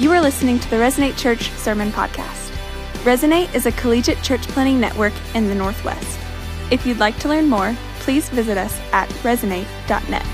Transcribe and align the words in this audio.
You 0.00 0.12
are 0.12 0.20
listening 0.20 0.60
to 0.60 0.70
the 0.70 0.76
Resonate 0.76 1.18
Church 1.18 1.50
Sermon 1.54 1.90
Podcast. 1.90 2.52
Resonate 3.02 3.52
is 3.52 3.66
a 3.66 3.72
collegiate 3.72 4.22
church 4.22 4.42
planting 4.42 4.78
network 4.78 5.12
in 5.34 5.48
the 5.48 5.56
Northwest. 5.56 6.20
If 6.70 6.86
you'd 6.86 6.98
like 6.98 7.18
to 7.18 7.28
learn 7.28 7.48
more, 7.48 7.74
please 7.98 8.28
visit 8.28 8.56
us 8.56 8.78
at 8.92 9.08
resonate.net. 9.24 10.24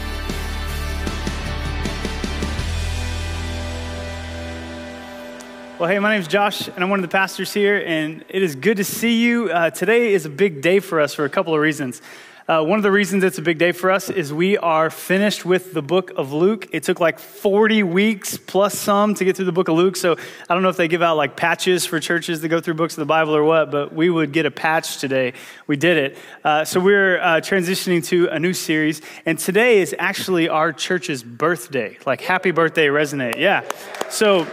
Well, 5.78 5.88
hey, 5.88 5.98
my 5.98 6.12
name 6.12 6.20
is 6.20 6.28
Josh, 6.28 6.68
and 6.68 6.84
I'm 6.84 6.90
one 6.90 6.98
of 6.98 7.02
the 7.02 7.08
pastors 7.08 7.50
here, 7.50 7.82
and 7.86 8.22
it 8.28 8.42
is 8.42 8.56
good 8.56 8.76
to 8.76 8.84
see 8.84 9.22
you. 9.22 9.50
Uh, 9.50 9.70
today 9.70 10.12
is 10.12 10.26
a 10.26 10.30
big 10.30 10.60
day 10.60 10.78
for 10.78 11.00
us 11.00 11.14
for 11.14 11.24
a 11.24 11.30
couple 11.30 11.54
of 11.54 11.60
reasons. 11.60 12.02
Uh, 12.46 12.62
one 12.62 12.78
of 12.78 12.82
the 12.82 12.90
reasons 12.90 13.24
it's 13.24 13.38
a 13.38 13.42
big 13.42 13.56
day 13.56 13.72
for 13.72 13.90
us 13.90 14.10
is 14.10 14.30
we 14.30 14.58
are 14.58 14.90
finished 14.90 15.46
with 15.46 15.72
the 15.72 15.80
book 15.80 16.10
of 16.14 16.34
Luke. 16.34 16.68
It 16.72 16.82
took 16.82 17.00
like 17.00 17.18
40 17.18 17.82
weeks 17.84 18.36
plus 18.36 18.78
some 18.78 19.14
to 19.14 19.24
get 19.24 19.34
through 19.34 19.46
the 19.46 19.52
book 19.52 19.68
of 19.68 19.76
Luke. 19.76 19.96
So 19.96 20.12
I 20.12 20.52
don't 20.52 20.62
know 20.62 20.68
if 20.68 20.76
they 20.76 20.86
give 20.86 21.00
out 21.00 21.16
like 21.16 21.36
patches 21.36 21.86
for 21.86 22.00
churches 22.00 22.42
to 22.42 22.48
go 22.48 22.60
through 22.60 22.74
books 22.74 22.94
of 22.94 23.00
the 23.00 23.06
Bible 23.06 23.34
or 23.34 23.44
what, 23.44 23.70
but 23.70 23.94
we 23.94 24.10
would 24.10 24.32
get 24.32 24.44
a 24.44 24.50
patch 24.50 24.98
today. 24.98 25.32
We 25.66 25.76
did 25.76 25.96
it. 25.96 26.18
Uh, 26.44 26.66
so 26.66 26.80
we're 26.80 27.18
uh, 27.18 27.36
transitioning 27.36 28.04
to 28.08 28.28
a 28.28 28.38
new 28.38 28.52
series, 28.52 29.00
and 29.24 29.38
today 29.38 29.78
is 29.78 29.94
actually 29.98 30.50
our 30.50 30.74
church's 30.74 31.22
birthday. 31.22 31.96
Like, 32.04 32.20
happy 32.20 32.50
birthday, 32.50 32.88
Resonate. 32.88 33.38
Yeah. 33.38 33.64
So. 34.10 34.46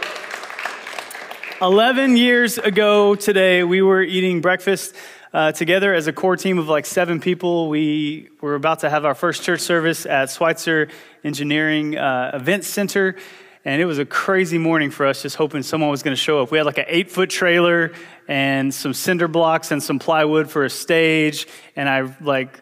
11 1.60 2.16
years 2.16 2.58
ago 2.58 3.14
today, 3.14 3.62
we 3.62 3.82
were 3.82 4.02
eating 4.02 4.40
breakfast 4.40 4.96
uh, 5.32 5.52
together 5.52 5.94
as 5.94 6.06
a 6.06 6.12
core 6.12 6.36
team 6.36 6.58
of 6.58 6.68
like 6.68 6.86
seven 6.86 7.20
people. 7.20 7.68
We 7.68 8.28
were 8.40 8.54
about 8.54 8.80
to 8.80 8.90
have 8.90 9.04
our 9.04 9.14
first 9.14 9.42
church 9.42 9.60
service 9.60 10.04
at 10.06 10.30
Schweitzer 10.30 10.88
Engineering 11.24 11.96
uh, 11.96 12.32
Event 12.34 12.64
Center. 12.64 13.16
And 13.64 13.80
it 13.80 13.84
was 13.84 13.98
a 13.98 14.04
crazy 14.04 14.58
morning 14.58 14.90
for 14.90 15.06
us, 15.06 15.22
just 15.22 15.36
hoping 15.36 15.62
someone 15.62 15.90
was 15.90 16.02
going 16.02 16.16
to 16.16 16.20
show 16.20 16.42
up. 16.42 16.50
We 16.50 16.58
had 16.58 16.66
like 16.66 16.78
an 16.78 16.86
eight 16.88 17.10
foot 17.10 17.30
trailer 17.30 17.92
and 18.26 18.74
some 18.74 18.92
cinder 18.92 19.28
blocks 19.28 19.70
and 19.70 19.80
some 19.80 20.00
plywood 20.00 20.50
for 20.50 20.64
a 20.64 20.70
stage. 20.70 21.46
And 21.76 21.88
I 21.88 22.12
like 22.20 22.60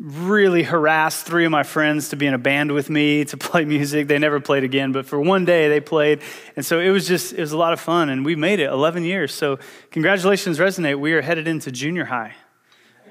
really 0.00 0.62
harassed 0.62 1.24
three 1.24 1.44
of 1.44 1.50
my 1.50 1.62
friends 1.62 2.08
to 2.08 2.16
be 2.16 2.26
in 2.26 2.34
a 2.34 2.38
band 2.38 2.72
with 2.72 2.90
me 2.90 3.24
to 3.26 3.36
play 3.38 3.64
music. 3.64 4.08
They 4.08 4.18
never 4.18 4.40
played 4.40 4.64
again, 4.64 4.92
but 4.92 5.06
for 5.06 5.20
one 5.20 5.44
day 5.44 5.68
they 5.68 5.80
played. 5.80 6.20
And 6.56 6.64
so 6.66 6.80
it 6.80 6.90
was 6.90 7.06
just, 7.06 7.32
it 7.32 7.40
was 7.40 7.52
a 7.52 7.58
lot 7.58 7.72
of 7.72 7.80
fun. 7.80 8.08
And 8.08 8.24
we 8.24 8.36
made 8.36 8.60
it 8.60 8.70
11 8.70 9.04
years. 9.04 9.32
So 9.32 9.58
congratulations, 9.90 10.58
Resonate. 10.58 10.98
We 10.98 11.12
are 11.12 11.22
headed 11.22 11.46
into 11.46 11.70
junior 11.70 12.04
high 12.04 12.34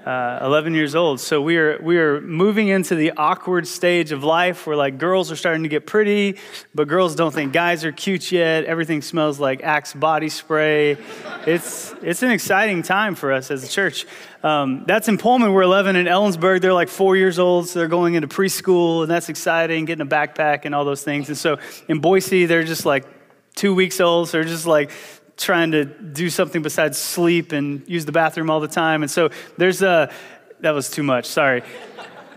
uh, 0.06 0.40
11 0.42 0.74
years 0.74 0.96
old. 0.96 1.20
So 1.20 1.42
we 1.42 1.58
are, 1.58 1.80
we 1.82 1.98
are 1.98 2.20
moving 2.20 2.68
into 2.68 2.96
the 2.96 3.12
awkward 3.12 3.68
stage 3.68 4.12
of 4.12 4.24
life 4.24 4.68
where 4.68 4.76
like 4.76 4.98
girls 4.98 5.32
are 5.32 5.36
starting 5.36 5.64
to 5.64 5.70
get 5.70 5.86
pretty, 5.86 6.38
but 6.76 6.88
girls 6.88 7.16
don't 7.16 7.34
think 7.34 7.54
guys 7.54 7.86
are 7.86 7.92
cute 7.92 8.32
yet. 8.32 8.66
Everything 8.66 9.02
smells 9.02 9.40
like 9.40 9.64
Axe 9.64 9.94
body 9.94 10.30
spray. 10.30 10.98
It's, 11.48 11.94
it's 12.02 12.22
an 12.22 12.32
exciting 12.32 12.84
time 12.84 13.16
for 13.16 13.32
us 13.32 13.50
as 13.50 13.64
a 13.64 13.68
church. 13.68 14.06
Um, 14.44 14.84
that's 14.86 15.08
in 15.08 15.18
Pullman. 15.18 15.54
We're 15.54 15.62
11. 15.62 15.96
In 15.96 16.06
Ellensburg, 16.06 16.62
they're 16.62 16.74
like 16.74 16.90
four 16.90 17.16
years 17.16 17.40
old, 17.40 17.70
so 17.70 17.80
they're 17.80 17.88
going 17.88 18.16
into 18.16 18.28
preschool, 18.28 19.04
and 19.04 19.10
that's 19.10 19.30
exciting, 19.30 19.86
getting 19.86 20.06
a 20.06 20.10
backpack 20.10 20.66
and 20.66 20.76
all 20.76 20.84
those 20.84 21.04
things. 21.04 21.30
And 21.30 21.38
so 21.38 21.60
in 21.88 22.00
Boise, 22.00 22.46
they're 22.46 22.66
just 22.66 22.86
like 22.86 23.06
two 23.56 23.74
weeks 23.74 24.02
old, 24.02 24.28
so 24.28 24.38
they're 24.38 24.44
just 24.44 24.66
like 24.66 24.92
trying 25.38 25.72
to 25.72 25.86
do 25.86 26.30
something 26.30 26.62
besides 26.62 26.98
sleep 26.98 27.52
and 27.52 27.88
use 27.88 28.06
the 28.06 28.12
bathroom 28.12 28.50
all 28.50 28.60
the 28.60 28.68
time. 28.68 29.02
And 29.02 29.12
so 29.12 29.30
there's 29.58 29.82
a, 29.82 30.12
that 30.60 30.72
was 30.72 30.90
too 30.90 31.04
much, 31.04 31.26
sorry. 31.26 31.64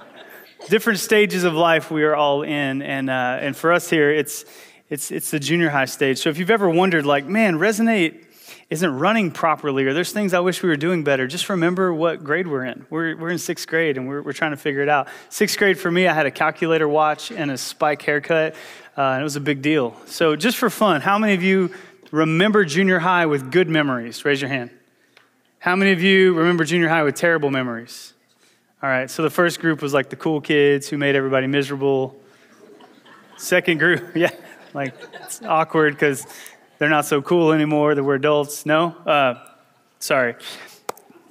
Different 0.68 0.98
stages 0.98 1.44
of 1.44 1.54
life 1.54 1.90
we 1.90 2.02
are 2.04 2.16
all 2.16 2.42
in. 2.42 2.82
And, 2.82 3.08
uh, 3.08 3.38
and 3.40 3.56
for 3.56 3.72
us 3.72 3.88
here, 3.88 4.10
it's, 4.10 4.44
it's, 4.88 5.10
it's 5.10 5.30
the 5.30 5.38
junior 5.38 5.68
high 5.68 5.84
stage. 5.84 6.18
So 6.18 6.30
if 6.30 6.38
you've 6.38 6.50
ever 6.50 6.68
wondered, 6.68 7.06
like, 7.06 7.26
man, 7.26 7.56
Resonate 7.56 8.24
isn't 8.68 8.98
running 8.98 9.30
properly, 9.30 9.84
or 9.84 9.94
there's 9.94 10.12
things 10.12 10.34
I 10.34 10.40
wish 10.40 10.62
we 10.62 10.68
were 10.68 10.76
doing 10.76 11.04
better, 11.04 11.28
just 11.28 11.48
remember 11.48 11.94
what 11.94 12.24
grade 12.24 12.48
we're 12.48 12.64
in. 12.64 12.84
We're, 12.90 13.16
we're 13.16 13.30
in 13.30 13.38
sixth 13.38 13.68
grade 13.68 13.96
and 13.96 14.08
we're, 14.08 14.22
we're 14.22 14.32
trying 14.32 14.50
to 14.50 14.56
figure 14.56 14.82
it 14.82 14.88
out. 14.88 15.06
Sixth 15.28 15.56
grade 15.56 15.78
for 15.78 15.90
me, 15.90 16.08
I 16.08 16.14
had 16.14 16.26
a 16.26 16.32
calculator 16.32 16.88
watch 16.88 17.30
and 17.30 17.50
a 17.50 17.58
spike 17.58 18.02
haircut, 18.02 18.54
uh, 18.98 19.02
and 19.02 19.20
it 19.20 19.24
was 19.24 19.36
a 19.36 19.40
big 19.40 19.62
deal. 19.62 19.94
So, 20.06 20.34
just 20.34 20.56
for 20.56 20.68
fun, 20.68 21.00
how 21.00 21.16
many 21.16 21.34
of 21.34 21.44
you 21.44 21.70
remember 22.10 22.64
junior 22.64 22.98
high 22.98 23.26
with 23.26 23.50
good 23.50 23.68
memories? 23.68 24.24
Raise 24.24 24.40
your 24.40 24.48
hand. 24.48 24.70
How 25.58 25.74
many 25.76 25.92
of 25.92 26.02
you 26.02 26.34
remember 26.34 26.64
junior 26.64 26.88
high 26.88 27.02
with 27.02 27.14
terrible 27.14 27.50
memories? 27.50 28.14
All 28.82 28.88
right, 28.88 29.10
so 29.10 29.22
the 29.22 29.30
first 29.30 29.58
group 29.60 29.82
was 29.82 29.94
like 29.94 30.10
the 30.10 30.16
cool 30.16 30.40
kids 30.40 30.88
who 30.88 30.98
made 30.98 31.16
everybody 31.16 31.46
miserable. 31.46 32.16
Second 33.36 33.78
group, 33.78 34.12
yeah, 34.14 34.30
like 34.74 34.94
it's 35.22 35.42
awkward 35.42 35.94
because 35.94 36.26
they're 36.78 36.90
not 36.90 37.06
so 37.06 37.22
cool 37.22 37.52
anymore 37.52 37.94
that 37.94 38.04
we're 38.04 38.16
adults. 38.16 38.66
No? 38.66 38.88
Uh, 38.88 39.42
sorry. 39.98 40.36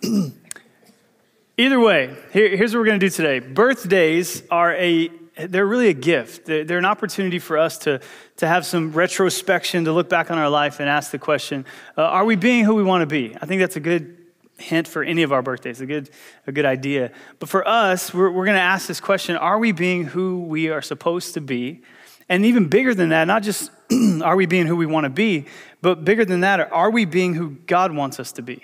Either 1.58 1.80
way, 1.80 2.14
here, 2.34 2.58
here's 2.58 2.74
what 2.74 2.80
we're 2.80 2.86
going 2.86 3.00
to 3.00 3.06
do 3.06 3.10
today. 3.10 3.40
Birthdays 3.40 4.44
are 4.52 4.74
a 4.74 5.10
they're 5.38 5.66
really 5.66 5.90
a 5.90 5.94
gift. 5.94 6.46
They're 6.46 6.78
an 6.78 6.86
opportunity 6.86 7.40
for 7.40 7.58
us 7.58 7.78
to, 7.80 8.00
to 8.38 8.48
have 8.48 8.66
some 8.66 8.94
retrospection, 8.94 9.86
to 9.86 9.92
look 9.92 10.10
back 10.10 10.32
on 10.32 10.38
our 10.38 10.50
life 10.50 10.80
and 10.80 10.88
ask 10.88 11.12
the 11.12 11.20
question 11.20 11.66
uh, 11.98 12.04
Are 12.04 12.26
we 12.26 12.36
being 12.36 12.64
who 12.64 12.76
we 12.76 12.84
want 12.84 13.02
to 13.02 13.06
be? 13.06 13.36
I 13.42 13.46
think 13.46 13.60
that's 13.60 13.76
a 13.76 13.82
good 13.82 14.18
hint 14.58 14.88
for 14.88 15.04
any 15.04 15.24
of 15.24 15.34
our 15.34 15.42
birthdays, 15.42 15.82
a 15.82 15.86
good, 15.86 16.10
a 16.48 16.52
good 16.52 16.66
idea. 16.66 17.12
But 17.40 17.50
for 17.50 17.68
us, 17.68 18.14
we're, 18.14 18.32
we're 18.32 18.46
going 18.46 18.56
to 18.56 18.62
ask 18.62 18.88
this 18.88 19.02
question 19.02 19.36
Are 19.36 19.60
we 19.60 19.72
being 19.72 20.06
who 20.06 20.44
we 20.44 20.70
are 20.70 20.82
supposed 20.82 21.34
to 21.34 21.42
be? 21.42 21.82
And 22.28 22.46
even 22.46 22.70
bigger 22.70 22.96
than 22.96 23.10
that, 23.10 23.26
not 23.26 23.44
just 23.44 23.70
are 24.24 24.36
we 24.36 24.46
being 24.46 24.68
who 24.68 24.76
we 24.76 24.86
want 24.86 25.04
to 25.04 25.10
be, 25.10 25.46
but 25.82 26.06
bigger 26.06 26.26
than 26.26 26.42
that, 26.42 26.72
are 26.72 26.90
we 26.90 27.06
being 27.06 27.36
who 27.36 27.52
God 27.68 27.92
wants 27.94 28.20
us 28.20 28.32
to 28.34 28.42
be? 28.42 28.64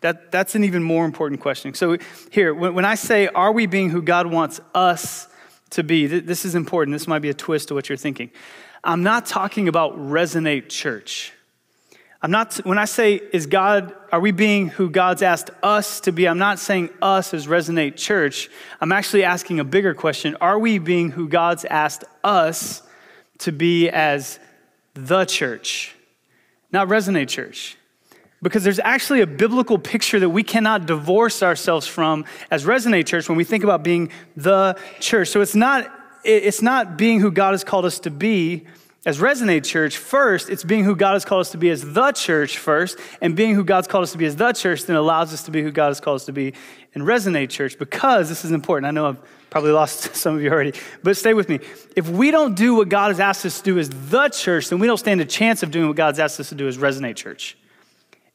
That, 0.00 0.32
that's 0.32 0.54
an 0.54 0.64
even 0.64 0.82
more 0.82 1.04
important 1.04 1.40
question. 1.40 1.74
So, 1.74 1.98
here, 2.30 2.54
when, 2.54 2.74
when 2.74 2.84
I 2.84 2.94
say, 2.94 3.28
Are 3.28 3.52
we 3.52 3.66
being 3.66 3.90
who 3.90 4.00
God 4.00 4.26
wants 4.26 4.60
us 4.74 5.28
to 5.70 5.82
be. 5.82 6.06
This 6.06 6.44
is 6.44 6.54
important. 6.54 6.94
This 6.94 7.06
might 7.06 7.20
be 7.20 7.30
a 7.30 7.34
twist 7.34 7.68
to 7.68 7.74
what 7.74 7.88
you're 7.88 7.96
thinking. 7.96 8.30
I'm 8.84 9.02
not 9.02 9.26
talking 9.26 9.68
about 9.68 9.98
resonate 9.98 10.68
church. 10.68 11.32
I'm 12.22 12.30
not, 12.30 12.54
when 12.64 12.78
I 12.78 12.86
say, 12.86 13.20
is 13.32 13.46
God, 13.46 13.94
are 14.10 14.20
we 14.20 14.32
being 14.32 14.68
who 14.68 14.90
God's 14.90 15.22
asked 15.22 15.50
us 15.62 16.00
to 16.00 16.12
be? 16.12 16.26
I'm 16.26 16.38
not 16.38 16.58
saying 16.58 16.90
us 17.02 17.34
as 17.34 17.46
resonate 17.46 17.96
church. 17.96 18.48
I'm 18.80 18.92
actually 18.92 19.24
asking 19.24 19.60
a 19.60 19.64
bigger 19.64 19.94
question. 19.94 20.36
Are 20.40 20.58
we 20.58 20.78
being 20.78 21.10
who 21.10 21.28
God's 21.28 21.64
asked 21.64 22.04
us 22.24 22.82
to 23.38 23.52
be 23.52 23.90
as 23.90 24.38
the 24.94 25.24
church? 25.24 25.94
Not 26.72 26.88
resonate 26.88 27.28
church 27.28 27.76
because 28.42 28.64
there's 28.64 28.78
actually 28.78 29.20
a 29.22 29.26
biblical 29.26 29.78
picture 29.78 30.20
that 30.20 30.28
we 30.28 30.42
cannot 30.42 30.86
divorce 30.86 31.42
ourselves 31.42 31.86
from 31.86 32.24
as 32.50 32.64
Resonate 32.64 33.06
Church 33.06 33.28
when 33.28 33.38
we 33.38 33.44
think 33.44 33.64
about 33.64 33.82
being 33.82 34.10
the 34.36 34.78
church. 35.00 35.28
So 35.28 35.40
it's 35.40 35.54
not, 35.54 35.90
it's 36.24 36.62
not 36.62 36.96
being 36.96 37.20
who 37.20 37.30
God 37.30 37.52
has 37.52 37.64
called 37.64 37.84
us 37.84 37.98
to 38.00 38.10
be 38.10 38.66
as 39.06 39.18
Resonate 39.18 39.64
Church 39.64 39.98
first, 39.98 40.50
it's 40.50 40.64
being 40.64 40.82
who 40.82 40.96
God 40.96 41.12
has 41.12 41.24
called 41.24 41.42
us 41.42 41.52
to 41.52 41.58
be 41.58 41.70
as 41.70 41.92
the 41.92 42.10
church 42.10 42.58
first, 42.58 42.98
and 43.20 43.36
being 43.36 43.54
who 43.54 43.62
God's 43.62 43.86
called 43.86 44.02
us 44.02 44.10
to 44.12 44.18
be 44.18 44.26
as 44.26 44.34
the 44.34 44.52
church 44.52 44.82
then 44.82 44.96
allows 44.96 45.32
us 45.32 45.44
to 45.44 45.52
be 45.52 45.62
who 45.62 45.70
God 45.70 45.88
has 45.88 46.00
called 46.00 46.16
us 46.16 46.24
to 46.24 46.32
be 46.32 46.54
in 46.92 47.02
Resonate 47.02 47.48
Church 47.48 47.78
because 47.78 48.28
this 48.28 48.44
is 48.44 48.50
important. 48.50 48.86
I 48.86 48.90
know 48.90 49.06
I've 49.06 49.20
probably 49.48 49.70
lost 49.70 50.16
some 50.16 50.34
of 50.34 50.42
you 50.42 50.50
already, 50.50 50.72
but 51.04 51.16
stay 51.16 51.34
with 51.34 51.48
me. 51.48 51.60
If 51.94 52.08
we 52.08 52.32
don't 52.32 52.56
do 52.56 52.74
what 52.74 52.88
God 52.88 53.12
has 53.12 53.20
asked 53.20 53.46
us 53.46 53.58
to 53.58 53.64
do 53.64 53.78
as 53.78 53.88
the 53.90 54.28
church, 54.28 54.70
then 54.70 54.80
we 54.80 54.88
don't 54.88 54.98
stand 54.98 55.20
a 55.20 55.24
chance 55.24 55.62
of 55.62 55.70
doing 55.70 55.86
what 55.86 55.96
God's 55.96 56.18
asked 56.18 56.40
us 56.40 56.48
to 56.48 56.56
do 56.56 56.66
as 56.66 56.76
Resonate 56.76 57.14
Church. 57.14 57.56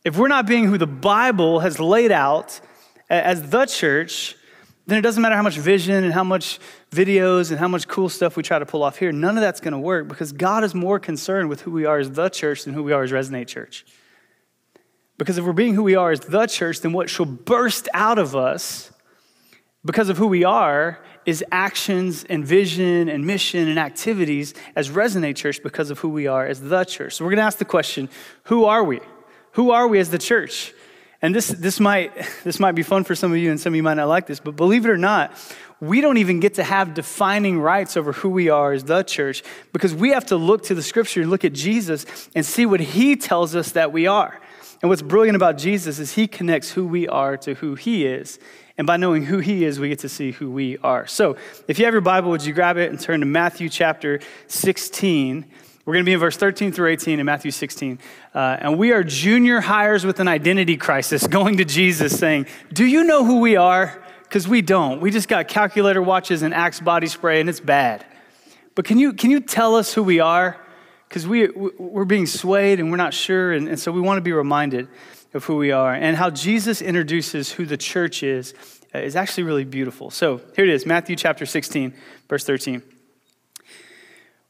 If 0.03 0.17
we're 0.17 0.27
not 0.27 0.47
being 0.47 0.65
who 0.65 0.77
the 0.77 0.87
Bible 0.87 1.59
has 1.59 1.79
laid 1.79 2.11
out 2.11 2.59
as 3.09 3.49
the 3.49 3.65
church, 3.65 4.35
then 4.87 4.97
it 4.97 5.01
doesn't 5.01 5.21
matter 5.21 5.35
how 5.35 5.43
much 5.43 5.57
vision 5.57 6.03
and 6.03 6.11
how 6.11 6.23
much 6.23 6.59
videos 6.89 7.51
and 7.51 7.59
how 7.59 7.67
much 7.67 7.87
cool 7.87 8.09
stuff 8.09 8.35
we 8.35 8.41
try 8.41 8.57
to 8.57 8.65
pull 8.65 8.81
off 8.81 8.97
here. 8.97 9.11
None 9.11 9.37
of 9.37 9.41
that's 9.41 9.59
going 9.59 9.73
to 9.73 9.79
work 9.79 10.07
because 10.07 10.31
God 10.31 10.63
is 10.63 10.73
more 10.73 10.99
concerned 10.99 11.49
with 11.49 11.61
who 11.61 11.71
we 11.71 11.85
are 11.85 11.99
as 11.99 12.11
the 12.11 12.29
church 12.29 12.63
than 12.63 12.73
who 12.73 12.83
we 12.83 12.91
are 12.93 13.03
as 13.03 13.11
Resonate 13.11 13.47
Church. 13.47 13.85
Because 15.19 15.37
if 15.37 15.45
we're 15.45 15.53
being 15.53 15.75
who 15.75 15.83
we 15.83 15.95
are 15.95 16.11
as 16.11 16.21
the 16.21 16.47
church, 16.47 16.81
then 16.81 16.93
what 16.93 17.07
shall 17.09 17.27
burst 17.27 17.87
out 17.93 18.17
of 18.17 18.35
us 18.35 18.91
because 19.85 20.09
of 20.09 20.17
who 20.17 20.27
we 20.27 20.43
are 20.43 20.99
is 21.27 21.43
actions 21.51 22.23
and 22.23 22.43
vision 22.43 23.07
and 23.07 23.25
mission 23.25 23.67
and 23.67 23.77
activities 23.77 24.55
as 24.75 24.89
Resonate 24.89 25.35
Church 25.35 25.61
because 25.61 25.91
of 25.91 25.99
who 25.99 26.09
we 26.09 26.25
are 26.25 26.47
as 26.47 26.59
the 26.59 26.83
church. 26.85 27.13
So 27.13 27.23
we're 27.23 27.31
going 27.31 27.37
to 27.37 27.43
ask 27.43 27.59
the 27.59 27.65
question 27.65 28.09
who 28.45 28.65
are 28.65 28.83
we? 28.83 28.99
Who 29.53 29.71
are 29.71 29.87
we 29.87 29.99
as 29.99 30.09
the 30.09 30.17
church? 30.17 30.73
And 31.21 31.35
this, 31.35 31.49
this, 31.49 31.79
might, 31.79 32.13
this 32.43 32.59
might 32.59 32.73
be 32.73 32.83
fun 32.83 33.03
for 33.03 33.15
some 33.15 33.31
of 33.31 33.37
you, 33.37 33.51
and 33.51 33.59
some 33.59 33.73
of 33.73 33.75
you 33.75 33.83
might 33.83 33.95
not 33.95 34.07
like 34.07 34.27
this, 34.27 34.39
but 34.39 34.55
believe 34.55 34.85
it 34.85 34.89
or 34.89 34.97
not, 34.97 35.33
we 35.79 35.99
don't 35.99 36.17
even 36.17 36.39
get 36.39 36.55
to 36.55 36.63
have 36.63 36.93
defining 36.93 37.59
rights 37.59 37.97
over 37.97 38.11
who 38.13 38.29
we 38.29 38.49
are 38.49 38.71
as 38.71 38.83
the 38.83 39.01
church 39.01 39.43
because 39.73 39.95
we 39.95 40.11
have 40.11 40.27
to 40.27 40.37
look 40.37 40.63
to 40.65 40.75
the 40.75 40.83
scripture 40.83 41.21
and 41.21 41.31
look 41.31 41.43
at 41.43 41.53
Jesus 41.53 42.29
and 42.35 42.45
see 42.45 42.67
what 42.67 42.79
he 42.79 43.15
tells 43.15 43.55
us 43.55 43.71
that 43.71 43.91
we 43.91 44.05
are. 44.05 44.39
And 44.81 44.89
what's 44.89 45.01
brilliant 45.01 45.35
about 45.35 45.57
Jesus 45.57 45.99
is 45.99 46.13
he 46.13 46.27
connects 46.27 46.71
who 46.71 46.85
we 46.85 47.07
are 47.07 47.35
to 47.37 47.55
who 47.55 47.75
he 47.75 48.05
is. 48.05 48.39
And 48.77 48.87
by 48.87 48.97
knowing 48.97 49.25
who 49.25 49.39
he 49.39 49.63
is, 49.65 49.79
we 49.79 49.89
get 49.89 49.99
to 49.99 50.09
see 50.09 50.31
who 50.31 50.51
we 50.51 50.77
are. 50.79 51.05
So 51.07 51.35
if 51.67 51.77
you 51.77 51.85
have 51.85 51.93
your 51.93 52.01
Bible, 52.01 52.31
would 52.31 52.45
you 52.45 52.53
grab 52.53 52.77
it 52.77 52.89
and 52.89 52.99
turn 52.99 53.19
to 53.19 53.25
Matthew 53.25 53.69
chapter 53.69 54.19
16? 54.47 55.45
We're 55.85 55.93
going 55.93 56.05
to 56.05 56.09
be 56.09 56.13
in 56.13 56.19
verse 56.19 56.37
13 56.37 56.71
through 56.71 56.89
18 56.89 57.19
in 57.19 57.25
Matthew 57.25 57.49
16. 57.49 57.97
Uh, 58.35 58.57
and 58.59 58.77
we 58.77 58.91
are 58.91 59.03
junior 59.03 59.61
hires 59.61 60.05
with 60.05 60.19
an 60.19 60.27
identity 60.27 60.77
crisis 60.77 61.25
going 61.27 61.57
to 61.57 61.65
Jesus 61.65 62.17
saying, 62.17 62.45
Do 62.71 62.85
you 62.85 63.03
know 63.03 63.25
who 63.25 63.39
we 63.39 63.55
are? 63.55 64.03
Because 64.23 64.47
we 64.47 64.61
don't. 64.61 65.01
We 65.01 65.11
just 65.11 65.27
got 65.27 65.47
calculator 65.47 66.01
watches 66.01 66.43
and 66.43 66.53
Axe 66.53 66.79
body 66.79 67.07
spray, 67.07 67.41
and 67.41 67.49
it's 67.49 67.59
bad. 67.59 68.05
But 68.75 68.85
can 68.85 68.99
you, 68.99 69.13
can 69.13 69.31
you 69.31 69.39
tell 69.39 69.75
us 69.75 69.93
who 69.93 70.03
we 70.03 70.19
are? 70.19 70.57
Because 71.09 71.27
we, 71.27 71.49
we're 71.49 72.05
being 72.05 72.25
swayed 72.25 72.79
and 72.79 72.89
we're 72.89 72.97
not 72.97 73.13
sure. 73.13 73.51
And, 73.51 73.67
and 73.67 73.79
so 73.79 73.91
we 73.91 73.99
want 73.99 74.17
to 74.17 74.21
be 74.21 74.31
reminded 74.31 74.87
of 75.33 75.43
who 75.43 75.57
we 75.57 75.71
are. 75.71 75.93
And 75.93 76.15
how 76.15 76.29
Jesus 76.29 76.81
introduces 76.81 77.51
who 77.51 77.65
the 77.65 77.75
church 77.75 78.23
is 78.23 78.53
uh, 78.93 78.99
is 78.99 79.15
actually 79.15 79.43
really 79.43 79.65
beautiful. 79.65 80.09
So 80.11 80.41
here 80.55 80.65
it 80.65 80.69
is 80.69 80.85
Matthew 80.85 81.15
chapter 81.15 81.45
16, 81.45 81.93
verse 82.29 82.45
13. 82.45 82.81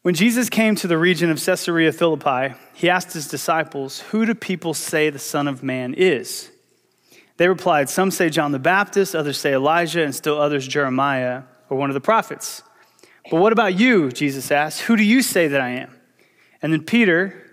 When 0.02 0.16
Jesus 0.16 0.50
came 0.50 0.76
to 0.78 0.88
the 0.88 0.98
region 0.98 1.30
of 1.30 1.44
Caesarea 1.44 1.92
Philippi, 1.92 2.56
he 2.74 2.90
asked 2.90 3.14
his 3.14 3.28
disciples, 3.28 4.00
Who 4.00 4.26
do 4.26 4.34
people 4.34 4.74
say 4.74 5.12
the 5.12 5.20
Son 5.20 5.48
of 5.48 5.62
Man 5.62 5.94
is? 5.94 6.50
They 7.38 7.48
replied, 7.48 7.88
Some 7.88 8.10
say 8.10 8.30
John 8.30 8.52
the 8.52 8.60
Baptist, 8.60 9.16
others 9.16 9.38
say 9.38 9.54
Elijah, 9.54 10.04
and 10.04 10.16
still 10.16 10.42
others 10.42 10.68
Jeremiah 10.68 11.44
or 11.70 11.78
one 11.78 11.92
of 11.92 11.94
the 11.94 12.02
prophets. 12.02 12.64
But 13.30 13.40
what 13.40 13.54
about 13.54 13.80
you? 13.80 14.12
Jesus 14.12 14.50
asked, 14.50 14.82
Who 14.82 14.96
do 14.96 15.04
you 15.04 15.22
say 15.22 15.48
that 15.48 15.62
I 15.62 15.70
am? 15.70 15.96
And 16.64 16.74
then 16.74 16.84
Peter 16.84 17.48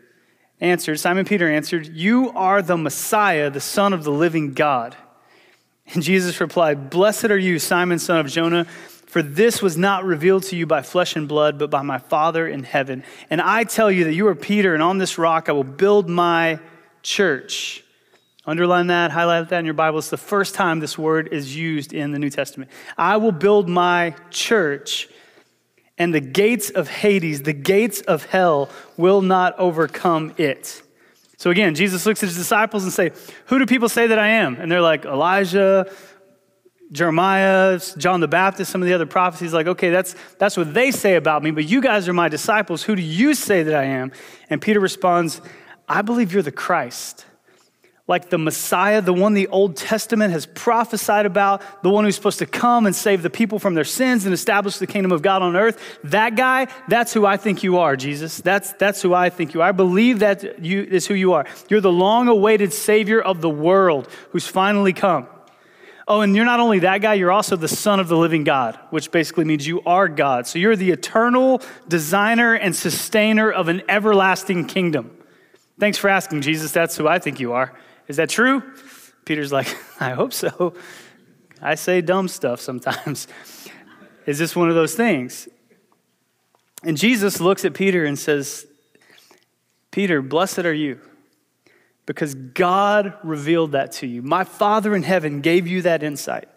answered, 0.58 0.98
Simon 0.98 1.26
Peter 1.26 1.50
answered, 1.50 1.86
You 1.88 2.30
are 2.30 2.62
the 2.62 2.78
Messiah, 2.78 3.50
the 3.50 3.60
Son 3.60 3.92
of 3.92 4.04
the 4.04 4.10
living 4.10 4.54
God. 4.54 4.96
And 5.92 6.02
Jesus 6.02 6.40
replied, 6.40 6.88
Blessed 6.88 7.26
are 7.26 7.38
you, 7.38 7.58
Simon, 7.58 7.98
son 7.98 8.20
of 8.20 8.28
Jonah. 8.28 8.66
For 9.08 9.22
this 9.22 9.62
was 9.62 9.78
not 9.78 10.04
revealed 10.04 10.42
to 10.44 10.56
you 10.56 10.66
by 10.66 10.82
flesh 10.82 11.16
and 11.16 11.26
blood, 11.26 11.58
but 11.58 11.70
by 11.70 11.80
my 11.80 11.96
Father 11.96 12.46
in 12.46 12.62
heaven. 12.62 13.02
And 13.30 13.40
I 13.40 13.64
tell 13.64 13.90
you 13.90 14.04
that 14.04 14.12
you 14.12 14.28
are 14.28 14.34
Peter, 14.34 14.74
and 14.74 14.82
on 14.82 14.98
this 14.98 15.16
rock 15.16 15.48
I 15.48 15.52
will 15.52 15.64
build 15.64 16.10
my 16.10 16.60
church. 17.02 17.82
Underline 18.44 18.88
that, 18.88 19.10
highlight 19.10 19.48
that 19.48 19.58
in 19.60 19.64
your 19.64 19.72
Bible. 19.74 19.98
It's 19.98 20.10
the 20.10 20.18
first 20.18 20.54
time 20.54 20.80
this 20.80 20.98
word 20.98 21.28
is 21.32 21.56
used 21.56 21.94
in 21.94 22.12
the 22.12 22.18
New 22.18 22.28
Testament. 22.28 22.70
I 22.98 23.16
will 23.16 23.32
build 23.32 23.66
my 23.68 24.14
church, 24.30 25.08
and 25.96 26.14
the 26.14 26.20
gates 26.20 26.68
of 26.68 26.88
Hades, 26.88 27.42
the 27.42 27.54
gates 27.54 28.02
of 28.02 28.26
hell, 28.26 28.68
will 28.98 29.22
not 29.22 29.58
overcome 29.58 30.34
it. 30.36 30.82
So 31.38 31.50
again, 31.50 31.74
Jesus 31.74 32.04
looks 32.04 32.22
at 32.22 32.28
his 32.28 32.36
disciples 32.36 32.84
and 32.84 32.92
say, 32.92 33.12
"Who 33.46 33.58
do 33.58 33.64
people 33.64 33.88
say 33.88 34.08
that 34.08 34.18
I 34.18 34.28
am?" 34.28 34.56
And 34.60 34.70
they're 34.70 34.82
like, 34.82 35.04
"Elijah, 35.04 35.90
Jeremiah, 36.90 37.80
John 37.98 38.20
the 38.20 38.28
Baptist, 38.28 38.72
some 38.72 38.80
of 38.80 38.88
the 38.88 38.94
other 38.94 39.06
prophecies, 39.06 39.52
like, 39.52 39.66
okay, 39.66 39.90
that's, 39.90 40.16
that's 40.38 40.56
what 40.56 40.72
they 40.72 40.90
say 40.90 41.16
about 41.16 41.42
me, 41.42 41.50
but 41.50 41.64
you 41.64 41.82
guys 41.82 42.08
are 42.08 42.14
my 42.14 42.28
disciples. 42.28 42.82
Who 42.82 42.96
do 42.96 43.02
you 43.02 43.34
say 43.34 43.62
that 43.62 43.74
I 43.74 43.84
am? 43.84 44.12
And 44.48 44.62
Peter 44.62 44.80
responds, 44.80 45.40
I 45.86 46.02
believe 46.02 46.32
you're 46.32 46.42
the 46.42 46.52
Christ. 46.52 47.26
Like 48.06 48.30
the 48.30 48.38
Messiah, 48.38 49.02
the 49.02 49.12
one 49.12 49.34
the 49.34 49.48
Old 49.48 49.76
Testament 49.76 50.32
has 50.32 50.46
prophesied 50.46 51.26
about, 51.26 51.82
the 51.82 51.90
one 51.90 52.06
who's 52.06 52.14
supposed 52.14 52.38
to 52.38 52.46
come 52.46 52.86
and 52.86 52.96
save 52.96 53.20
the 53.20 53.28
people 53.28 53.58
from 53.58 53.74
their 53.74 53.84
sins 53.84 54.24
and 54.24 54.32
establish 54.32 54.78
the 54.78 54.86
kingdom 54.86 55.12
of 55.12 55.20
God 55.20 55.42
on 55.42 55.56
earth. 55.56 55.98
That 56.04 56.34
guy, 56.34 56.68
that's 56.88 57.12
who 57.12 57.26
I 57.26 57.36
think 57.36 57.62
you 57.62 57.76
are, 57.76 57.96
Jesus. 57.96 58.38
That's, 58.38 58.72
that's 58.72 59.02
who 59.02 59.12
I 59.12 59.28
think 59.28 59.52
you 59.52 59.60
are. 59.60 59.68
I 59.68 59.72
believe 59.72 60.20
that 60.20 60.64
you 60.64 60.84
is 60.84 61.06
who 61.06 61.12
you 61.12 61.34
are. 61.34 61.44
You're 61.68 61.82
the 61.82 61.92
long 61.92 62.28
awaited 62.28 62.72
Savior 62.72 63.20
of 63.20 63.42
the 63.42 63.50
world 63.50 64.08
who's 64.30 64.46
finally 64.46 64.94
come. 64.94 65.26
Oh, 66.10 66.22
and 66.22 66.34
you're 66.34 66.46
not 66.46 66.58
only 66.58 66.78
that 66.78 67.02
guy, 67.02 67.14
you're 67.14 67.30
also 67.30 67.54
the 67.54 67.68
Son 67.68 68.00
of 68.00 68.08
the 68.08 68.16
living 68.16 68.42
God, 68.42 68.78
which 68.88 69.10
basically 69.10 69.44
means 69.44 69.66
you 69.66 69.82
are 69.82 70.08
God. 70.08 70.46
So 70.46 70.58
you're 70.58 70.74
the 70.74 70.90
eternal 70.90 71.60
designer 71.86 72.54
and 72.54 72.74
sustainer 72.74 73.52
of 73.52 73.68
an 73.68 73.82
everlasting 73.90 74.64
kingdom. 74.64 75.14
Thanks 75.78 75.98
for 75.98 76.08
asking, 76.08 76.40
Jesus. 76.40 76.72
That's 76.72 76.96
who 76.96 77.06
I 77.06 77.18
think 77.18 77.40
you 77.40 77.52
are. 77.52 77.78
Is 78.08 78.16
that 78.16 78.30
true? 78.30 78.62
Peter's 79.26 79.52
like, 79.52 79.68
I 80.00 80.10
hope 80.10 80.32
so. 80.32 80.72
I 81.60 81.74
say 81.74 82.00
dumb 82.00 82.28
stuff 82.28 82.62
sometimes. 82.62 83.28
Is 84.24 84.38
this 84.38 84.56
one 84.56 84.70
of 84.70 84.74
those 84.74 84.94
things? 84.94 85.46
And 86.84 86.96
Jesus 86.96 87.38
looks 87.38 87.66
at 87.66 87.74
Peter 87.74 88.06
and 88.06 88.18
says, 88.18 88.66
Peter, 89.90 90.22
blessed 90.22 90.60
are 90.60 90.72
you 90.72 91.00
because 92.08 92.34
God 92.34 93.12
revealed 93.22 93.72
that 93.72 93.92
to 93.92 94.06
you. 94.06 94.22
My 94.22 94.42
Father 94.42 94.96
in 94.96 95.02
heaven 95.02 95.42
gave 95.42 95.66
you 95.66 95.82
that 95.82 96.02
insight. 96.02 96.48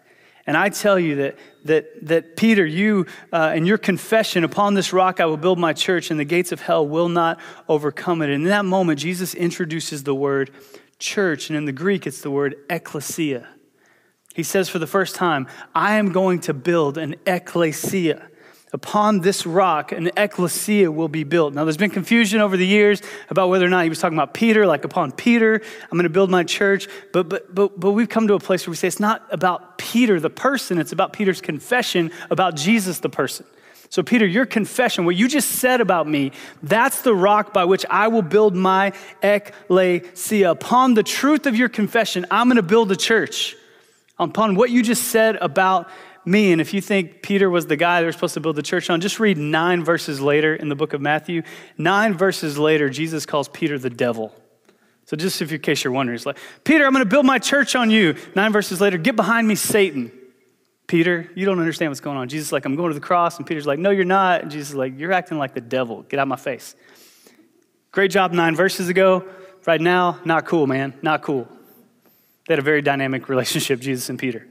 And 0.46 0.56
I 0.56 0.70
tell 0.70 0.98
you 0.98 1.16
that, 1.16 1.38
that, 1.66 2.06
that 2.06 2.36
Peter, 2.36 2.64
you 2.64 3.04
uh, 3.34 3.52
and 3.54 3.66
your 3.66 3.76
confession, 3.76 4.44
upon 4.44 4.72
this 4.72 4.94
rock 4.94 5.20
I 5.20 5.26
will 5.26 5.36
build 5.36 5.58
my 5.58 5.74
church, 5.74 6.10
and 6.10 6.18
the 6.18 6.24
gates 6.24 6.52
of 6.52 6.62
hell 6.62 6.88
will 6.88 7.10
not 7.10 7.38
overcome 7.68 8.22
it. 8.22 8.30
And 8.30 8.44
in 8.44 8.48
that 8.48 8.64
moment, 8.64 8.98
Jesus 8.98 9.34
introduces 9.34 10.04
the 10.04 10.14
word 10.14 10.50
church, 10.98 11.50
and 11.50 11.56
in 11.56 11.66
the 11.66 11.72
Greek, 11.72 12.06
it's 12.06 12.22
the 12.22 12.30
word 12.30 12.56
ecclesia. 12.70 13.46
He 14.34 14.42
says 14.42 14.70
for 14.70 14.78
the 14.78 14.86
first 14.86 15.14
time, 15.14 15.46
I 15.74 15.96
am 15.96 16.12
going 16.12 16.40
to 16.40 16.54
build 16.54 16.96
an 16.96 17.16
ecclesia. 17.26 18.26
Upon 18.74 19.20
this 19.20 19.44
rock, 19.44 19.92
an 19.92 20.10
ecclesia 20.16 20.90
will 20.90 21.08
be 21.08 21.24
built. 21.24 21.52
Now, 21.52 21.64
there's 21.64 21.76
been 21.76 21.90
confusion 21.90 22.40
over 22.40 22.56
the 22.56 22.66
years 22.66 23.02
about 23.28 23.50
whether 23.50 23.66
or 23.66 23.68
not 23.68 23.82
he 23.82 23.90
was 23.90 23.98
talking 23.98 24.16
about 24.16 24.32
Peter, 24.32 24.66
like 24.66 24.86
upon 24.86 25.12
Peter, 25.12 25.60
I'm 25.82 25.90
going 25.90 26.04
to 26.04 26.08
build 26.08 26.30
my 26.30 26.42
church. 26.42 26.88
But, 27.12 27.28
but, 27.28 27.54
but, 27.54 27.78
but 27.78 27.90
we've 27.90 28.08
come 28.08 28.28
to 28.28 28.34
a 28.34 28.40
place 28.40 28.66
where 28.66 28.72
we 28.72 28.76
say 28.76 28.88
it's 28.88 28.98
not 28.98 29.26
about 29.30 29.76
Peter, 29.76 30.18
the 30.18 30.30
person, 30.30 30.78
it's 30.78 30.92
about 30.92 31.12
Peter's 31.12 31.42
confession 31.42 32.10
about 32.30 32.56
Jesus, 32.56 33.00
the 33.00 33.10
person. 33.10 33.44
So, 33.90 34.02
Peter, 34.02 34.26
your 34.26 34.46
confession, 34.46 35.04
what 35.04 35.16
you 35.16 35.28
just 35.28 35.50
said 35.50 35.82
about 35.82 36.08
me, 36.08 36.32
that's 36.62 37.02
the 37.02 37.14
rock 37.14 37.52
by 37.52 37.66
which 37.66 37.84
I 37.90 38.08
will 38.08 38.22
build 38.22 38.56
my 38.56 38.94
ecclesia. 39.22 40.50
Upon 40.50 40.94
the 40.94 41.02
truth 41.02 41.44
of 41.44 41.54
your 41.54 41.68
confession, 41.68 42.24
I'm 42.30 42.46
going 42.46 42.56
to 42.56 42.62
build 42.62 42.90
a 42.90 42.96
church. 42.96 43.54
Upon 44.18 44.54
what 44.54 44.70
you 44.70 44.82
just 44.82 45.08
said 45.08 45.36
about 45.36 45.90
me. 46.24 46.52
And 46.52 46.60
if 46.60 46.72
you 46.74 46.80
think 46.80 47.22
Peter 47.22 47.50
was 47.50 47.66
the 47.66 47.76
guy 47.76 48.00
they 48.00 48.06
were 48.06 48.12
supposed 48.12 48.34
to 48.34 48.40
build 48.40 48.56
the 48.56 48.62
church 48.62 48.90
on, 48.90 49.00
just 49.00 49.18
read 49.20 49.38
nine 49.38 49.84
verses 49.84 50.20
later 50.20 50.54
in 50.54 50.68
the 50.68 50.76
book 50.76 50.92
of 50.92 51.00
Matthew. 51.00 51.42
Nine 51.76 52.14
verses 52.14 52.58
later, 52.58 52.88
Jesus 52.88 53.26
calls 53.26 53.48
Peter 53.48 53.78
the 53.78 53.90
devil. 53.90 54.34
So 55.06 55.16
just 55.16 55.40
in 55.42 55.58
case 55.60 55.84
you're 55.84 55.92
wondering, 55.92 56.16
he's 56.16 56.26
like, 56.26 56.38
Peter, 56.64 56.86
I'm 56.86 56.92
going 56.92 57.04
to 57.04 57.10
build 57.10 57.26
my 57.26 57.38
church 57.38 57.74
on 57.74 57.90
you. 57.90 58.14
Nine 58.34 58.52
verses 58.52 58.80
later, 58.80 58.98
get 58.98 59.16
behind 59.16 59.46
me, 59.48 59.54
Satan. 59.54 60.12
Peter, 60.86 61.30
you 61.34 61.46
don't 61.46 61.58
understand 61.58 61.90
what's 61.90 62.00
going 62.00 62.16
on. 62.16 62.28
Jesus 62.28 62.48
is 62.48 62.52
like, 62.52 62.64
I'm 62.64 62.76
going 62.76 62.90
to 62.90 62.94
the 62.94 63.00
cross. 63.00 63.38
And 63.38 63.46
Peter's 63.46 63.66
like, 63.66 63.78
no, 63.78 63.90
you're 63.90 64.04
not. 64.04 64.42
And 64.42 64.50
Jesus 64.50 64.70
is 64.70 64.74
like, 64.74 64.98
you're 64.98 65.12
acting 65.12 65.38
like 65.38 65.54
the 65.54 65.60
devil. 65.60 66.02
Get 66.02 66.18
out 66.18 66.24
of 66.24 66.28
my 66.28 66.36
face. 66.36 66.76
Great 67.90 68.10
job 68.10 68.32
nine 68.32 68.54
verses 68.56 68.88
ago. 68.88 69.24
Right 69.66 69.80
now, 69.80 70.18
not 70.24 70.44
cool, 70.46 70.66
man. 70.66 70.94
Not 71.02 71.22
cool. 71.22 71.48
They 72.46 72.54
had 72.54 72.58
a 72.58 72.62
very 72.62 72.82
dynamic 72.82 73.28
relationship, 73.28 73.80
Jesus 73.80 74.08
and 74.08 74.18
Peter. 74.18 74.48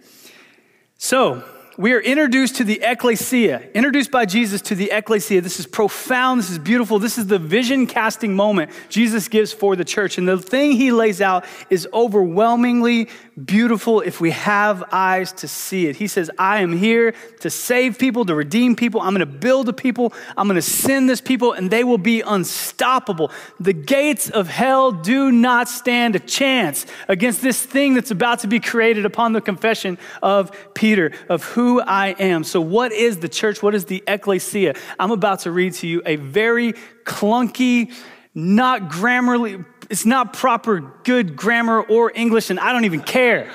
So, 0.98 1.44
we 1.78 1.94
are 1.94 2.02
introduced 2.02 2.58
to 2.58 2.64
the 2.64 2.82
ecclesia, 2.84 3.70
introduced 3.74 4.12
by 4.12 4.26
Jesus 4.26 4.62
to 4.64 4.76
the 4.76 4.92
ecclesia. 4.92 5.40
This 5.40 5.60
is 5.60 5.66
profound. 5.66 6.40
This 6.40 6.50
is 6.50 6.60
beautiful. 6.60 7.00
This 7.00 7.18
is 7.18 7.28
the 7.28 7.40
vision 7.40 7.88
casting 7.88 8.36
moment 8.36 8.72
Jesus 8.90 9.28
gives 9.28 9.54
for 9.54 9.76
the 9.76 9.86
church. 9.86 10.18
And 10.18 10.28
the 10.28 10.38
thing 10.38 10.74
he 10.74 10.92
lays 10.92 11.22
out 11.22 11.46
is 11.70 11.88
overwhelmingly 11.94 13.08
beautiful 13.44 14.02
if 14.02 14.20
we 14.20 14.32
have 14.32 14.84
eyes 14.92 15.32
to 15.34 15.48
see 15.48 15.88
it. 15.88 15.96
He 15.96 16.08
says, 16.08 16.30
I 16.38 16.60
am 16.60 16.78
here 16.78 17.14
to 17.40 17.50
save 17.50 17.98
people, 17.98 18.26
to 18.26 18.36
redeem 18.36 18.76
people. 18.76 19.00
I'm 19.00 19.16
going 19.16 19.20
to 19.20 19.26
build 19.26 19.70
a 19.70 19.74
people. 19.74 20.14
I'm 20.36 20.48
going 20.48 20.56
to 20.56 20.62
send 20.62 21.10
this 21.10 21.22
people, 21.22 21.54
and 21.54 21.72
they 21.72 21.84
will 21.84 21.98
be 21.98 22.22
unstoppable. 22.22 23.32
The 23.60 23.74
gates 23.74 24.30
of 24.30 24.50
hell 24.50 24.92
do 24.92 25.32
not 25.32 25.70
stand 25.70 26.16
a 26.16 26.20
chance 26.20 26.86
against 27.08 27.42
this 27.42 27.64
thing 27.66 27.94
that's 27.94 28.12
about 28.12 28.40
to 28.40 28.48
be 28.48 28.60
created 28.60 29.06
upon 29.06 29.32
the 29.32 29.42
confession 29.42 29.98
of 30.22 30.52
Peter, 30.74 31.14
of 31.30 31.44
who 31.44 31.61
I 31.80 32.10
am. 32.20 32.44
So, 32.44 32.62
what 32.62 32.92
is 32.92 33.18
the 33.18 33.30
church? 33.30 33.62
What 33.62 33.76
is 33.76 33.86
the 33.86 34.04
ecclesia? 34.08 34.76
I'm 35.00 35.12
about 35.12 35.42
to 35.42 35.52
read 35.52 35.74
to 35.76 35.88
you 35.88 36.02
a 36.06 36.16
very 36.16 36.74
clunky, 37.04 37.94
not 38.34 38.84
grammarly, 38.84 39.66
it's 39.90 40.06
not 40.06 40.34
proper 40.34 40.80
good 41.04 41.36
grammar 41.36 41.82
or 41.82 42.12
English, 42.16 42.50
and 42.50 42.60
I 42.60 42.72
don't 42.72 42.86
even 42.86 43.02
care 43.02 43.52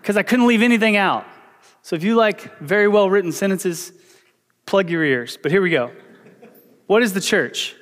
because 0.00 0.16
I 0.16 0.22
couldn't 0.22 0.46
leave 0.46 0.62
anything 0.62 0.96
out. 0.96 1.24
So 1.82 1.96
if 1.96 2.04
you 2.04 2.14
like 2.14 2.58
very 2.58 2.88
well 2.88 3.08
written 3.08 3.32
sentences, 3.32 3.92
plug 4.66 4.90
your 4.90 5.02
ears. 5.02 5.38
But 5.42 5.50
here 5.50 5.62
we 5.62 5.70
go. 5.70 5.90
What 6.86 7.02
is 7.02 7.12
the 7.12 7.20
church? 7.20 7.74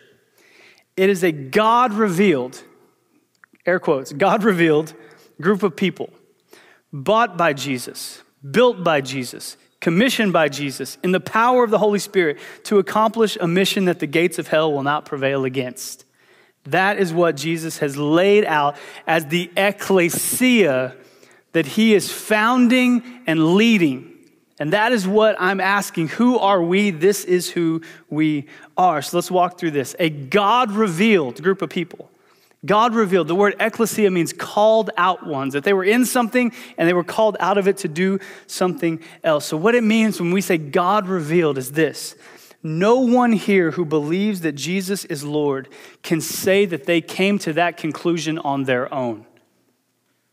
It 0.97 1.11
is 1.11 1.25
a 1.25 1.33
God 1.33 1.93
revealed, 1.93 2.63
air 3.67 3.81
quotes, 3.81 4.13
God 4.13 4.45
revealed 4.45 4.95
group 5.41 5.63
of 5.63 5.75
people 5.75 6.11
bought 6.93 7.37
by 7.37 7.53
Jesus, 7.53 8.23
built 8.49 8.83
by 8.83 9.01
Jesus, 9.01 9.57
commissioned 9.81 10.33
by 10.33 10.49
Jesus 10.49 10.99
in 11.03 11.13
the 11.13 11.21
power 11.21 11.65
of 11.65 11.71
the 11.71 11.79
Holy 11.79 11.99
Spirit 11.99 12.39
to 12.65 12.79
accomplish 12.79 13.37
a 13.41 13.47
mission 13.47 13.87
that 13.87 13.99
the 13.99 14.07
gates 14.07 14.39
of 14.39 14.49
hell 14.49 14.73
will 14.73 14.83
not 14.83 15.05
prevail 15.05 15.45
against. 15.45 16.05
That 16.65 16.99
is 16.99 17.13
what 17.13 17.37
Jesus 17.37 17.79
has 17.79 17.97
laid 17.97 18.45
out 18.45 18.77
as 19.07 19.27
the 19.27 19.51
ecclesia 19.57 20.95
that 21.53 21.67
he 21.67 21.95
is 21.95 22.13
founding 22.13 23.03
and 23.27 23.55
leading. 23.55 24.07
And 24.59 24.75
that 24.75 24.93
is 24.93 25.09
what 25.09 25.37
I'm 25.39 25.61
asking. 25.61 26.09
Who 26.09 26.39
are 26.39 26.63
we? 26.63 26.91
This 26.91 27.25
is 27.25 27.51
who 27.51 27.81
we 28.11 28.47
are. 28.77 29.01
So 29.01 29.17
let's 29.17 29.31
walk 29.31 29.59
through 29.59 29.71
this. 29.71 29.97
A 29.99 30.11
God 30.11 30.71
revealed 30.73 31.43
group 31.43 31.63
of 31.63 31.71
people. 31.71 32.10
God 32.65 32.95
revealed. 32.95 33.29
The 33.29 33.35
word 33.35 33.57
ecclesia 33.59 34.11
means 34.11 34.33
called 34.33 34.91
out 34.97 35.27
ones, 35.27 35.55
that 35.55 35.65
they 35.65 35.73
were 35.73 35.85
in 35.85 36.05
something 36.05 36.53
and 36.77 36.89
they 36.89 36.93
were 36.93 37.05
called 37.05 37.37
out 37.41 37.57
of 37.57 37.67
it 37.67 37.79
to 37.79 37.89
do 37.89 38.19
something 38.47 39.03
else. 39.25 39.47
So, 39.47 39.57
what 39.57 39.75
it 39.75 39.85
means 39.85 40.21
when 40.21 40.31
we 40.31 40.41
say 40.43 40.59
God 40.59 41.09
revealed 41.09 41.57
is 41.57 41.73
this 41.73 42.17
no 42.63 43.01
one 43.01 43.33
here 43.33 43.71
who 43.71 43.85
believes 43.87 44.43
that 44.43 44.53
Jesus 44.53 45.05
is 45.07 45.25
Lord 45.25 45.69
can 46.03 46.21
say 46.21 46.67
that 46.67 46.85
they 46.85 47.01
came 47.01 47.39
to 47.41 47.55
that 47.55 47.79
conclusion 47.79 48.39
on 48.39 48.65
their 48.65 48.93
own. 48.93 49.25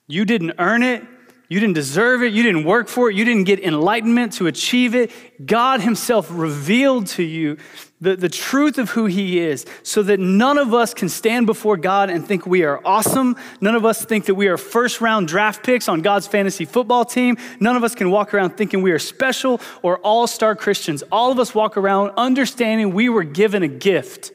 You 0.07 0.25
didn't 0.25 0.53
earn 0.59 0.83
it. 0.83 1.03
You 1.49 1.61
didn't 1.61 1.75
deserve 1.75 2.23
it. 2.23 2.33
You 2.33 2.43
didn't 2.43 2.65
work 2.65 2.89
for 2.89 3.09
it. 3.09 3.15
You 3.15 3.23
didn't 3.23 3.45
get 3.45 3.63
enlightenment 3.63 4.33
to 4.33 4.47
achieve 4.47 4.93
it. 4.93 5.45
God 5.45 5.79
Himself 5.79 6.27
revealed 6.29 7.07
to 7.07 7.23
you 7.23 7.57
the, 8.01 8.17
the 8.17 8.27
truth 8.27 8.77
of 8.77 8.89
who 8.89 9.05
He 9.05 9.39
is 9.39 9.65
so 9.81 10.03
that 10.03 10.19
none 10.19 10.57
of 10.57 10.73
us 10.73 10.93
can 10.93 11.07
stand 11.07 11.45
before 11.45 11.77
God 11.77 12.09
and 12.09 12.27
think 12.27 12.45
we 12.45 12.63
are 12.63 12.81
awesome. 12.83 13.37
None 13.61 13.75
of 13.75 13.85
us 13.85 14.03
think 14.03 14.25
that 14.25 14.35
we 14.35 14.47
are 14.47 14.57
first 14.57 14.99
round 14.99 15.29
draft 15.29 15.63
picks 15.63 15.87
on 15.87 16.01
God's 16.01 16.27
fantasy 16.27 16.65
football 16.65 17.05
team. 17.05 17.37
None 17.61 17.77
of 17.77 17.83
us 17.83 17.95
can 17.95 18.11
walk 18.11 18.33
around 18.33 18.57
thinking 18.57 18.81
we 18.81 18.91
are 18.91 18.99
special 18.99 19.61
or 19.81 19.99
all 19.99 20.27
star 20.27 20.53
Christians. 20.53 21.01
All 21.13 21.31
of 21.31 21.39
us 21.39 21.55
walk 21.55 21.77
around 21.77 22.11
understanding 22.17 22.93
we 22.93 23.07
were 23.07 23.23
given 23.23 23.63
a 23.63 23.69
gift, 23.69 24.33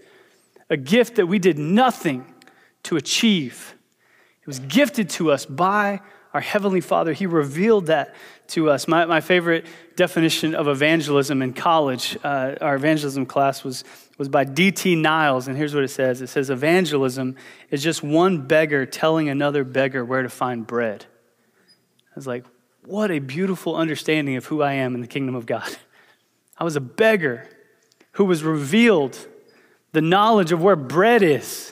a 0.71 0.79
gift 0.79 1.17
that 1.17 1.27
we 1.27 1.39
did 1.39 1.59
nothing 1.59 2.25
to 2.85 2.97
achieve. 2.97 3.75
It 4.41 4.47
was 4.47 4.61
gifted 4.61 5.11
to 5.11 5.31
us 5.31 5.45
by 5.45 6.01
our 6.35 6.41
Heavenly 6.41 6.81
Father. 6.81 7.13
He 7.13 7.27
revealed 7.27 7.87
that 7.87 8.15
to 8.49 8.71
us. 8.71 8.89
My, 8.89 9.05
my 9.05 9.21
favorite 9.21 9.67
definition 9.97 10.55
of 10.55 10.69
evangelism 10.69 11.43
in 11.43 11.53
college, 11.53 12.17
uh, 12.25 12.55
our 12.61 12.77
evangelism 12.77 13.27
class, 13.27 13.65
was, 13.65 13.85
was 14.19 14.29
by 14.29 14.45
D.T. 14.45 14.97
Niles. 14.97 15.49
And 15.49 15.57
here's 15.57 15.75
what 15.75 15.85
it 15.85 15.89
says 15.89 16.23
it 16.23 16.29
says, 16.29 16.51
Evangelism 16.51 17.37
is 17.71 17.83
just 17.83 18.03
one 18.03 18.47
beggar 18.47 18.87
telling 18.87 19.29
another 19.29 19.65
beggar 19.65 20.05
where 20.05 20.23
to 20.23 20.29
find 20.29 20.67
bread. 20.67 21.07
I 22.11 22.15
was 22.15 22.27
like, 22.27 22.45
what 22.85 23.11
a 23.11 23.21
beautiful 23.21 23.77
understanding 23.77 24.37
of 24.37 24.47
who 24.47 24.63
I 24.63 24.75
am 24.75 24.95
in 24.95 25.01
the 25.01 25.07
kingdom 25.07 25.35
of 25.35 25.47
God. 25.47 25.77
I 26.59 26.65
was 26.65 26.77
a 26.77 26.81
beggar 26.81 27.49
who 28.13 28.25
was 28.25 28.43
revealed 28.43 29.19
the 29.93 30.03
knowledge 30.03 30.53
of 30.53 30.63
where 30.63 30.77
bread 30.77 31.23
is 31.23 31.72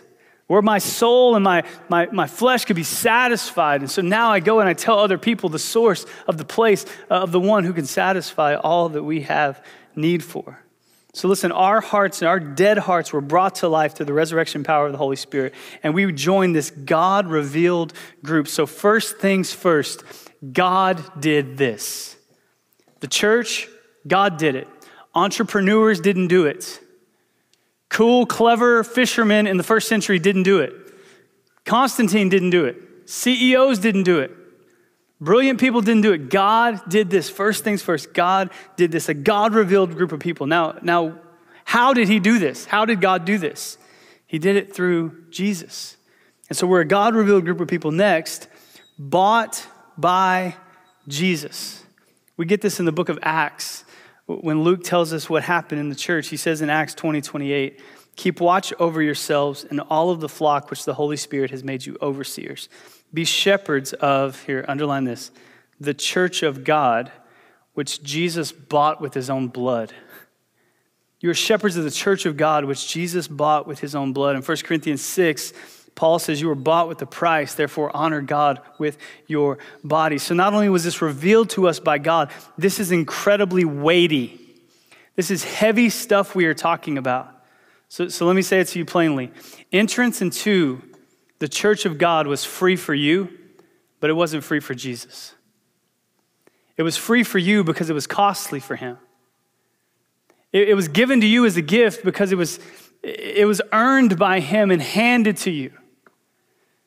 where 0.50 0.62
my 0.62 0.78
soul 0.78 1.37
and 1.37 1.45
my, 1.45 1.62
my, 1.88 2.07
my 2.07 2.26
flesh 2.26 2.64
could 2.64 2.75
be 2.75 2.83
satisfied. 2.83 3.83
And 3.83 3.88
so 3.88 4.02
now 4.02 4.33
I 4.33 4.40
go 4.40 4.59
and 4.59 4.69
I 4.69 4.73
tell 4.73 4.99
other 4.99 5.16
people 5.16 5.49
the 5.49 5.61
source 5.61 6.04
of 6.26 6.38
the 6.38 6.45
place 6.45 6.85
uh, 7.09 7.23
of 7.23 7.30
the 7.30 7.38
one 7.38 7.62
who 7.62 7.73
can 7.73 7.87
satisfy 7.87 8.57
all 8.57 8.88
that 8.88 9.04
we 9.04 9.21
have 9.21 9.64
need 9.95 10.25
for. 10.25 10.59
So 11.12 11.28
listen, 11.28 11.52
our 11.52 11.80
hearts 11.80 12.21
and 12.21 12.28
our 12.28 12.40
dead 12.40 12.78
hearts 12.78 13.12
were 13.12 13.21
brought 13.21 13.54
to 13.57 13.69
life 13.69 13.95
through 13.95 14.07
the 14.07 14.12
resurrection 14.12 14.64
power 14.64 14.87
of 14.87 14.92
the 14.92 14.99
Holy 14.99 15.14
Spirit, 15.14 15.54
and 15.85 15.95
we 15.95 16.11
joined 16.11 16.57
this 16.57 16.73
God 16.73 17.28
revealed 17.28 17.92
group. 18.25 18.49
So, 18.49 18.66
first 18.66 19.19
things 19.19 19.52
first, 19.52 20.02
God 20.52 21.00
did 21.21 21.59
this. 21.59 22.16
The 22.99 23.07
church, 23.07 23.69
God 24.04 24.37
did 24.37 24.57
it. 24.57 24.66
Entrepreneurs 25.14 26.00
didn't 26.00 26.26
do 26.26 26.47
it. 26.47 26.80
Cool, 27.90 28.25
clever 28.25 28.82
fishermen 28.82 29.47
in 29.47 29.56
the 29.56 29.62
first 29.62 29.88
century 29.88 30.18
didn't 30.18 30.44
do 30.44 30.61
it. 30.61 30.73
Constantine 31.64 32.28
didn't 32.28 32.50
do 32.50 32.64
it. 32.64 32.76
CEOs 33.04 33.80
didn't 33.80 34.04
do 34.04 34.20
it. 34.20 34.30
Brilliant 35.20 35.61
people 35.61 35.82
didn't 35.82 36.02
do 36.02 36.12
it. 36.12 36.30
God 36.30 36.80
did 36.88 37.11
this. 37.11 37.28
First 37.28 37.62
things 37.62 37.82
first, 37.82 38.14
God 38.14 38.50
did 38.76 38.90
this. 38.90 39.09
A 39.09 39.14
God 39.14 39.54
revealed 39.54 39.94
group 39.97 40.12
of 40.12 40.20
people. 40.20 40.47
Now, 40.47 40.78
now, 40.80 41.18
how 41.64 41.92
did 41.92 42.09
he 42.09 42.20
do 42.20 42.38
this? 42.38 42.64
How 42.64 42.87
did 42.87 43.00
God 43.00 43.25
do 43.25 43.37
this? 43.37 43.76
He 44.26 44.38
did 44.38 44.56
it 44.56 44.75
through 44.75 45.25
Jesus. 45.30 45.97
And 46.49 46.56
so 46.56 46.66
we're 46.66 46.80
a 46.80 46.87
God 46.87 47.14
revealed 47.14 47.44
group 47.44 47.61
of 47.61 47.68
people 47.68 47.90
next, 47.90 48.49
bought 48.99 49.66
by 49.99 50.54
Jesus. 51.06 51.85
We 52.37 52.47
get 52.47 52.62
this 52.62 52.78
in 52.78 52.87
the 52.87 52.92
book 52.92 53.09
of 53.09 53.18
Acts 53.23 53.85
when 54.37 54.62
Luke 54.62 54.84
tells 54.84 55.12
us 55.12 55.28
what 55.28 55.42
happened 55.42 55.80
in 55.80 55.88
the 55.88 55.94
church, 55.94 56.28
he 56.28 56.37
says 56.37 56.62
in 56.62 56.70
Acts 56.70 56.94
20 56.94 57.20
28, 57.20 57.80
Keep 58.16 58.40
watch 58.40 58.72
over 58.78 59.00
yourselves 59.00 59.64
and 59.64 59.80
all 59.80 60.10
of 60.10 60.20
the 60.20 60.28
flock 60.28 60.70
which 60.70 60.84
the 60.84 60.94
Holy 60.94 61.16
Spirit 61.16 61.50
has 61.50 61.64
made 61.64 61.87
you 61.87 61.96
overseers. 62.02 62.68
Be 63.12 63.25
shepherds 63.25 63.92
of, 63.94 64.42
here, 64.44 64.64
underline 64.68 65.04
this, 65.04 65.30
the 65.80 65.94
church 65.94 66.42
of 66.42 66.64
God, 66.64 67.10
which 67.75 68.02
Jesus 68.02 68.52
bought 68.52 69.00
with 69.00 69.14
his 69.14 69.30
own 69.30 69.49
blood. 69.49 69.92
You 71.20 71.30
are 71.30 71.34
shepherds 71.34 71.76
of 71.76 71.84
the 71.84 71.90
church 71.90 72.26
of 72.26 72.37
God, 72.37 72.64
which 72.64 72.88
Jesus 72.88 73.28
bought 73.28 73.66
with 73.66 73.78
his 73.78 73.94
own 73.94 74.12
blood. 74.12 74.37
In 74.37 74.42
1 74.42 74.56
Corinthians 74.58 75.02
6, 75.02 75.52
Paul 76.00 76.19
says, 76.19 76.40
You 76.40 76.49
were 76.49 76.54
bought 76.54 76.88
with 76.88 77.02
a 77.02 77.07
price, 77.07 77.52
therefore 77.52 77.95
honor 77.95 78.23
God 78.23 78.62
with 78.78 78.97
your 79.26 79.59
body. 79.85 80.16
So 80.16 80.35
not 80.35 80.54
only 80.54 80.71
was 80.71 80.83
this 80.83 81.02
revealed 81.02 81.50
to 81.50 81.69
us 81.69 81.78
by 81.78 81.99
God, 81.99 82.30
this 82.57 82.80
is 82.80 82.90
incredibly 82.90 83.66
weighty. 83.66 84.40
This 85.14 85.30
is 85.30 85.45
heavy 85.45 85.90
stuff 85.90 86.35
we 86.35 86.47
are 86.47 86.54
talking 86.54 86.97
about. 86.97 87.45
So, 87.90 88.09
so 88.09 88.25
let 88.25 88.35
me 88.35 88.40
say 88.40 88.61
it 88.61 88.69
to 88.69 88.78
you 88.78 88.87
plainly. 88.87 89.30
Entrance 89.73 90.23
into 90.23 90.80
the 91.38 91.49
church 91.49 91.85
of 91.85 91.99
God 91.99 92.26
was 92.26 92.47
free 92.47 92.76
for 92.76 92.95
you, 92.95 93.28
but 94.00 94.09
it 94.09 94.14
wasn't 94.14 94.42
free 94.42 94.61
for 94.61 94.75
Jesus. 94.75 95.35
It 96.78 96.83
was 96.83 96.97
free 96.97 97.25
for 97.25 97.37
you 97.37 97.62
because 97.62 97.90
it 97.90 97.95
was 97.95 98.07
costly 98.07 98.61
for 98.61 98.75
him. 98.75 98.97
It, 100.50 100.71
it 100.71 100.75
was 100.75 100.88
given 100.88 101.21
to 101.21 101.26
you 101.26 101.45
as 101.45 101.59
a 101.59 101.62
gift 101.62 102.07
because 102.07 102.33
it 102.33 102.37
was, 102.37 102.59
it 103.02 103.47
was 103.47 103.61
earned 103.71 104.19
by 104.19 104.40
him 104.40 104.71
and 104.71 104.80
handed 104.80 105.37
to 105.37 105.50
you. 105.50 105.73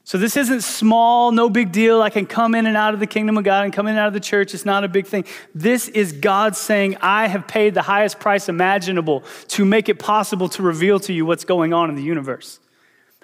So 0.05 0.17
this 0.17 0.35
isn't 0.35 0.61
small, 0.61 1.31
no 1.31 1.49
big 1.49 1.71
deal. 1.71 2.01
I 2.01 2.09
can 2.09 2.25
come 2.25 2.55
in 2.55 2.65
and 2.65 2.75
out 2.75 2.93
of 2.93 2.99
the 2.99 3.07
kingdom 3.07 3.37
of 3.37 3.45
God 3.45 3.63
and 3.63 3.73
come 3.73 3.87
in 3.87 3.91
and 3.91 3.99
out 3.99 4.07
of 4.07 4.13
the 4.13 4.19
church. 4.19 4.53
It's 4.53 4.65
not 4.65 4.83
a 4.83 4.89
big 4.89 5.07
thing. 5.07 5.23
This 5.55 5.87
is 5.87 6.11
God 6.11 6.57
saying, 6.57 6.97
I 6.99 7.27
have 7.27 7.47
paid 7.47 7.73
the 7.73 7.83
highest 7.83 8.19
price 8.19 8.49
imaginable 8.49 9.23
to 9.49 9.63
make 9.63 9.87
it 9.87 9.99
possible 9.99 10.49
to 10.49 10.61
reveal 10.61 10.99
to 11.01 11.13
you 11.13 11.25
what's 11.25 11.45
going 11.45 11.73
on 11.73 11.89
in 11.89 11.95
the 11.95 12.03
universe. 12.03 12.59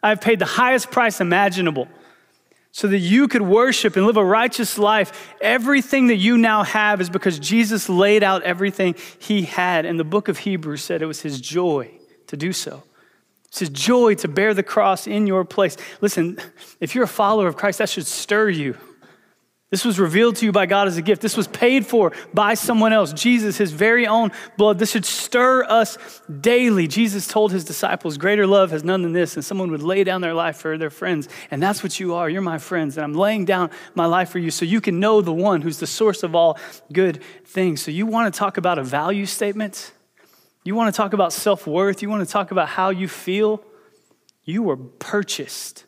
I've 0.02 0.22
paid 0.22 0.40
the 0.40 0.46
highest 0.46 0.90
price 0.90 1.20
imaginable 1.20 1.90
so 2.72 2.88
that 2.88 3.00
you 3.00 3.28
could 3.28 3.42
worship 3.42 3.98
and 3.98 4.06
live 4.06 4.16
a 4.16 4.24
righteous 4.24 4.78
life. 4.78 5.36
Everything 5.42 6.08
that 6.08 6.16
you 6.16 6.38
now 6.38 6.64
have 6.64 7.02
is 7.02 7.10
because 7.10 7.40
Jesus 7.40 7.90
laid 7.90 8.24
out 8.24 8.44
everything 8.44 8.96
he 9.18 9.42
had. 9.42 9.86
And 9.86 10.00
the 10.00 10.06
book 10.06 10.30
of 10.30 10.38
Hebrews 10.38 10.82
said 10.82 11.02
it 11.02 11.08
was 11.08 11.22
his 11.22 11.42
joy 11.42 11.92
to 12.28 12.38
do 12.38 12.54
so. 12.54 12.84
It's 13.50 13.60
his 13.60 13.70
joy 13.70 14.16
to 14.16 14.28
bear 14.28 14.54
the 14.54 14.64
cross 14.64 15.08
in 15.08 15.28
your 15.28 15.44
place. 15.44 15.76
Listen, 16.02 16.38
if 16.80 16.96
you're 16.96 17.04
a 17.04 17.08
follower 17.08 17.48
of 17.48 17.58
Christ, 17.58 17.80
that 17.80 17.90
should 17.90 18.08
stir 18.08 18.50
you. 18.50 18.78
This 19.72 19.86
was 19.86 20.00
revealed 20.00 20.36
to 20.38 20.46
you 20.46 20.52
by 20.52 20.66
God 20.66 20.88
as 20.88 20.98
a 20.98 21.02
gift. 21.02 21.22
This 21.22 21.38
was 21.38 21.48
paid 21.48 21.86
for 21.86 22.12
by 22.34 22.56
someone 22.56 22.92
else, 22.92 23.14
Jesus, 23.14 23.58
his 23.58 23.72
very 23.72 24.08
own 24.08 24.32
blood. 24.58 24.80
This 24.80 24.92
should 24.92 25.06
stir 25.06 25.64
us 25.64 25.98
daily. 26.42 26.88
Jesus 26.88 27.28
told 27.28 27.52
his 27.52 27.64
disciples, 27.64 28.18
Greater 28.18 28.48
love 28.48 28.72
has 28.72 28.84
none 28.84 29.04
than 29.04 29.14
this, 29.14 29.36
and 29.36 29.46
someone 29.46 29.70
would 29.70 29.84
lay 29.84 30.04
down 30.04 30.22
their 30.22 30.34
life 30.34 30.58
for 30.58 30.76
their 30.80 30.90
friends. 30.90 31.30
And 31.52 31.62
that's 31.62 31.84
what 31.84 32.00
you 32.00 32.16
are. 32.16 32.28
You're 32.28 32.42
my 32.42 32.58
friends, 32.58 32.98
and 32.98 33.04
I'm 33.04 33.14
laying 33.14 33.46
down 33.46 33.70
my 33.94 34.08
life 34.08 34.30
for 34.30 34.40
you 34.40 34.50
so 34.50 34.66
you 34.66 34.82
can 34.82 35.00
know 35.00 35.22
the 35.22 35.34
one 35.34 35.62
who's 35.62 35.80
the 35.80 35.88
source 35.88 36.24
of 36.24 36.34
all 36.34 36.58
good 36.92 37.22
things. 37.46 37.82
So, 37.82 37.92
you 37.92 38.08
want 38.08 38.34
to 38.34 38.38
talk 38.38 38.58
about 38.58 38.80
a 38.80 38.84
value 38.84 39.28
statement? 39.28 39.92
You 40.70 40.76
want 40.76 40.94
to 40.94 40.96
talk 40.96 41.14
about 41.14 41.34
self 41.34 41.66
worth? 41.66 42.04
You 42.04 42.12
want 42.12 42.24
to 42.28 42.32
talk 42.32 42.52
about 42.52 42.70
how 42.70 42.92
you 42.92 43.08
feel? 43.08 43.64
You 44.44 44.62
were 44.62 44.78
purchased 44.78 45.86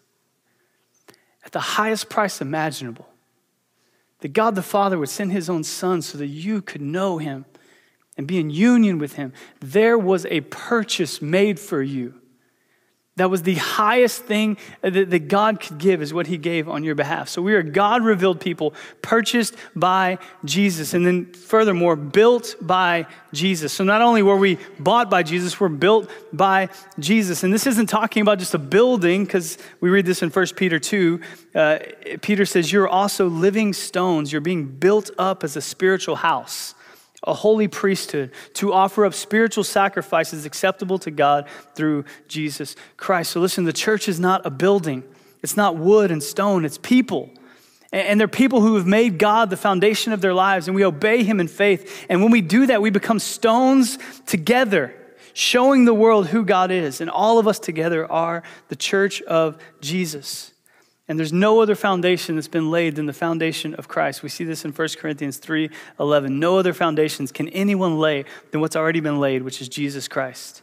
at 1.45 1.51
the 1.51 1.59
highest 1.59 2.09
price 2.09 2.41
imaginable. 2.41 3.07
That 4.21 4.29
God 4.29 4.55
the 4.55 4.63
Father 4.63 4.97
would 4.97 5.09
send 5.09 5.33
his 5.33 5.51
own 5.51 5.63
Son 5.63 6.01
so 6.01 6.17
that 6.17 6.25
you 6.25 6.63
could 6.63 6.81
know 6.81 7.19
him 7.19 7.45
and 8.17 8.25
be 8.25 8.39
in 8.39 8.49
union 8.49 8.97
with 8.97 9.13
him. 9.13 9.33
There 9.59 9.99
was 9.99 10.25
a 10.25 10.41
purchase 10.41 11.21
made 11.21 11.59
for 11.59 11.83
you. 11.83 12.19
That 13.21 13.29
was 13.29 13.43
the 13.43 13.53
highest 13.53 14.23
thing 14.23 14.57
that, 14.81 15.11
that 15.11 15.27
God 15.27 15.59
could 15.59 15.77
give, 15.77 16.01
is 16.01 16.11
what 16.11 16.25
He 16.25 16.39
gave 16.39 16.67
on 16.67 16.83
your 16.83 16.95
behalf. 16.95 17.29
So 17.29 17.39
we 17.39 17.53
are 17.53 17.61
God 17.61 18.03
revealed 18.03 18.41
people, 18.41 18.73
purchased 19.03 19.55
by 19.75 20.17
Jesus, 20.43 20.95
and 20.95 21.05
then 21.05 21.31
furthermore, 21.31 21.95
built 21.95 22.55
by 22.59 23.05
Jesus. 23.31 23.73
So 23.73 23.83
not 23.83 24.01
only 24.01 24.23
were 24.23 24.37
we 24.37 24.57
bought 24.79 25.11
by 25.11 25.21
Jesus, 25.21 25.59
we're 25.59 25.69
built 25.69 26.09
by 26.33 26.69
Jesus. 26.97 27.43
And 27.43 27.53
this 27.53 27.67
isn't 27.67 27.85
talking 27.85 28.23
about 28.23 28.39
just 28.39 28.55
a 28.55 28.57
building, 28.57 29.23
because 29.23 29.59
we 29.81 29.91
read 29.91 30.07
this 30.07 30.23
in 30.23 30.31
1 30.31 30.47
Peter 30.55 30.79
2. 30.79 31.21
Uh, 31.53 31.77
Peter 32.23 32.43
says, 32.43 32.71
You're 32.71 32.89
also 32.89 33.27
living 33.27 33.73
stones, 33.73 34.31
you're 34.31 34.41
being 34.41 34.65
built 34.65 35.11
up 35.19 35.43
as 35.43 35.55
a 35.55 35.61
spiritual 35.61 36.15
house 36.15 36.73
a 37.23 37.33
holy 37.33 37.67
priesthood, 37.67 38.31
to 38.53 38.73
offer 38.73 39.05
up 39.05 39.13
spiritual 39.13 39.63
sacrifices 39.63 40.45
acceptable 40.45 40.97
to 40.99 41.11
God 41.11 41.47
through 41.75 42.05
Jesus 42.27 42.75
Christ. 42.97 43.31
So 43.31 43.39
listen, 43.39 43.63
the 43.63 43.73
church 43.73 44.07
is 44.07 44.19
not 44.19 44.45
a 44.45 44.49
building, 44.49 45.03
it's 45.43 45.55
not 45.55 45.77
wood 45.77 46.11
and 46.11 46.21
stone, 46.21 46.65
it's 46.65 46.77
people. 46.77 47.29
And 47.93 48.19
they're 48.19 48.29
people 48.29 48.61
who 48.61 48.75
have 48.75 48.87
made 48.87 49.17
God 49.19 49.49
the 49.49 49.57
foundation 49.57 50.13
of 50.13 50.21
their 50.21 50.33
lives, 50.33 50.67
and 50.67 50.75
we 50.75 50.85
obey 50.85 51.23
Him 51.23 51.41
in 51.41 51.49
faith. 51.49 52.05
And 52.09 52.21
when 52.21 52.31
we 52.31 52.39
do 52.41 52.67
that, 52.67 52.81
we 52.81 52.89
become 52.89 53.19
stones 53.19 53.99
together, 54.25 54.95
showing 55.33 55.83
the 55.83 55.93
world 55.93 56.27
who 56.27 56.45
God 56.45 56.71
is. 56.71 57.01
And 57.01 57.09
all 57.09 57.37
of 57.37 57.49
us 57.49 57.59
together 57.59 58.09
are 58.09 58.43
the 58.69 58.77
church 58.77 59.21
of 59.23 59.57
Jesus. 59.81 60.50
And 61.11 61.19
there's 61.19 61.33
no 61.33 61.59
other 61.59 61.75
foundation 61.75 62.35
that's 62.35 62.47
been 62.47 62.71
laid 62.71 62.95
than 62.95 63.05
the 63.05 63.11
foundation 63.11 63.75
of 63.75 63.89
Christ. 63.89 64.23
We 64.23 64.29
see 64.29 64.45
this 64.45 64.63
in 64.63 64.71
1 64.71 64.87
Corinthians 64.97 65.39
3 65.39 65.69
11. 65.99 66.39
No 66.39 66.57
other 66.57 66.71
foundations 66.71 67.33
can 67.33 67.49
anyone 67.49 67.99
lay 67.99 68.23
than 68.51 68.61
what's 68.61 68.77
already 68.77 69.01
been 69.01 69.19
laid, 69.19 69.43
which 69.43 69.59
is 69.59 69.67
Jesus 69.67 70.07
Christ. 70.07 70.61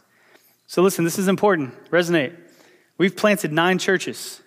So 0.65 0.81
listen, 0.81 1.05
this 1.05 1.19
is 1.19 1.27
important. 1.27 1.75
Resonate. 1.91 2.35
We've 2.97 3.15
planted 3.15 3.53
nine 3.53 3.77
churches. 3.77 4.41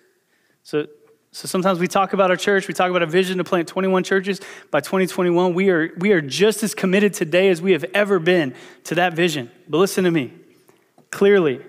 So 0.63 0.87
so 1.31 1.47
sometimes 1.47 1.79
we 1.79 1.87
talk 1.87 2.11
about 2.11 2.31
our 2.31 2.35
church, 2.35 2.67
we 2.67 2.73
talk 2.73 2.89
about 2.89 3.03
a 3.03 3.07
vision 3.07 3.37
to 3.37 3.45
plant 3.45 3.69
21 3.69 4.03
churches. 4.03 4.41
By 4.71 4.81
2021, 4.81 5.53
we 5.53 5.69
are, 5.69 5.93
we 5.99 6.11
are 6.11 6.19
just 6.19 6.63
as 6.63 6.75
committed 6.75 7.13
today 7.13 7.47
as 7.47 7.61
we 7.61 7.71
have 7.71 7.85
ever 7.93 8.19
been 8.19 8.55
to 8.83 8.95
that 8.95 9.13
vision. 9.13 9.49
But 9.69 9.77
listen 9.77 10.03
to 10.03 10.11
me 10.11 10.33
clearly, 11.11 11.61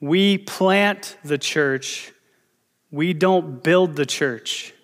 we 0.00 0.38
plant 0.38 1.16
the 1.24 1.38
church, 1.38 2.11
we 2.92 3.14
don't 3.14 3.62
build 3.62 3.96
the 3.96 4.06
church. 4.06 4.74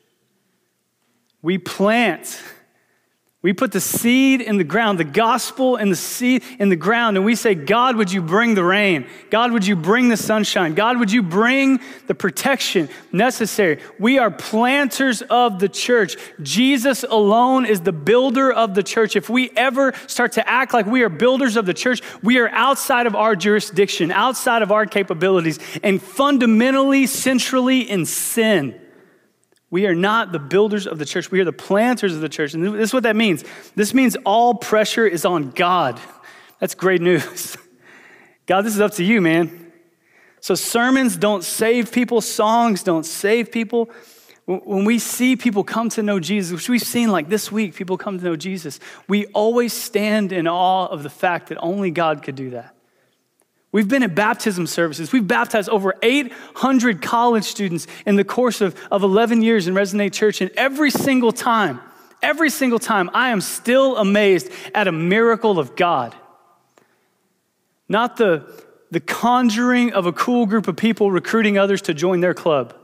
We 1.42 1.58
plant 1.58 2.42
we 3.40 3.52
put 3.52 3.70
the 3.70 3.80
seed 3.80 4.40
in 4.40 4.56
the 4.56 4.64
ground, 4.64 4.98
the 4.98 5.04
gospel 5.04 5.76
in 5.76 5.90
the 5.90 5.96
seed 5.96 6.42
in 6.58 6.70
the 6.70 6.76
ground, 6.76 7.16
and 7.16 7.24
we 7.24 7.36
say, 7.36 7.54
God, 7.54 7.94
would 7.94 8.10
you 8.10 8.20
bring 8.20 8.56
the 8.56 8.64
rain? 8.64 9.06
God, 9.30 9.52
would 9.52 9.64
you 9.64 9.76
bring 9.76 10.08
the 10.08 10.16
sunshine? 10.16 10.74
God, 10.74 10.98
would 10.98 11.12
you 11.12 11.22
bring 11.22 11.78
the 12.08 12.16
protection 12.16 12.88
necessary? 13.12 13.80
We 13.96 14.18
are 14.18 14.32
planters 14.32 15.22
of 15.22 15.60
the 15.60 15.68
church. 15.68 16.16
Jesus 16.42 17.04
alone 17.04 17.64
is 17.64 17.80
the 17.80 17.92
builder 17.92 18.52
of 18.52 18.74
the 18.74 18.82
church. 18.82 19.14
If 19.14 19.30
we 19.30 19.50
ever 19.50 19.92
start 20.08 20.32
to 20.32 20.48
act 20.48 20.74
like 20.74 20.86
we 20.86 21.02
are 21.02 21.08
builders 21.08 21.54
of 21.54 21.64
the 21.64 21.74
church, 21.74 22.02
we 22.24 22.38
are 22.38 22.48
outside 22.48 23.06
of 23.06 23.14
our 23.14 23.36
jurisdiction, 23.36 24.10
outside 24.10 24.62
of 24.62 24.72
our 24.72 24.84
capabilities, 24.84 25.60
and 25.84 26.02
fundamentally, 26.02 27.06
centrally 27.06 27.88
in 27.88 28.04
sin. 28.04 28.80
We 29.70 29.86
are 29.86 29.94
not 29.94 30.32
the 30.32 30.38
builders 30.38 30.86
of 30.86 30.98
the 30.98 31.04
church. 31.04 31.30
We 31.30 31.40
are 31.40 31.44
the 31.44 31.52
planters 31.52 32.14
of 32.14 32.20
the 32.20 32.28
church. 32.28 32.54
And 32.54 32.64
this 32.64 32.88
is 32.88 32.94
what 32.94 33.02
that 33.02 33.16
means. 33.16 33.44
This 33.74 33.92
means 33.92 34.16
all 34.24 34.54
pressure 34.54 35.06
is 35.06 35.24
on 35.24 35.50
God. 35.50 36.00
That's 36.58 36.74
great 36.74 37.02
news. 37.02 37.56
God, 38.46 38.62
this 38.62 38.74
is 38.74 38.80
up 38.80 38.92
to 38.92 39.04
you, 39.04 39.20
man. 39.20 39.72
So 40.40 40.54
sermons 40.54 41.16
don't 41.16 41.44
save 41.44 41.92
people, 41.92 42.20
songs 42.20 42.82
don't 42.82 43.04
save 43.04 43.52
people. 43.52 43.90
When 44.46 44.86
we 44.86 44.98
see 44.98 45.36
people 45.36 45.62
come 45.62 45.90
to 45.90 46.02
know 46.02 46.18
Jesus, 46.18 46.52
which 46.52 46.68
we've 46.70 46.80
seen 46.80 47.10
like 47.10 47.28
this 47.28 47.52
week, 47.52 47.74
people 47.74 47.98
come 47.98 48.18
to 48.18 48.24
know 48.24 48.36
Jesus, 48.36 48.80
we 49.06 49.26
always 49.26 49.74
stand 49.74 50.32
in 50.32 50.48
awe 50.48 50.86
of 50.86 51.02
the 51.02 51.10
fact 51.10 51.50
that 51.50 51.58
only 51.58 51.90
God 51.90 52.22
could 52.22 52.34
do 52.34 52.50
that. 52.50 52.74
We've 53.70 53.88
been 53.88 54.02
at 54.02 54.14
baptism 54.14 54.66
services. 54.66 55.12
We've 55.12 55.26
baptized 55.26 55.68
over 55.68 55.94
800 56.02 57.02
college 57.02 57.44
students 57.44 57.86
in 58.06 58.16
the 58.16 58.24
course 58.24 58.60
of, 58.60 58.74
of 58.90 59.02
11 59.02 59.42
years 59.42 59.68
in 59.68 59.74
Resonate 59.74 60.12
Church. 60.12 60.40
And 60.40 60.50
every 60.56 60.90
single 60.90 61.32
time, 61.32 61.80
every 62.22 62.48
single 62.48 62.78
time, 62.78 63.10
I 63.12 63.28
am 63.28 63.42
still 63.42 63.98
amazed 63.98 64.50
at 64.74 64.88
a 64.88 64.92
miracle 64.92 65.58
of 65.58 65.76
God. 65.76 66.14
Not 67.90 68.16
the, 68.16 68.50
the 68.90 69.00
conjuring 69.00 69.92
of 69.92 70.06
a 70.06 70.12
cool 70.12 70.46
group 70.46 70.66
of 70.66 70.76
people 70.76 71.10
recruiting 71.10 71.58
others 71.58 71.82
to 71.82 71.94
join 71.94 72.20
their 72.20 72.34
club. 72.34 72.74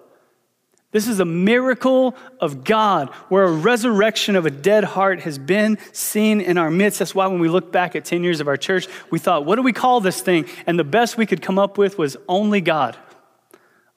This 0.94 1.08
is 1.08 1.18
a 1.18 1.24
miracle 1.24 2.14
of 2.38 2.62
God 2.62 3.08
where 3.28 3.42
a 3.42 3.50
resurrection 3.50 4.36
of 4.36 4.46
a 4.46 4.50
dead 4.50 4.84
heart 4.84 5.22
has 5.22 5.38
been 5.38 5.76
seen 5.90 6.40
in 6.40 6.56
our 6.56 6.70
midst. 6.70 7.00
That's 7.00 7.16
why 7.16 7.26
when 7.26 7.40
we 7.40 7.48
look 7.48 7.72
back 7.72 7.96
at 7.96 8.04
10 8.04 8.22
years 8.22 8.38
of 8.38 8.46
our 8.46 8.56
church, 8.56 8.86
we 9.10 9.18
thought, 9.18 9.44
what 9.44 9.56
do 9.56 9.62
we 9.62 9.72
call 9.72 10.00
this 10.00 10.20
thing? 10.20 10.46
And 10.68 10.78
the 10.78 10.84
best 10.84 11.16
we 11.16 11.26
could 11.26 11.42
come 11.42 11.58
up 11.58 11.78
with 11.78 11.98
was 11.98 12.16
only 12.28 12.60
God. 12.60 12.96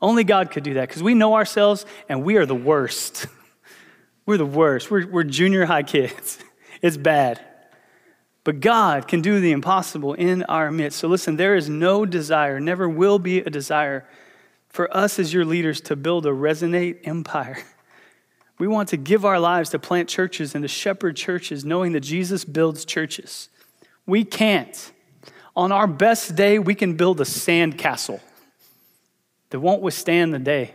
Only 0.01 0.23
God 0.23 0.49
could 0.49 0.63
do 0.63 0.73
that 0.73 0.89
because 0.89 1.03
we 1.03 1.13
know 1.13 1.35
ourselves 1.35 1.85
and 2.09 2.23
we 2.23 2.35
are 2.37 2.47
the 2.47 2.55
worst. 2.55 3.27
We're 4.25 4.37
the 4.37 4.45
worst. 4.47 4.89
We're, 4.89 5.05
we're 5.05 5.23
junior 5.23 5.65
high 5.65 5.83
kids. 5.83 6.39
It's 6.79 6.97
bad. 6.97 7.39
But 8.43 8.59
God 8.59 9.07
can 9.07 9.21
do 9.21 9.39
the 9.39 9.51
impossible 9.51 10.13
in 10.13 10.43
our 10.43 10.71
midst. 10.71 10.99
So 10.99 11.07
listen, 11.07 11.37
there 11.37 11.55
is 11.55 11.69
no 11.69 12.05
desire, 12.05 12.59
never 12.59 12.87
will 12.87 13.17
be 13.17 13.39
a 13.39 13.49
desire 13.49 14.05
for 14.69 14.95
us 14.95 15.19
as 15.19 15.33
your 15.33 15.45
leaders 15.45 15.81
to 15.81 15.95
build 15.95 16.25
a 16.25 16.31
resonate 16.31 17.07
empire. 17.07 17.57
We 18.59 18.67
want 18.67 18.89
to 18.89 18.97
give 18.97 19.23
our 19.23 19.39
lives 19.39 19.69
to 19.71 19.79
plant 19.79 20.09
churches 20.09 20.55
and 20.55 20.63
to 20.63 20.67
shepherd 20.67 21.15
churches, 21.15 21.63
knowing 21.63 21.91
that 21.91 22.01
Jesus 22.01 22.43
builds 22.43 22.85
churches. 22.85 23.49
We 24.05 24.23
can't. 24.23 24.91
On 25.55 25.71
our 25.71 25.87
best 25.87 26.35
day, 26.35 26.59
we 26.59 26.75
can 26.75 26.95
build 26.95 27.21
a 27.21 27.25
sand 27.25 27.77
castle 27.77 28.19
that 29.49 29.59
won't 29.59 29.81
withstand 29.81 30.33
the 30.33 30.39
day. 30.39 30.73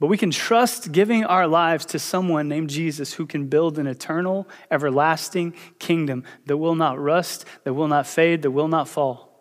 But 0.00 0.08
we 0.08 0.18
can 0.18 0.30
trust 0.30 0.92
giving 0.92 1.24
our 1.24 1.46
lives 1.46 1.86
to 1.86 1.98
someone 1.98 2.48
named 2.48 2.68
Jesus 2.68 3.14
who 3.14 3.26
can 3.26 3.46
build 3.46 3.78
an 3.78 3.86
eternal, 3.86 4.48
everlasting 4.70 5.54
kingdom 5.78 6.24
that 6.46 6.56
will 6.56 6.74
not 6.74 6.98
rust, 6.98 7.44
that 7.62 7.74
will 7.74 7.88
not 7.88 8.06
fade, 8.06 8.42
that 8.42 8.50
will 8.50 8.68
not 8.68 8.88
fall. 8.88 9.33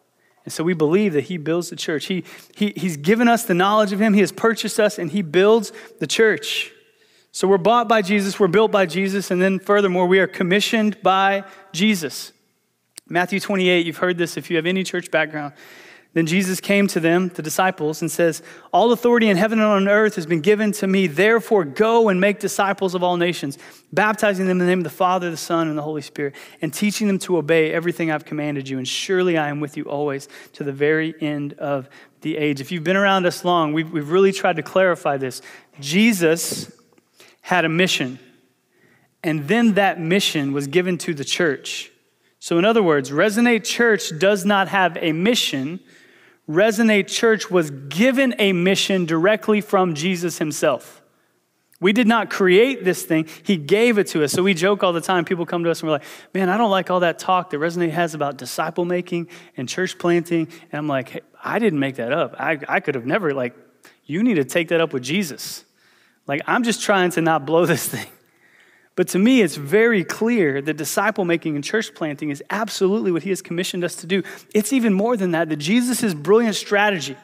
And 0.46 0.52
so 0.54 0.64
we 0.64 0.74
believe 0.74 1.14
that 1.14 1.26
He 1.26 1.38
builds 1.38 1.70
the 1.70 1.76
church. 1.76 2.06
He, 2.06 2.24
he, 2.56 2.74
he's 2.76 2.98
given 2.98 3.28
us 3.28 3.44
the 3.46 3.54
knowledge 3.54 3.92
of 3.92 4.02
Him, 4.02 4.14
He 4.14 4.20
has 4.20 4.32
purchased 4.32 4.80
us, 4.80 4.98
and 4.98 5.12
He 5.12 5.22
builds 5.22 5.72
the 6.00 6.08
church. 6.08 6.72
So 7.32 7.48
we're 7.48 7.58
bought 7.58 7.88
by 7.88 8.02
Jesus, 8.02 8.40
we're 8.40 8.48
built 8.48 8.72
by 8.72 8.86
Jesus, 8.86 9.32
and 9.32 9.42
then 9.42 9.60
furthermore, 9.60 10.06
we 10.06 10.20
are 10.20 10.28
commissioned 10.28 11.02
by 11.02 11.44
Jesus. 11.72 12.32
Matthew 13.08 13.40
28, 13.40 13.86
you've 13.86 13.98
heard 13.98 14.18
this 14.18 14.38
if 14.38 14.50
you 14.50 14.56
have 14.56 14.66
any 14.66 14.84
church 14.84 15.10
background. 15.10 15.54
Then 16.14 16.28
Jesus 16.28 16.60
came 16.60 16.86
to 16.88 17.00
them, 17.00 17.30
the 17.30 17.42
disciples, 17.42 18.02
and 18.02 18.12
says, 18.12 18.44
All 18.72 18.92
authority 18.92 19.30
in 19.30 19.38
heaven 19.38 19.60
and 19.60 19.68
on 19.68 19.88
earth 19.88 20.16
has 20.16 20.28
been 20.28 20.42
given 20.42 20.72
to 20.74 20.86
me. 20.86 21.08
Therefore, 21.08 21.66
go 21.66 22.10
and 22.10 22.22
make 22.22 22.40
disciples 22.40 22.94
of 22.94 23.02
all 23.02 23.18
nations, 23.18 23.58
baptizing 23.92 24.46
them 24.46 24.60
in 24.62 24.66
the 24.66 24.70
name 24.70 24.80
of 24.80 24.84
the 24.84 24.92
Father, 24.92 25.32
the 25.32 25.38
Son, 25.38 25.68
and 25.68 25.78
the 25.78 25.82
Holy 25.82 26.04
Spirit, 26.04 26.36
and 26.62 26.72
teaching 26.72 27.08
them 27.08 27.18
to 27.20 27.38
obey 27.38 27.72
everything 27.72 28.12
I've 28.12 28.26
commanded 28.26 28.70
you. 28.70 28.78
And 28.78 28.88
surely 28.88 29.40
I 29.40 29.50
am 29.50 29.60
with 29.60 29.76
you 29.76 29.86
always 29.86 30.28
to 30.54 30.64
the 30.64 30.72
very 30.72 31.16
end 31.20 31.54
of 31.54 31.90
the 32.22 32.38
age. 32.38 32.62
If 32.62 32.72
you've 32.72 32.84
been 32.84 32.96
around 32.96 33.26
us 33.26 33.44
long, 33.44 33.74
we've, 33.74 33.92
we've 33.92 34.12
really 34.12 34.32
tried 34.32 34.58
to 34.58 34.64
clarify 34.64 35.18
this. 35.18 35.42
Jesus 35.80 36.72
had 37.42 37.66
a 37.66 37.70
mission, 37.70 38.20
and 39.24 39.48
then 39.48 39.74
that 39.74 40.00
mission 40.00 40.54
was 40.54 40.68
given 40.68 41.00
to 41.00 41.16
the 41.16 41.26
church. 41.26 41.92
So, 42.38 42.60
in 42.60 42.66
other 42.66 42.84
words, 42.84 43.10
Resonate 43.10 43.64
Church 43.64 44.12
does 44.20 44.46
not 44.46 44.68
have 44.68 44.96
a 45.02 45.12
mission 45.12 45.80
Resonate 46.50 47.08
Church 47.08 47.50
was 47.50 47.72
given 47.72 48.36
a 48.38 48.54
mission 48.54 49.06
directly 49.06 49.62
from 49.62 49.94
Jesus 49.94 50.40
himself. 50.40 51.02
We 51.80 51.92
did 51.92 52.08
not 52.08 52.30
create 52.30 52.86
this 52.86 53.04
thing, 53.04 53.28
He 53.44 53.58
gave 53.58 53.98
it 53.98 54.08
to 54.08 54.24
us. 54.24 54.32
So 54.32 54.42
we 54.42 54.54
joke 54.54 54.84
all 54.84 54.94
the 54.94 55.02
time. 55.02 55.26
People 55.26 55.46
come 55.46 55.66
to 55.66 55.70
us 55.70 55.82
and 55.82 55.90
we're 55.90 55.96
like, 55.96 56.06
man, 56.34 56.48
I 56.48 56.58
don't 56.58 56.72
like 56.72 56.90
all 56.90 57.02
that 57.02 57.20
talk 57.20 57.50
that 57.50 57.58
Resonate 57.58 57.92
has 57.92 58.14
about 58.14 58.38
disciple 58.38 58.86
making 58.86 59.28
and 59.58 59.68
church 59.68 59.98
planting. 59.98 60.48
And 60.72 60.80
I'm 60.80 60.88
like, 60.88 61.10
hey, 61.10 61.22
I 61.44 61.60
didn't 61.60 61.80
make 61.80 61.96
that 61.96 62.14
up. 62.14 62.36
I, 62.40 62.58
I 62.70 62.80
could 62.80 62.96
have 62.96 63.06
never, 63.06 63.34
like, 63.34 63.54
you 64.06 64.24
need 64.24 64.36
to 64.36 64.46
take 64.46 64.70
that 64.70 64.80
up 64.80 64.94
with 64.94 65.04
Jesus. 65.04 65.66
Like, 66.26 66.42
I'm 66.48 66.64
just 66.64 66.82
trying 66.82 67.12
to 67.12 67.22
not 67.22 67.46
blow 67.46 67.66
this 67.66 67.86
thing. 67.90 68.08
But 68.96 69.08
to 69.10 69.20
me, 69.20 69.42
it's 69.42 69.56
very 69.56 70.04
clear 70.04 70.62
that 70.62 70.78
disciple 70.78 71.26
making 71.26 71.56
and 71.56 71.64
church 71.64 71.96
planting 71.96 72.30
is 72.30 72.44
absolutely 72.50 73.12
what 73.12 73.24
he 73.24 73.30
has 73.30 73.42
commissioned 73.42 73.84
us 73.84 73.96
to 73.98 74.08
do. 74.08 74.22
It's 74.54 74.72
even 74.72 74.94
more 74.94 75.18
than 75.18 75.32
that, 75.32 75.50
that 75.50 75.58
Jesus' 75.58 76.14
brilliant 76.14 76.56
strategy 76.56 77.18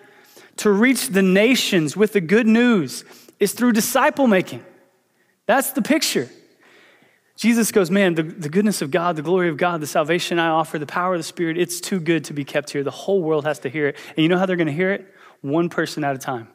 to 0.57 0.71
reach 0.71 1.09
the 1.09 1.21
nations 1.21 1.95
with 1.95 2.13
the 2.13 2.21
good 2.21 2.47
news 2.47 3.05
is 3.39 3.53
through 3.53 3.73
disciple 3.73 4.27
making. 4.27 4.63
That's 5.45 5.71
the 5.71 5.81
picture. 5.81 6.29
Jesus 7.35 7.71
goes, 7.71 7.89
Man, 7.89 8.15
the, 8.15 8.23
the 8.23 8.49
goodness 8.49 8.81
of 8.81 8.91
God, 8.91 9.15
the 9.15 9.21
glory 9.21 9.47
of 9.47 9.55
God, 9.55 9.79
the 9.79 9.87
salvation 9.87 10.39
I 10.39 10.49
offer, 10.49 10.77
the 10.77 10.85
power 10.85 11.13
of 11.13 11.19
the 11.19 11.23
Spirit, 11.23 11.57
it's 11.57 11.79
too 11.79 11.99
good 11.99 12.25
to 12.25 12.33
be 12.33 12.43
kept 12.43 12.71
here. 12.71 12.83
The 12.83 12.91
whole 12.91 13.21
world 13.21 13.45
has 13.45 13.59
to 13.59 13.69
hear 13.69 13.87
it. 13.87 13.95
And 14.09 14.23
you 14.23 14.27
know 14.27 14.37
how 14.37 14.45
they're 14.45 14.57
going 14.57 14.67
to 14.67 14.73
hear 14.73 14.91
it? 14.91 15.07
One 15.41 15.69
person 15.69 16.03
at 16.03 16.15
a 16.15 16.19
time 16.19 16.49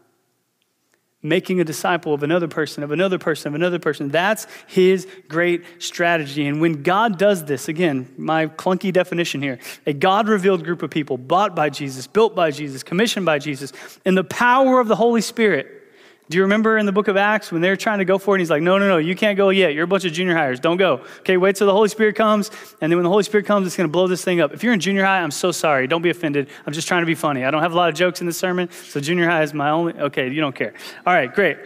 making 1.25 1.59
a 1.59 1.65
disciple 1.65 2.15
of 2.15 2.23
another 2.23 2.47
person, 2.47 2.85
of 2.85 2.93
another 2.93 3.19
person, 3.19 3.49
of 3.49 3.55
another 3.55 3.79
person. 3.79 4.11
That's 4.11 4.47
his 4.67 5.09
great 5.27 5.65
strategy. 5.83 6.47
And 6.47 6.61
when 6.61 6.83
God 6.83 7.19
does 7.19 7.47
this, 7.47 7.67
again, 7.67 8.13
my 8.17 8.47
clunky 8.47 8.93
definition 8.93 9.43
here, 9.43 9.59
a 9.87 9.95
God 9.95 10.29
revealed 10.29 10.63
group 10.63 10.83
of 10.83 10.91
people 10.91 11.17
bought 11.19 11.57
by 11.57 11.71
Jesus, 11.71 12.07
built 12.07 12.37
by 12.37 12.51
Jesus, 12.51 12.83
commissioned 12.83 13.25
by 13.25 13.39
Jesus, 13.39 13.73
in 14.05 14.15
the 14.15 14.23
power 14.23 14.79
of 14.79 14.87
the 14.87 14.97
Holy 14.97 15.23
Spirit 15.23 15.84
do 16.31 16.39
you 16.39 16.43
remember 16.45 16.79
in 16.79 16.87
the 16.87 16.93
book 16.93 17.09
of 17.09 17.19
Acts 17.19 17.53
when 17.53 17.61
they're 17.61 17.77
trying 17.77 17.99
to 17.99 18.07
go 18.07 18.17
for 18.17 18.35
it? 18.35 18.37
And 18.37 18.41
he's 18.41 18.51
like, 18.51 18.63
no, 18.63 18.79
no, 18.79 18.89
no, 18.89 18.97
you 18.97 19.15
can't 19.15 19.37
go 19.37 19.51
yet. 19.51 19.75
You're 19.75 19.85
a 19.85 19.87
bunch 19.87 20.07
of 20.07 20.13
junior 20.13 20.35
hires. 20.35 20.59
Don't 20.59 20.79
go. 20.79 21.05
Okay, 21.21 21.37
wait 21.37 21.57
till 21.57 21.67
the 21.67 21.73
Holy 21.73 21.89
Spirit 21.89 22.17
comes. 22.17 22.51
And 22.81 22.91
then 22.91 22.97
when 22.97 23.05
the 23.05 23.11
Holy 23.11 23.25
Spirit 23.25 23.45
comes, 23.45 23.67
it's 23.67 23.77
going 23.77 23.89
to 23.89 23.93
blow 23.93 24.07
this 24.07 24.25
thing 24.25 24.41
up. 24.41 24.55
If 24.55 24.63
you're 24.63 24.73
in 24.73 24.81
junior 24.81 25.05
high, 25.05 25.21
I'm 25.21 25.31
so 25.31 25.53
sorry. 25.53 25.87
Don't 25.87 26.01
be 26.01 26.09
offended. 26.09 26.49
I'm 26.67 26.73
just 26.73 26.89
trying 26.89 27.03
to 27.03 27.07
be 27.07 27.15
funny. 27.15 27.45
I 27.45 27.51
don't 27.51 27.61
have 27.61 27.73
a 27.73 27.77
lot 27.77 27.91
of 27.91 27.95
jokes 27.95 28.23
in 28.23 28.27
this 28.27 28.39
sermon. 28.39 28.71
So 28.71 29.01
junior 29.01 29.29
high 29.29 29.43
is 29.43 29.53
my 29.53 29.69
only, 29.69 29.93
okay, 29.95 30.31
you 30.31 30.41
don't 30.41 30.55
care. 30.55 30.73
All 31.07 31.13
right, 31.13 31.33
great. 31.33 31.59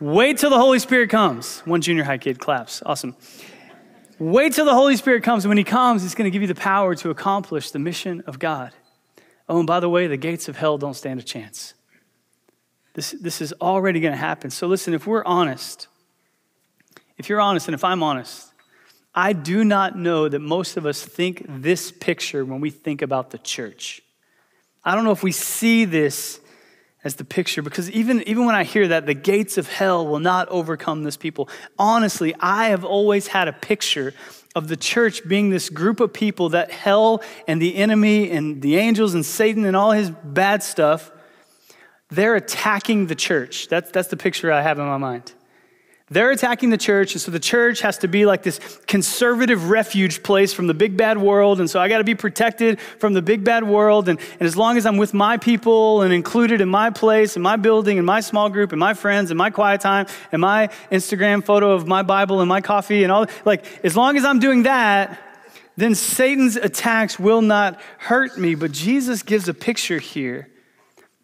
Wait 0.00 0.38
till 0.38 0.50
the 0.50 0.58
Holy 0.58 0.78
Spirit 0.78 1.10
comes. 1.10 1.60
One 1.60 1.82
junior 1.82 2.04
high 2.04 2.18
kid 2.18 2.38
claps. 2.38 2.82
Awesome. 2.86 3.14
Wait 4.18 4.54
till 4.54 4.64
the 4.64 4.74
Holy 4.74 4.96
Spirit 4.96 5.22
comes. 5.24 5.44
And 5.44 5.50
when 5.50 5.58
He 5.58 5.64
comes, 5.64 6.02
He's 6.02 6.14
going 6.14 6.24
to 6.24 6.30
give 6.30 6.40
you 6.40 6.48
the 6.48 6.54
power 6.54 6.94
to 6.94 7.10
accomplish 7.10 7.70
the 7.70 7.78
mission 7.78 8.22
of 8.26 8.38
God. 8.38 8.72
Oh, 9.46 9.58
and 9.58 9.66
by 9.66 9.80
the 9.80 9.90
way, 9.90 10.06
the 10.06 10.16
gates 10.16 10.48
of 10.48 10.56
hell 10.56 10.78
don't 10.78 10.94
stand 10.94 11.20
a 11.20 11.22
chance. 11.22 11.74
This, 12.94 13.12
this 13.20 13.40
is 13.40 13.52
already 13.60 14.00
going 14.00 14.12
to 14.12 14.18
happen. 14.18 14.50
So 14.50 14.66
listen, 14.66 14.94
if 14.94 15.06
we're 15.06 15.24
honest, 15.24 15.88
if 17.18 17.28
you're 17.28 17.40
honest, 17.40 17.68
and 17.68 17.74
if 17.74 17.84
I'm 17.84 18.02
honest, 18.02 18.52
I 19.14 19.32
do 19.32 19.64
not 19.64 19.96
know 19.96 20.28
that 20.28 20.40
most 20.40 20.76
of 20.76 20.86
us 20.86 21.04
think 21.04 21.44
this 21.48 21.92
picture 21.92 22.44
when 22.44 22.60
we 22.60 22.70
think 22.70 23.02
about 23.02 23.30
the 23.30 23.38
church. 23.38 24.02
I 24.84 24.94
don't 24.94 25.04
know 25.04 25.12
if 25.12 25.22
we 25.22 25.32
see 25.32 25.84
this 25.84 26.40
as 27.04 27.16
the 27.16 27.24
picture 27.24 27.62
because 27.62 27.90
even, 27.90 28.22
even 28.26 28.46
when 28.46 28.54
I 28.54 28.64
hear 28.64 28.88
that, 28.88 29.06
the 29.06 29.14
gates 29.14 29.58
of 29.58 29.68
hell 29.68 30.06
will 30.06 30.18
not 30.18 30.48
overcome 30.48 31.04
this 31.04 31.16
people. 31.16 31.48
Honestly, 31.78 32.34
I 32.40 32.68
have 32.68 32.84
always 32.84 33.28
had 33.28 33.46
a 33.46 33.52
picture 33.52 34.14
of 34.54 34.68
the 34.68 34.76
church 34.76 35.26
being 35.28 35.50
this 35.50 35.68
group 35.68 36.00
of 36.00 36.12
people 36.12 36.50
that 36.50 36.70
hell 36.70 37.22
and 37.46 37.60
the 37.60 37.76
enemy 37.76 38.30
and 38.30 38.62
the 38.62 38.76
angels 38.76 39.14
and 39.14 39.24
Satan 39.24 39.64
and 39.64 39.76
all 39.76 39.92
his 39.92 40.10
bad 40.10 40.62
stuff, 40.62 41.12
they're 42.14 42.36
attacking 42.36 43.06
the 43.06 43.14
church. 43.14 43.68
That's, 43.68 43.90
that's 43.90 44.08
the 44.08 44.16
picture 44.16 44.52
I 44.52 44.62
have 44.62 44.78
in 44.78 44.86
my 44.86 44.98
mind. 44.98 45.32
They're 46.10 46.30
attacking 46.30 46.68
the 46.68 46.76
church, 46.76 47.14
and 47.14 47.20
so 47.20 47.30
the 47.30 47.40
church 47.40 47.80
has 47.80 47.96
to 47.98 48.08
be 48.08 48.26
like 48.26 48.42
this 48.42 48.60
conservative 48.86 49.70
refuge 49.70 50.22
place 50.22 50.52
from 50.52 50.66
the 50.66 50.74
big 50.74 50.98
bad 50.98 51.16
world. 51.16 51.60
And 51.60 51.68
so 51.68 51.80
I 51.80 51.88
got 51.88 51.98
to 51.98 52.04
be 52.04 52.14
protected 52.14 52.78
from 52.78 53.14
the 53.14 53.22
big 53.22 53.42
bad 53.42 53.64
world. 53.64 54.10
And, 54.10 54.20
and 54.38 54.42
as 54.42 54.54
long 54.54 54.76
as 54.76 54.84
I'm 54.84 54.98
with 54.98 55.14
my 55.14 55.38
people 55.38 56.02
and 56.02 56.12
included 56.12 56.60
in 56.60 56.68
my 56.68 56.90
place, 56.90 57.36
in 57.36 57.42
my 57.42 57.56
building, 57.56 57.96
in 57.96 58.04
my 58.04 58.20
small 58.20 58.50
group, 58.50 58.72
and 58.72 58.78
my 58.78 58.92
friends, 58.92 59.30
and 59.30 59.38
my 59.38 59.48
quiet 59.48 59.80
time, 59.80 60.06
and 60.30 60.42
my 60.42 60.68
Instagram 60.92 61.42
photo 61.42 61.72
of 61.72 61.86
my 61.86 62.02
Bible 62.02 62.40
and 62.40 62.50
my 62.50 62.60
coffee, 62.60 63.02
and 63.02 63.10
all, 63.10 63.26
like, 63.46 63.64
as 63.82 63.96
long 63.96 64.18
as 64.18 64.26
I'm 64.26 64.40
doing 64.40 64.64
that, 64.64 65.18
then 65.78 65.94
Satan's 65.94 66.56
attacks 66.56 67.18
will 67.18 67.40
not 67.40 67.80
hurt 67.96 68.38
me. 68.38 68.54
But 68.54 68.72
Jesus 68.72 69.22
gives 69.22 69.48
a 69.48 69.54
picture 69.54 69.98
here 69.98 70.48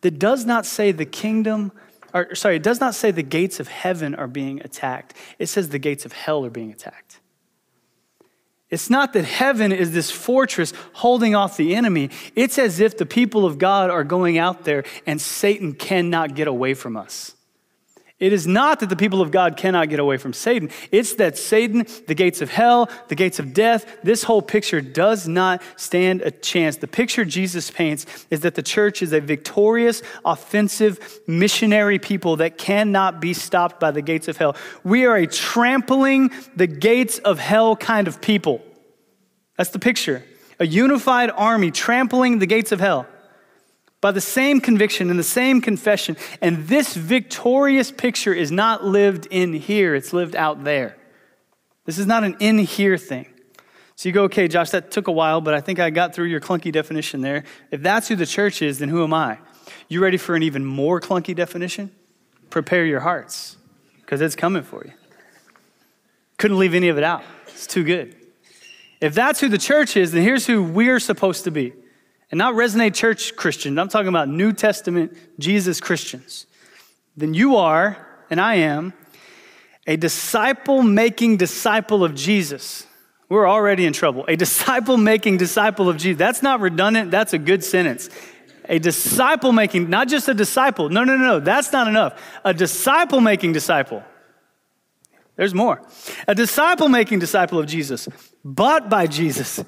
that 0.00 0.18
does 0.18 0.44
not 0.44 0.66
say 0.66 0.92
the 0.92 1.06
kingdom 1.06 1.72
or 2.12 2.34
sorry, 2.34 2.56
it 2.56 2.62
does 2.62 2.80
not 2.80 2.94
say 2.94 3.10
the 3.10 3.22
gates 3.22 3.60
of 3.60 3.68
heaven 3.68 4.14
are 4.14 4.26
being 4.26 4.60
attacked. 4.62 5.14
It 5.38 5.46
says 5.46 5.68
the 5.68 5.78
gates 5.78 6.04
of 6.04 6.12
hell 6.12 6.44
are 6.44 6.50
being 6.50 6.72
attacked. 6.72 7.20
It's 8.68 8.88
not 8.88 9.12
that 9.14 9.24
heaven 9.24 9.72
is 9.72 9.92
this 9.92 10.10
fortress 10.10 10.72
holding 10.92 11.34
off 11.34 11.56
the 11.56 11.74
enemy. 11.74 12.10
It's 12.36 12.56
as 12.58 12.78
if 12.78 12.96
the 12.96 13.06
people 13.06 13.44
of 13.44 13.58
God 13.58 13.90
are 13.90 14.04
going 14.04 14.38
out 14.38 14.64
there 14.64 14.84
and 15.06 15.20
Satan 15.20 15.74
cannot 15.74 16.36
get 16.36 16.46
away 16.46 16.74
from 16.74 16.96
us. 16.96 17.34
It 18.20 18.34
is 18.34 18.46
not 18.46 18.80
that 18.80 18.90
the 18.90 18.96
people 18.96 19.22
of 19.22 19.30
God 19.30 19.56
cannot 19.56 19.88
get 19.88 19.98
away 19.98 20.18
from 20.18 20.34
Satan. 20.34 20.68
It's 20.92 21.14
that 21.14 21.38
Satan, 21.38 21.86
the 22.06 22.14
gates 22.14 22.42
of 22.42 22.50
hell, 22.50 22.90
the 23.08 23.14
gates 23.14 23.38
of 23.38 23.54
death, 23.54 23.86
this 24.02 24.24
whole 24.24 24.42
picture 24.42 24.82
does 24.82 25.26
not 25.26 25.62
stand 25.76 26.20
a 26.20 26.30
chance. 26.30 26.76
The 26.76 26.86
picture 26.86 27.24
Jesus 27.24 27.70
paints 27.70 28.04
is 28.30 28.40
that 28.40 28.56
the 28.56 28.62
church 28.62 29.00
is 29.00 29.14
a 29.14 29.20
victorious, 29.20 30.02
offensive, 30.22 31.20
missionary 31.26 31.98
people 31.98 32.36
that 32.36 32.58
cannot 32.58 33.22
be 33.22 33.32
stopped 33.32 33.80
by 33.80 33.90
the 33.90 34.02
gates 34.02 34.28
of 34.28 34.36
hell. 34.36 34.54
We 34.84 35.06
are 35.06 35.16
a 35.16 35.26
trampling 35.26 36.30
the 36.54 36.66
gates 36.66 37.18
of 37.20 37.38
hell 37.38 37.74
kind 37.74 38.06
of 38.06 38.20
people. 38.20 38.60
That's 39.56 39.70
the 39.70 39.78
picture. 39.78 40.22
A 40.58 40.66
unified 40.66 41.30
army 41.30 41.70
trampling 41.70 42.38
the 42.38 42.46
gates 42.46 42.70
of 42.70 42.80
hell 42.80 43.06
by 44.00 44.10
the 44.10 44.20
same 44.20 44.60
conviction 44.60 45.10
and 45.10 45.18
the 45.18 45.24
same 45.24 45.60
confession. 45.60 46.16
And 46.40 46.68
this 46.68 46.94
victorious 46.94 47.90
picture 47.90 48.32
is 48.32 48.50
not 48.50 48.84
lived 48.84 49.26
in 49.30 49.52
here, 49.52 49.94
it's 49.94 50.12
lived 50.12 50.34
out 50.36 50.64
there. 50.64 50.96
This 51.84 51.98
is 51.98 52.06
not 52.06 52.24
an 52.24 52.36
in 52.40 52.58
here 52.58 52.96
thing. 52.96 53.26
So 53.96 54.08
you 54.08 54.14
go, 54.14 54.24
okay, 54.24 54.48
Josh, 54.48 54.70
that 54.70 54.90
took 54.90 55.08
a 55.08 55.12
while, 55.12 55.42
but 55.42 55.52
I 55.52 55.60
think 55.60 55.78
I 55.78 55.90
got 55.90 56.14
through 56.14 56.26
your 56.26 56.40
clunky 56.40 56.72
definition 56.72 57.20
there. 57.20 57.44
If 57.70 57.82
that's 57.82 58.08
who 58.08 58.16
the 58.16 58.24
church 58.24 58.62
is, 58.62 58.78
then 58.78 58.88
who 58.88 59.04
am 59.04 59.12
I? 59.12 59.38
You 59.88 60.02
ready 60.02 60.16
for 60.16 60.34
an 60.34 60.42
even 60.42 60.64
more 60.64 61.00
clunky 61.00 61.34
definition? 61.34 61.90
Prepare 62.48 62.86
your 62.86 63.00
hearts, 63.00 63.56
because 64.00 64.20
it's 64.20 64.34
coming 64.34 64.62
for 64.62 64.84
you. 64.86 64.92
Couldn't 66.38 66.58
leave 66.58 66.74
any 66.74 66.88
of 66.88 66.96
it 66.96 67.04
out. 67.04 67.22
It's 67.48 67.66
too 67.66 67.84
good. 67.84 68.16
If 69.00 69.14
that's 69.14 69.40
who 69.40 69.48
the 69.48 69.58
church 69.58 69.96
is, 69.96 70.12
then 70.12 70.22
here's 70.22 70.46
who 70.46 70.62
we're 70.62 71.00
supposed 71.00 71.44
to 71.44 71.50
be 71.50 71.74
and 72.30 72.38
not 72.38 72.54
Resonate 72.54 72.94
Church 72.94 73.34
Christians, 73.36 73.78
I'm 73.78 73.88
talking 73.88 74.08
about 74.08 74.28
New 74.28 74.52
Testament 74.52 75.16
Jesus 75.38 75.80
Christians, 75.80 76.46
then 77.16 77.34
you 77.34 77.56
are, 77.56 77.96
and 78.30 78.40
I 78.40 78.56
am, 78.56 78.92
a 79.86 79.96
disciple 79.96 80.82
making 80.82 81.36
disciple 81.38 82.04
of 82.04 82.14
Jesus. 82.14 82.86
We're 83.28 83.48
already 83.48 83.86
in 83.86 83.92
trouble. 83.92 84.24
A 84.28 84.36
disciple 84.36 84.96
making 84.96 85.36
disciple 85.36 85.88
of 85.88 85.96
Jesus. 85.96 86.18
That's 86.18 86.42
not 86.42 86.60
redundant, 86.60 87.10
that's 87.10 87.32
a 87.32 87.38
good 87.38 87.64
sentence. 87.64 88.10
A 88.66 88.78
disciple 88.78 89.52
making, 89.52 89.90
not 89.90 90.08
just 90.08 90.28
a 90.28 90.34
disciple. 90.34 90.88
No, 90.90 91.02
no, 91.02 91.16
no, 91.16 91.24
no, 91.24 91.40
that's 91.40 91.72
not 91.72 91.88
enough. 91.88 92.20
A 92.44 92.54
disciple 92.54 93.20
making 93.20 93.52
disciple. 93.52 94.02
There's 95.34 95.54
more. 95.54 95.82
A 96.28 96.34
disciple 96.34 96.88
making 96.88 97.18
disciple 97.18 97.58
of 97.58 97.66
Jesus, 97.66 98.08
bought 98.44 98.88
by 98.88 99.06
Jesus, 99.06 99.64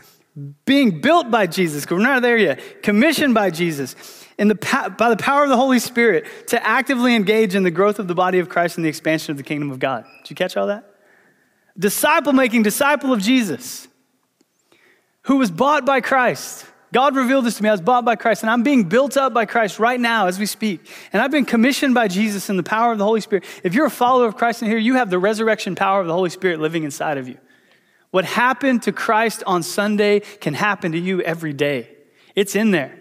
being 0.65 1.01
built 1.01 1.31
by 1.31 1.47
Jesus, 1.47 1.89
we're 1.89 1.99
not 1.99 2.23
there 2.23 2.39
yet, 2.39 2.83
commissioned 2.83 3.35
by 3.35 3.51
Jesus, 3.51 4.27
in 4.39 4.49
the, 4.49 4.55
by 4.99 5.11
the 5.11 5.17
power 5.17 5.45
of 5.45 5.51
the 5.51 5.57
Holy 5.57 5.79
Spirit 5.79 6.49
to 6.49 6.67
actively 6.67 7.15
engage 7.15 7.55
in 7.55 7.65
the 7.65 7.71
growth 7.71 7.99
of 7.99 8.09
the 8.09 8.15
body 8.15 8.39
of 8.39 8.49
Christ 8.49 8.77
and 8.77 8.85
the 8.85 8.89
expansion 8.89 9.31
of 9.31 9.37
the 9.37 9.43
kingdom 9.43 9.71
of 9.71 9.79
God. 9.79 10.05
Did 10.23 10.31
you 10.31 10.37
catch 10.37 10.57
all 10.57 10.69
that? 10.69 10.89
Disciple 11.79 12.33
making 12.33 12.63
disciple 12.63 13.13
of 13.13 13.21
Jesus, 13.21 13.89
who 15.23 15.37
was 15.37 15.51
bought 15.51 15.85
by 15.85 16.01
Christ. 16.01 16.67
God 16.93 17.17
revealed 17.17 17.47
this 17.47 17.57
to 17.57 17.63
me. 17.63 17.69
I 17.71 17.73
was 17.73 17.81
bought 17.81 18.05
by 18.05 18.17
Christ, 18.17 18.43
and 18.43 18.51
I'm 18.51 18.63
being 18.63 18.85
built 18.85 19.17
up 19.17 19.33
by 19.33 19.47
Christ 19.47 19.79
right 19.79 19.99
now 19.99 20.27
as 20.27 20.39
we 20.39 20.45
speak. 20.45 20.91
And 21.13 21.23
I've 21.23 21.31
been 21.31 21.47
commissioned 21.47 21.95
by 21.95 22.09
Jesus 22.09 22.51
in 22.51 22.57
the 22.57 22.63
power 22.63 22.93
of 22.93 22.99
the 22.99 23.05
Holy 23.05 23.23
Spirit. 23.23 23.45
If 23.65 23.75
you're 23.75 23.87
a 23.87 23.91
follower 23.91 24.27
of 24.27 24.37
Christ 24.37 24.63
in 24.63 24.69
here, 24.69 24.79
you 24.79 24.95
have 24.95 25.09
the 25.09 25.19
resurrection 25.19 25.75
power 25.75 26.01
of 26.01 26.07
the 26.07 26.13
Holy 26.13 26.29
Spirit 26.29 26.61
living 26.61 26.85
inside 26.85 27.17
of 27.17 27.29
you. 27.29 27.39
What 28.13 28.27
happened 28.27 28.83
to 28.83 28.93
Christ 28.93 29.43
on 29.47 29.63
Sunday 29.63 30.21
can 30.21 30.53
happen 30.53 30.93
to 30.93 30.99
you 30.99 31.23
every 31.23 31.55
day. 31.55 31.89
It's 32.37 32.55
in 32.55 32.71
there. 32.71 32.99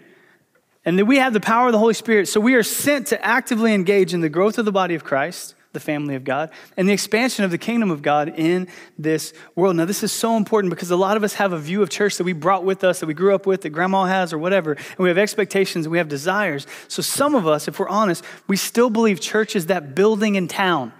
And 0.86 0.98
that 0.98 1.04
we 1.04 1.18
have 1.18 1.34
the 1.34 1.40
power 1.40 1.66
of 1.66 1.72
the 1.72 1.78
Holy 1.78 1.94
Spirit. 1.94 2.28
So 2.28 2.40
we 2.40 2.54
are 2.54 2.62
sent 2.62 3.08
to 3.08 3.24
actively 3.24 3.74
engage 3.74 4.14
in 4.14 4.22
the 4.22 4.30
growth 4.30 4.56
of 4.56 4.64
the 4.64 4.72
body 4.72 4.94
of 4.94 5.04
Christ, 5.04 5.54
the 5.74 5.80
family 5.80 6.14
of 6.14 6.24
God, 6.24 6.50
and 6.78 6.88
the 6.88 6.94
expansion 6.94 7.44
of 7.44 7.50
the 7.50 7.58
kingdom 7.58 7.90
of 7.90 8.00
God 8.00 8.32
in 8.38 8.68
this 8.98 9.34
world. 9.54 9.76
Now, 9.76 9.84
this 9.84 10.02
is 10.02 10.12
so 10.12 10.34
important 10.34 10.70
because 10.70 10.90
a 10.90 10.96
lot 10.96 11.18
of 11.18 11.24
us 11.24 11.34
have 11.34 11.52
a 11.52 11.58
view 11.58 11.82
of 11.82 11.90
church 11.90 12.16
that 12.16 12.24
we 12.24 12.32
brought 12.32 12.64
with 12.64 12.82
us, 12.82 13.00
that 13.00 13.06
we 13.06 13.12
grew 13.12 13.34
up 13.34 13.46
with, 13.46 13.60
that 13.60 13.70
grandma 13.70 14.06
has, 14.06 14.32
or 14.32 14.38
whatever. 14.38 14.72
And 14.72 14.98
we 14.98 15.10
have 15.10 15.18
expectations 15.18 15.84
and 15.84 15.92
we 15.92 15.98
have 15.98 16.08
desires. 16.08 16.66
So 16.88 17.02
some 17.02 17.34
of 17.34 17.46
us, 17.46 17.68
if 17.68 17.78
we're 17.78 17.88
honest, 17.88 18.24
we 18.48 18.56
still 18.56 18.88
believe 18.88 19.20
church 19.20 19.54
is 19.56 19.66
that 19.66 19.94
building 19.94 20.36
in 20.36 20.48
town 20.48 20.94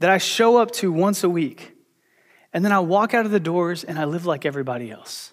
that 0.00 0.10
I 0.10 0.18
show 0.18 0.56
up 0.56 0.72
to 0.72 0.90
once 0.90 1.22
a 1.22 1.30
week 1.30 1.75
and 2.56 2.64
then 2.64 2.72
I 2.72 2.78
walk 2.78 3.12
out 3.12 3.26
of 3.26 3.32
the 3.32 3.38
doors 3.38 3.84
and 3.84 3.98
I 3.98 4.06
live 4.06 4.24
like 4.24 4.46
everybody 4.46 4.90
else. 4.90 5.30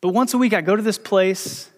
But 0.00 0.10
once 0.10 0.32
a 0.32 0.38
week, 0.38 0.54
I 0.54 0.60
go 0.60 0.76
to 0.76 0.82
this 0.82 0.96
place, 0.96 1.68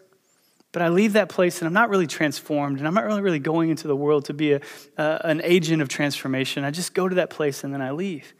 but 0.72 0.82
I 0.82 0.90
leave 0.90 1.14
that 1.14 1.30
place 1.30 1.62
and 1.62 1.66
I'm 1.66 1.72
not 1.72 1.88
really 1.88 2.06
transformed 2.06 2.76
and 2.76 2.86
I'm 2.86 2.92
not 2.92 3.06
really, 3.06 3.22
really 3.22 3.38
going 3.38 3.70
into 3.70 3.88
the 3.88 3.96
world 3.96 4.26
to 4.26 4.34
be 4.34 4.52
a, 4.52 4.60
uh, 4.98 5.18
an 5.24 5.40
agent 5.42 5.80
of 5.80 5.88
transformation. 5.88 6.64
I 6.64 6.70
just 6.70 6.92
go 6.92 7.08
to 7.08 7.14
that 7.14 7.30
place 7.30 7.64
and 7.64 7.72
then 7.72 7.80
I 7.80 7.92
leave. 7.92 8.34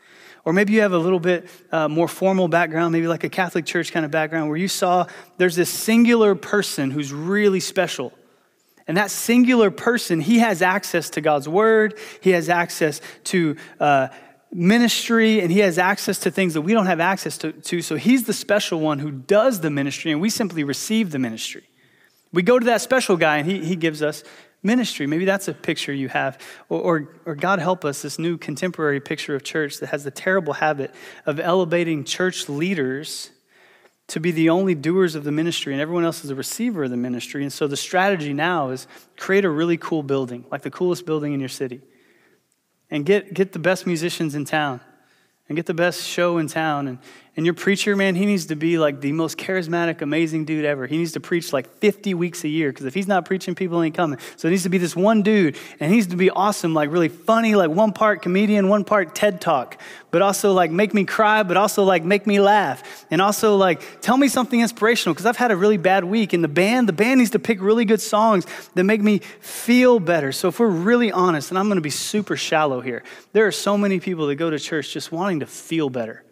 Or 0.45 0.53
maybe 0.53 0.75
you 0.75 0.83
have 0.83 0.93
a 0.93 0.99
little 0.99 1.19
bit 1.19 1.49
uh, 1.71 1.89
more 1.89 2.09
formal 2.09 2.47
background, 2.47 2.93
maybe 2.93 3.09
like 3.09 3.25
a 3.25 3.31
Catholic 3.31 3.65
church 3.65 3.91
kind 3.91 4.05
of 4.05 4.11
background, 4.11 4.51
where 4.51 4.59
you 4.59 4.69
saw 4.69 5.07
there's 5.39 5.57
this 5.57 5.71
singular 5.71 6.35
person 6.35 6.91
who's 6.91 7.11
really 7.11 7.61
special. 7.61 8.13
And 8.87 8.99
that 8.99 9.11
singular 9.11 9.71
person, 9.71 10.21
he 10.21 10.41
has 10.41 10.61
access 10.61 11.09
to 11.11 11.23
God's 11.23 11.49
word, 11.49 11.99
he 12.21 12.31
has 12.31 12.51
access 12.51 13.01
to 13.25 13.57
uh, 13.81 14.09
ministry 14.53 15.41
and 15.41 15.51
he 15.51 15.61
has 15.61 15.79
access 15.79 16.19
to 16.21 16.31
things 16.31 16.55
that 16.55 16.61
we 16.61 16.73
don't 16.73 16.87
have 16.87 17.01
access 17.01 17.39
to, 17.39 17.53
to, 17.53 17.81
So 17.81 17.97
he's 17.97 18.25
the 18.25 18.33
special 18.33 18.81
one 18.81 18.99
who 18.99 19.11
does 19.11 19.61
the 19.61 19.71
ministry 19.71 20.13
and 20.13 20.21
we 20.21 20.31
simply 20.31 20.63
receive 20.63 21.11
the 21.11 21.19
ministry. 21.19 21.65
We 22.33 22.43
go 22.43 22.59
to 22.59 22.67
that 22.67 22.81
special 22.81 23.17
guy 23.17 23.39
and 23.39 23.51
he, 23.51 23.65
he 23.65 23.77
gives 23.77 24.03
us 24.03 24.23
ministry. 24.63 25.07
Maybe 25.07 25.25
that's 25.25 25.49
a 25.49 25.55
picture 25.55 25.93
you 25.93 26.09
have. 26.09 26.39
Or, 26.69 26.81
or, 26.81 27.15
or 27.27 27.35
God 27.35 27.59
help 27.59 27.85
us, 27.85 28.03
this 28.03 28.19
new 28.19 28.37
contemporary 28.37 29.01
picture 29.01 29.35
of 29.35 29.43
church 29.43 29.81
that 29.81 29.89
has 29.89 30.05
the 30.05 30.11
terrible 30.11 30.55
habit 30.55 30.95
of 31.27 31.41
elevating 31.41 32.05
church 32.05 32.49
leaders 32.49 33.31
to 34.09 34.21
be 34.21 34.31
the 34.31 34.51
only 34.51 34.75
doers 34.75 35.15
of 35.15 35.25
the 35.25 35.33
ministry 35.33 35.73
and 35.73 35.81
everyone 35.81 36.05
else 36.05 36.25
is 36.25 36.31
a 36.31 36.35
receiver 36.35 36.85
of 36.85 36.91
the 36.91 36.97
ministry. 36.97 37.43
And 37.43 37.53
so 37.53 37.67
the 37.67 37.77
strategy 37.77 38.35
now 38.35 38.69
is 38.69 38.87
create 39.17 39.47
a 39.47 39.51
really 39.51 39.79
cool 39.79 40.03
building, 40.03 40.45
like 40.51 40.63
the 40.63 40.71
coolest 40.71 41.07
building 41.07 41.33
in 41.33 41.41
your 41.41 41.49
city 41.49 41.81
and 42.93 43.07
get, 43.07 43.33
get 43.33 43.53
the 43.53 43.59
best 43.59 43.87
musicians 43.87 44.35
in 44.35 44.45
town 44.45 44.79
and 45.49 45.57
get 45.57 45.65
the 45.65 45.75
best 45.75 46.07
show 46.07 46.37
in 46.37 46.47
town 46.47 46.87
and, 46.87 46.99
And 47.35 47.47
your 47.47 47.55
preacher, 47.55 47.97
man, 47.97 48.15
he 48.15 48.27
needs 48.27 48.47
to 48.47 48.57
be 48.57 48.79
like 48.79 49.01
the 49.01 49.13
most 49.13 49.39
charismatic, 49.39 50.03
amazing 50.03 50.45
dude 50.45 50.67
ever. 50.67 50.87
He 50.87 50.99
needs 50.99 51.13
to 51.13 51.21
preach 51.21 51.51
like 51.51 51.67
50 51.79 52.13
weeks 52.13 52.45
a 52.45 52.49
year 52.49 52.71
because 52.71 52.85
if 52.85 52.93
he's 52.93 53.07
not 53.09 53.25
preaching, 53.25 53.55
people 53.55 53.81
ain't 53.81 53.95
coming. 53.95 54.19
So 54.37 54.49
it 54.49 54.51
needs 54.51 54.65
to 54.65 54.69
be 54.69 54.77
this 54.77 54.95
one 54.95 55.23
dude, 55.23 55.57
and 55.81 55.91
he 55.91 55.97
needs 55.97 56.09
to 56.09 56.17
be 56.17 56.29
awesome, 56.29 56.75
like 56.75 56.91
really 56.91 57.09
funny, 57.09 57.55
like 57.55 57.71
one 57.71 57.95
part 57.95 58.21
comedian, 58.21 58.69
one 58.69 58.85
part 58.85 59.15
TED 59.15 59.41
Talk, 59.41 59.81
but 60.11 60.21
also 60.21 60.53
like 60.53 60.71
make 60.71 60.93
me 60.93 61.07
cry, 61.07 61.43
but 61.43 61.57
also 61.57 61.85
like 61.85 62.05
make 62.05 62.27
me 62.27 62.39
laugh. 62.39 63.07
And 63.11 63.23
also 63.23 63.57
like 63.57 64.03
tell 64.03 64.19
me 64.19 64.29
something 64.29 64.61
inspirational 64.61 65.15
because 65.15 65.25
I've 65.25 65.39
had 65.39 65.51
a 65.51 65.57
really 65.57 65.79
bad 65.79 66.05
week. 66.05 66.35
And 66.35 66.45
the 66.45 66.49
band, 66.49 66.87
the 66.87 66.93
band 66.93 67.21
needs 67.21 67.31
to 67.31 67.39
pick 67.39 67.63
really 67.63 67.87
good 67.87 68.03
songs 68.03 68.45
that 68.75 68.85
make 68.85 69.01
me 69.01 69.21
feel 69.41 70.01
better. 70.01 70.33
So 70.33 70.49
if 70.49 70.61
we're 70.61 70.69
really 70.69 71.11
honest, 71.11 71.51
and 71.51 71.59
I'm 71.59 71.69
going 71.69 71.77
to 71.77 71.81
be 71.81 71.89
super 71.89 72.37
shallow 72.37 72.83
here, 72.83 73.03
there 73.33 73.47
are 73.47 73.53
so 73.53 73.79
many 73.79 74.01
people 74.01 74.27
that 74.27 74.35
go 74.35 74.51
to 74.51 74.59
church 74.59 74.93
just 74.93 75.11
wanting 75.11 75.41
to 75.41 75.47
feel 75.47 75.89
better. 75.89 76.23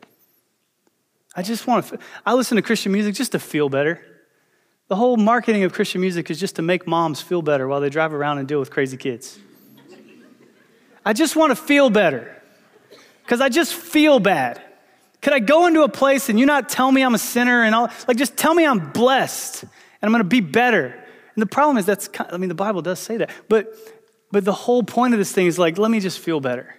I 1.40 1.42
just 1.42 1.66
want 1.66 1.87
to, 1.87 1.98
I 2.26 2.35
listen 2.35 2.57
to 2.57 2.62
Christian 2.62 2.92
music 2.92 3.14
just 3.14 3.33
to 3.33 3.38
feel 3.38 3.70
better. 3.70 3.98
The 4.88 4.96
whole 4.96 5.16
marketing 5.16 5.62
of 5.62 5.72
Christian 5.72 6.03
music 6.03 6.31
is 6.31 6.38
just 6.38 6.57
to 6.57 6.62
make 6.62 6.87
moms 6.87 7.22
feel 7.22 7.40
better 7.40 7.66
while 7.66 7.81
they 7.81 7.88
drive 7.88 8.12
around 8.12 8.37
and 8.37 8.46
deal 8.46 8.61
with 8.61 8.70
crazy 8.70 8.98
kids. 8.98 9.38
I 11.03 11.14
just 11.14 11.37
want 11.37 11.50
to 11.50 11.57
feel 11.57 11.88
better 11.88 12.42
because 13.22 13.40
I 13.40 13.48
just 13.48 13.72
feel 13.72 14.20
bad. 14.20 14.61
Could 15.22 15.33
I 15.33 15.38
go 15.38 15.66
into 15.66 15.83
a 15.83 15.88
place 15.88 16.29
and 16.29 16.38
you 16.38 16.44
not 16.44 16.68
tell 16.68 16.92
me 16.92 17.00
I'm 17.00 17.14
a 17.14 17.18
sinner 17.18 17.62
and 17.62 17.74
all, 17.74 17.88
like 18.07 18.18
just 18.18 18.37
tell 18.37 18.53
me 18.53 18.66
I'm 18.66 18.92
blessed 18.92 19.62
and 19.62 19.70
I'm 20.03 20.11
going 20.11 20.22
to 20.22 20.29
be 20.29 20.42
better. 20.42 20.88
And 20.88 21.40
the 21.40 21.46
problem 21.46 21.79
is 21.79 21.87
that's, 21.87 22.11
I 22.18 22.37
mean, 22.37 22.50
the 22.50 22.55
Bible 22.55 22.83
does 22.83 22.98
say 22.98 23.16
that, 23.16 23.31
but, 23.48 23.74
but 24.31 24.44
the 24.44 24.53
whole 24.53 24.83
point 24.83 25.14
of 25.14 25.18
this 25.18 25.33
thing 25.33 25.46
is 25.46 25.59
like, 25.59 25.79
let 25.79 25.90
me 25.90 26.00
just 26.00 26.18
feel 26.18 26.40
better. 26.40 26.74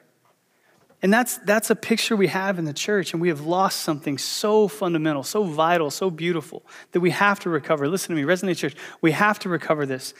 And 1.01 1.11
that's, 1.11 1.37
that's 1.37 1.69
a 1.69 1.75
picture 1.75 2.15
we 2.15 2.27
have 2.27 2.59
in 2.59 2.65
the 2.65 2.73
church, 2.73 3.13
and 3.13 3.21
we 3.21 3.29
have 3.29 3.41
lost 3.41 3.81
something 3.81 4.17
so 4.17 4.67
fundamental, 4.67 5.23
so 5.23 5.43
vital, 5.43 5.89
so 5.89 6.11
beautiful 6.11 6.63
that 6.91 6.99
we 6.99 7.09
have 7.09 7.39
to 7.39 7.49
recover. 7.49 7.87
Listen 7.87 8.15
to 8.15 8.21
me, 8.21 8.27
Resonate 8.27 8.57
Church, 8.57 8.75
we 9.01 9.11
have 9.11 9.39
to 9.39 9.49
recover 9.49 9.85
this. 9.85 10.13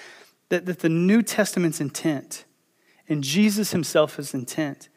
That, 0.49 0.65
that 0.65 0.79
the 0.79 0.89
New 0.89 1.21
Testament's 1.21 1.79
intent 1.79 2.45
and 3.07 3.23
Jesus 3.23 3.71
himself's 3.71 4.33
intent 4.33 4.89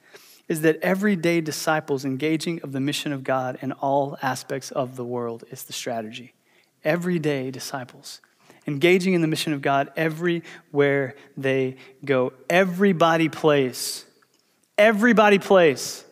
is 0.49 0.61
that 0.63 0.79
everyday 0.83 1.41
disciples 1.41 2.05
engaging 2.05 2.61
of 2.63 2.73
the 2.73 2.81
mission 2.81 3.13
of 3.13 3.25
God 3.25 3.59
in 3.61 3.73
all 3.73 4.19
aspects 4.23 4.71
of 4.71 4.97
the 4.97 5.05
world 5.05 5.45
is 5.51 5.65
the 5.65 5.73
strategy. 5.73 6.35
Everyday 6.83 7.51
disciples 7.51 8.21
engaging 8.67 9.15
in 9.15 9.21
the 9.21 9.29
mission 9.29 9.53
of 9.53 9.63
God 9.63 9.93
everywhere 9.97 11.15
they 11.37 11.77
go. 12.05 12.33
Everybody 12.49 13.29
plays 13.29 14.05
Everybody 14.77 15.39
plays. 15.39 16.05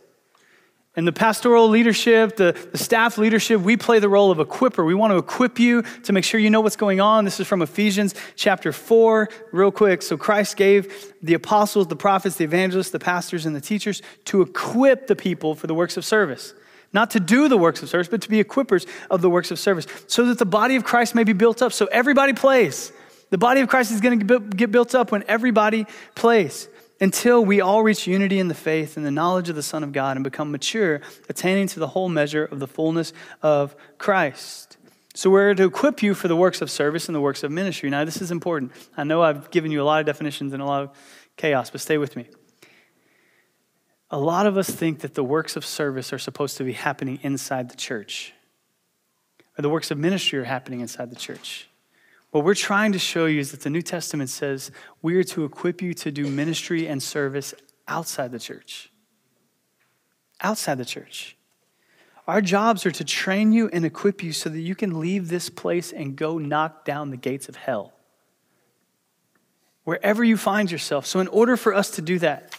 And 0.94 1.06
the 1.06 1.12
pastoral 1.12 1.68
leadership, 1.68 2.36
the, 2.36 2.52
the 2.70 2.76
staff 2.76 3.16
leadership, 3.16 3.62
we 3.62 3.78
play 3.78 3.98
the 3.98 4.10
role 4.10 4.30
of 4.30 4.36
equiper. 4.36 4.84
We 4.86 4.94
want 4.94 5.12
to 5.12 5.16
equip 5.16 5.58
you 5.58 5.82
to 6.02 6.12
make 6.12 6.22
sure 6.22 6.38
you 6.38 6.50
know 6.50 6.60
what's 6.60 6.76
going 6.76 7.00
on. 7.00 7.24
This 7.24 7.40
is 7.40 7.46
from 7.46 7.62
Ephesians 7.62 8.14
chapter 8.36 8.72
4, 8.72 9.30
real 9.52 9.72
quick. 9.72 10.02
So 10.02 10.18
Christ 10.18 10.58
gave 10.58 11.14
the 11.22 11.32
apostles, 11.32 11.86
the 11.86 11.96
prophets, 11.96 12.36
the 12.36 12.44
evangelists, 12.44 12.90
the 12.90 12.98
pastors, 12.98 13.46
and 13.46 13.56
the 13.56 13.60
teachers 13.60 14.02
to 14.26 14.42
equip 14.42 15.06
the 15.06 15.16
people 15.16 15.54
for 15.54 15.66
the 15.66 15.74
works 15.74 15.96
of 15.96 16.04
service. 16.04 16.52
Not 16.92 17.10
to 17.12 17.20
do 17.20 17.48
the 17.48 17.56
works 17.56 17.82
of 17.82 17.88
service, 17.88 18.08
but 18.08 18.20
to 18.20 18.28
be 18.28 18.44
equippers 18.44 18.86
of 19.10 19.22
the 19.22 19.30
works 19.30 19.50
of 19.50 19.58
service, 19.58 19.86
so 20.08 20.26
that 20.26 20.38
the 20.38 20.44
body 20.44 20.76
of 20.76 20.84
Christ 20.84 21.14
may 21.14 21.24
be 21.24 21.32
built 21.32 21.62
up. 21.62 21.72
So 21.72 21.86
everybody 21.86 22.34
plays. 22.34 22.92
The 23.30 23.38
body 23.38 23.62
of 23.62 23.68
Christ 23.68 23.92
is 23.92 24.02
going 24.02 24.28
to 24.28 24.40
get 24.40 24.70
built 24.70 24.94
up 24.94 25.10
when 25.10 25.24
everybody 25.26 25.86
plays 26.14 26.68
until 27.02 27.44
we 27.44 27.60
all 27.60 27.82
reach 27.82 28.06
unity 28.06 28.38
in 28.38 28.46
the 28.46 28.54
faith 28.54 28.96
and 28.96 29.04
the 29.04 29.10
knowledge 29.10 29.48
of 29.48 29.56
the 29.56 29.62
Son 29.62 29.82
of 29.82 29.90
God 29.90 30.16
and 30.16 30.22
become 30.22 30.52
mature, 30.52 31.00
attaining 31.28 31.66
to 31.66 31.80
the 31.80 31.88
whole 31.88 32.08
measure 32.08 32.44
of 32.44 32.60
the 32.60 32.68
fullness 32.68 33.12
of 33.42 33.74
Christ. 33.98 34.76
So 35.12 35.28
we're 35.28 35.52
to 35.52 35.64
equip 35.64 36.00
you 36.00 36.14
for 36.14 36.28
the 36.28 36.36
works 36.36 36.62
of 36.62 36.70
service 36.70 37.08
and 37.08 37.14
the 37.14 37.20
works 37.20 37.42
of 37.42 37.50
ministry. 37.50 37.90
Now, 37.90 38.04
this 38.04 38.22
is 38.22 38.30
important. 38.30 38.70
I 38.96 39.02
know 39.02 39.20
I've 39.20 39.50
given 39.50 39.72
you 39.72 39.82
a 39.82 39.84
lot 39.84 39.98
of 39.98 40.06
definitions 40.06 40.52
and 40.52 40.62
a 40.62 40.64
lot 40.64 40.84
of 40.84 40.90
chaos, 41.36 41.70
but 41.70 41.80
stay 41.80 41.98
with 41.98 42.14
me. 42.14 42.28
A 44.12 44.18
lot 44.18 44.46
of 44.46 44.56
us 44.56 44.70
think 44.70 45.00
that 45.00 45.14
the 45.14 45.24
works 45.24 45.56
of 45.56 45.64
service 45.64 46.12
are 46.12 46.20
supposed 46.20 46.56
to 46.58 46.64
be 46.64 46.72
happening 46.72 47.18
inside 47.22 47.68
the 47.68 47.76
church, 47.76 48.32
or 49.58 49.62
the 49.62 49.70
works 49.70 49.90
of 49.90 49.98
ministry 49.98 50.38
are 50.38 50.44
happening 50.44 50.78
inside 50.78 51.10
the 51.10 51.16
church. 51.16 51.68
What 52.32 52.44
we're 52.44 52.54
trying 52.54 52.92
to 52.92 52.98
show 52.98 53.26
you 53.26 53.40
is 53.40 53.50
that 53.50 53.60
the 53.60 53.70
New 53.70 53.82
Testament 53.82 54.30
says 54.30 54.70
we 55.02 55.16
are 55.16 55.24
to 55.24 55.44
equip 55.44 55.82
you 55.82 55.92
to 55.94 56.10
do 56.10 56.26
ministry 56.26 56.88
and 56.88 57.02
service 57.02 57.54
outside 57.86 58.32
the 58.32 58.38
church. 58.38 58.90
Outside 60.40 60.78
the 60.78 60.86
church. 60.86 61.36
Our 62.26 62.40
jobs 62.40 62.86
are 62.86 62.90
to 62.90 63.04
train 63.04 63.52
you 63.52 63.68
and 63.70 63.84
equip 63.84 64.22
you 64.22 64.32
so 64.32 64.48
that 64.48 64.60
you 64.60 64.74
can 64.74 64.98
leave 64.98 65.28
this 65.28 65.50
place 65.50 65.92
and 65.92 66.16
go 66.16 66.38
knock 66.38 66.86
down 66.86 67.10
the 67.10 67.18
gates 67.18 67.50
of 67.50 67.56
hell. 67.56 67.92
Wherever 69.84 70.24
you 70.24 70.38
find 70.38 70.70
yourself. 70.70 71.04
So, 71.04 71.20
in 71.20 71.28
order 71.28 71.56
for 71.56 71.74
us 71.74 71.90
to 71.92 72.02
do 72.02 72.18
that, 72.20 72.54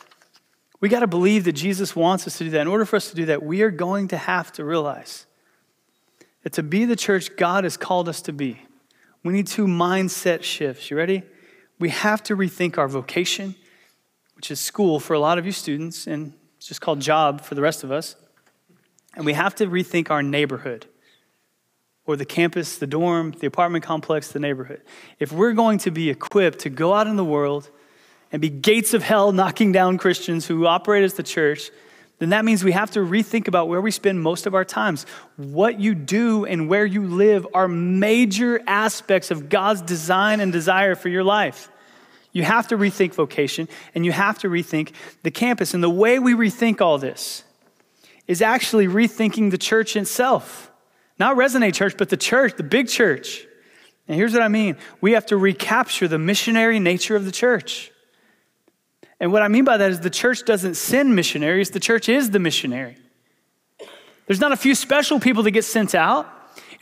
we 0.82 0.90
got 0.90 1.00
to 1.00 1.08
believe 1.08 1.46
that 1.46 1.54
Jesus 1.54 1.96
wants 1.96 2.28
us 2.28 2.38
to 2.38 2.44
do 2.44 2.50
that. 2.52 2.62
In 2.62 2.68
order 2.68 2.86
for 2.86 2.98
us 2.98 3.10
to 3.10 3.16
do 3.16 3.26
that, 3.26 3.42
we 3.42 3.64
are 3.64 3.72
going 3.72 4.10
to 4.10 4.18
have 4.18 4.52
to 4.54 4.66
realize 4.66 5.26
that 6.44 6.54
to 6.54 6.64
be 6.64 6.86
the 6.86 6.98
church 6.98 7.36
God 7.38 7.64
has 7.64 7.78
called 7.78 8.08
us 8.08 8.22
to 8.24 8.34
be, 8.34 8.60
we 9.24 9.34
need 9.34 9.48
two 9.48 9.68
mindset 9.68 10.44
shifts. 10.44 10.92
You 10.92 10.98
ready? 10.98 11.24
We 11.80 11.90
have 11.90 12.22
to 12.24 12.36
rethink 12.36 12.78
our 12.78 12.88
vocation, 12.88 13.56
which 14.36 14.52
is 14.52 14.60
school 14.60 15.00
for 15.00 15.14
a 15.14 15.20
lot 15.20 15.38
of 15.38 15.46
you 15.46 15.52
students, 15.52 16.08
and 16.08 16.34
it's 16.58 16.68
just 16.68 16.82
called 16.82 17.00
job 17.00 17.42
for 17.42 17.56
the 17.56 17.62
rest 17.62 17.84
of 17.84 17.92
us. 17.92 18.16
And 19.16 19.26
we 19.26 19.34
have 19.34 19.56
to 19.56 19.68
rethink 19.68 20.10
our 20.10 20.24
neighborhood 20.24 20.88
or 22.06 22.16
the 22.16 22.26
campus, 22.26 22.78
the 22.78 22.88
dorm, 22.88 23.32
the 23.32 23.48
apartment 23.48 23.84
complex, 23.84 24.30
the 24.30 24.40
neighborhood. 24.40 24.82
If 25.20 25.32
we're 25.32 25.54
going 25.54 25.78
to 25.80 25.92
be 25.92 26.10
equipped 26.10 26.60
to 26.60 26.70
go 26.70 26.94
out 26.94 27.08
in 27.08 27.16
the 27.16 27.24
world 27.24 27.70
and 28.32 28.42
be 28.42 28.50
gates 28.50 28.94
of 28.94 29.04
hell 29.04 29.32
knocking 29.32 29.72
down 29.72 29.98
Christians 29.98 30.48
who 30.48 30.66
operate 30.66 31.04
as 31.04 31.14
the 31.14 31.24
church, 31.24 31.72
then 32.24 32.30
that 32.30 32.46
means 32.46 32.64
we 32.64 32.72
have 32.72 32.92
to 32.92 33.00
rethink 33.00 33.48
about 33.48 33.68
where 33.68 33.82
we 33.82 33.92
spend 33.92 34.22
most 34.22 34.46
of 34.46 34.56
our 34.56 34.66
times. 34.66 35.06
What 35.36 35.80
you 35.80 35.94
do 35.94 36.46
and 36.46 36.70
where 36.70 36.86
you 36.86 37.04
live 37.04 37.46
are 37.54 37.68
major 37.68 38.62
aspects 38.66 39.30
of 39.30 39.50
God's 39.50 39.82
design 39.82 40.40
and 40.40 40.52
desire 40.52 40.96
for 40.96 41.10
your 41.10 41.24
life. 41.24 41.70
You 42.32 42.44
have 42.44 42.68
to 42.70 42.78
rethink 42.78 43.14
vocation 43.14 43.68
and 43.94 44.06
you 44.06 44.12
have 44.12 44.40
to 44.40 44.50
rethink 44.50 44.94
the 45.22 45.32
campus. 45.32 45.74
And 45.74 45.84
the 45.84 45.90
way 45.90 46.18
we 46.20 46.34
rethink 46.34 46.82
all 46.82 46.98
this 46.98 47.44
is 48.28 48.42
actually 48.42 48.88
rethinking 48.88 49.52
the 49.52 49.58
church 49.58 49.96
itself. 49.96 50.72
Not 51.20 51.38
Resonate 51.38 51.76
Church, 51.76 51.96
but 51.98 52.10
the 52.10 52.18
church, 52.18 52.56
the 52.58 52.64
big 52.64 52.88
church. 52.88 53.46
And 54.08 54.18
here's 54.18 54.34
what 54.34 54.42
I 54.42 54.48
mean 54.48 54.78
we 55.00 55.14
have 55.14 55.26
to 55.28 55.38
recapture 55.38 56.08
the 56.08 56.20
missionary 56.20 56.80
nature 56.80 57.16
of 57.16 57.26
the 57.26 57.32
church. 57.32 57.92
And 59.24 59.32
what 59.32 59.42
I 59.42 59.48
mean 59.48 59.64
by 59.64 59.78
that 59.78 59.90
is 59.90 60.02
the 60.02 60.10
church 60.10 60.44
doesn't 60.44 60.74
send 60.74 61.16
missionaries, 61.16 61.70
the 61.70 61.80
church 61.80 62.10
is 62.10 62.32
the 62.32 62.40
missionary. 62.40 62.98
There's 64.28 64.42
not 64.42 64.52
a 64.52 64.58
few 64.58 64.76
special 64.76 65.18
people 65.18 65.44
that 65.44 65.52
get 65.52 65.64
sent 65.64 65.96
out. 65.96 66.28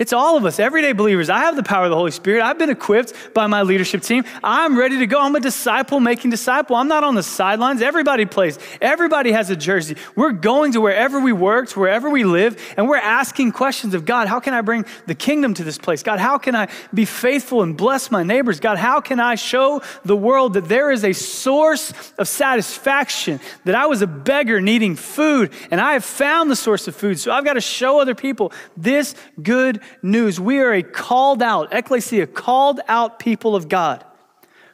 It's 0.01 0.13
all 0.13 0.35
of 0.35 0.45
us, 0.45 0.59
everyday 0.59 0.93
believers. 0.93 1.29
I 1.29 1.41
have 1.41 1.55
the 1.55 1.61
power 1.61 1.83
of 1.83 1.91
the 1.91 1.95
Holy 1.95 2.09
Spirit. 2.09 2.41
I've 2.41 2.57
been 2.57 2.71
equipped 2.71 3.13
by 3.35 3.45
my 3.45 3.61
leadership 3.61 4.01
team. 4.01 4.23
I'm 4.43 4.75
ready 4.75 4.97
to 4.97 5.05
go. 5.05 5.21
I'm 5.21 5.35
a 5.35 5.39
disciple 5.39 5.99
making 5.99 6.31
disciple. 6.31 6.75
I'm 6.75 6.87
not 6.87 7.03
on 7.03 7.13
the 7.13 7.21
sidelines. 7.21 7.83
Everybody 7.83 8.25
plays. 8.25 8.57
Everybody 8.81 9.31
has 9.31 9.51
a 9.51 9.55
jersey. 9.55 9.97
We're 10.15 10.31
going 10.31 10.71
to 10.71 10.81
wherever 10.81 11.19
we 11.19 11.33
work, 11.33 11.69
to 11.69 11.79
wherever 11.79 12.09
we 12.09 12.23
live, 12.23 12.59
and 12.77 12.89
we're 12.89 12.97
asking 12.97 13.51
questions 13.51 13.93
of 13.93 14.05
God, 14.05 14.27
how 14.27 14.39
can 14.39 14.55
I 14.55 14.61
bring 14.61 14.87
the 15.05 15.13
kingdom 15.13 15.53
to 15.53 15.63
this 15.63 15.77
place? 15.77 16.01
God, 16.01 16.17
how 16.17 16.39
can 16.39 16.55
I 16.55 16.69
be 16.91 17.05
faithful 17.05 17.61
and 17.61 17.77
bless 17.77 18.09
my 18.09 18.23
neighbors? 18.23 18.59
God, 18.59 18.79
how 18.79 19.01
can 19.01 19.19
I 19.19 19.35
show 19.35 19.83
the 20.03 20.17
world 20.17 20.53
that 20.53 20.67
there 20.67 20.89
is 20.89 21.03
a 21.03 21.13
source 21.13 21.93
of 22.17 22.27
satisfaction, 22.27 23.39
that 23.65 23.75
I 23.75 23.85
was 23.85 24.01
a 24.01 24.07
beggar 24.07 24.61
needing 24.61 24.95
food, 24.95 25.53
and 25.69 25.79
I 25.79 25.93
have 25.93 26.03
found 26.03 26.49
the 26.49 26.55
source 26.55 26.87
of 26.87 26.95
food. 26.95 27.19
So 27.19 27.31
I've 27.31 27.45
got 27.45 27.53
to 27.53 27.61
show 27.61 27.99
other 27.99 28.15
people 28.15 28.51
this 28.75 29.13
good 29.43 29.79
news. 30.01 30.39
We 30.39 30.59
are 30.59 30.73
a 30.73 30.83
called 30.83 31.41
out, 31.41 31.73
ecclesia, 31.73 32.27
called 32.27 32.79
out 32.87 33.19
people 33.19 33.55
of 33.55 33.69
God 33.69 34.03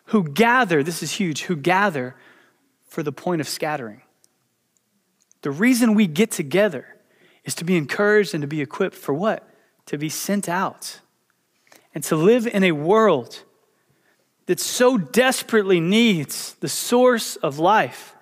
who 0.05 0.23
gather, 0.23 0.83
this 0.83 1.03
is 1.03 1.11
huge, 1.11 1.43
who 1.43 1.55
gather 1.55 2.15
for 2.87 3.03
the 3.03 3.11
point 3.11 3.41
of 3.41 3.47
scattering. 3.47 4.01
The 5.41 5.51
reason 5.51 5.95
we 5.95 6.07
get 6.07 6.31
together 6.31 6.97
is 7.43 7.55
to 7.55 7.63
be 7.63 7.77
encouraged 7.77 8.33
and 8.33 8.41
to 8.41 8.47
be 8.47 8.61
equipped 8.61 8.95
for 8.95 9.13
what? 9.13 9.47
To 9.87 9.97
be 9.97 10.09
sent 10.09 10.49
out 10.49 10.99
and 11.93 12.03
to 12.05 12.15
live 12.15 12.47
in 12.47 12.63
a 12.63 12.73
world 12.73 13.43
that 14.45 14.59
so 14.59 14.97
desperately 14.97 15.79
needs 15.79 16.53
the 16.55 16.69
source 16.69 17.35
of 17.37 17.59
life. 17.59 18.15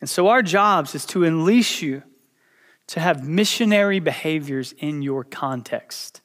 And 0.00 0.10
so, 0.10 0.28
our 0.28 0.42
jobs 0.42 0.94
is 0.94 1.06
to 1.06 1.24
unleash 1.24 1.80
you 1.80 2.02
to 2.88 3.00
have 3.00 3.26
missionary 3.26 4.00
behaviors 4.00 4.72
in 4.78 5.02
your 5.02 5.24
context. 5.24 6.20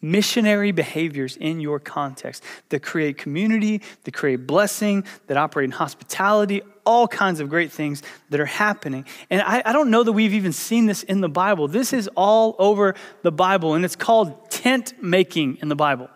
missionary 0.00 0.70
behaviors 0.70 1.36
in 1.36 1.58
your 1.58 1.80
context 1.80 2.40
that 2.68 2.80
create 2.80 3.18
community, 3.18 3.82
that 4.04 4.14
create 4.14 4.46
blessing, 4.46 5.02
that 5.26 5.36
operate 5.36 5.64
in 5.64 5.72
hospitality, 5.72 6.62
all 6.86 7.08
kinds 7.08 7.40
of 7.40 7.48
great 7.50 7.72
things 7.72 8.02
that 8.30 8.38
are 8.38 8.46
happening. 8.46 9.04
And 9.28 9.42
I, 9.42 9.60
I, 9.64 9.72
don't 9.72 9.90
know 9.90 10.04
that 10.04 10.12
we've 10.12 10.34
even 10.34 10.52
seen 10.52 10.86
this 10.86 11.02
in 11.02 11.20
the 11.20 11.28
Bible. 11.28 11.66
This 11.66 11.92
is 11.92 12.08
all 12.14 12.54
over 12.60 12.94
the 13.22 13.32
Bible, 13.32 13.74
and 13.74 13.84
it's 13.84 13.96
called 13.96 14.50
tent 14.50 14.94
making 15.02 15.58
in 15.60 15.68
the 15.68 15.76
Bible. 15.76 16.08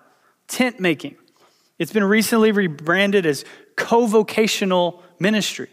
Tent 0.47 0.79
making. 0.79 1.17
It's 1.79 1.93
been 1.93 2.05
recently 2.05 2.53
rebranded 2.53 3.27
as 3.27 3.45
co 3.77 4.07
vocational 4.07 5.03
ministry. 5.19 5.69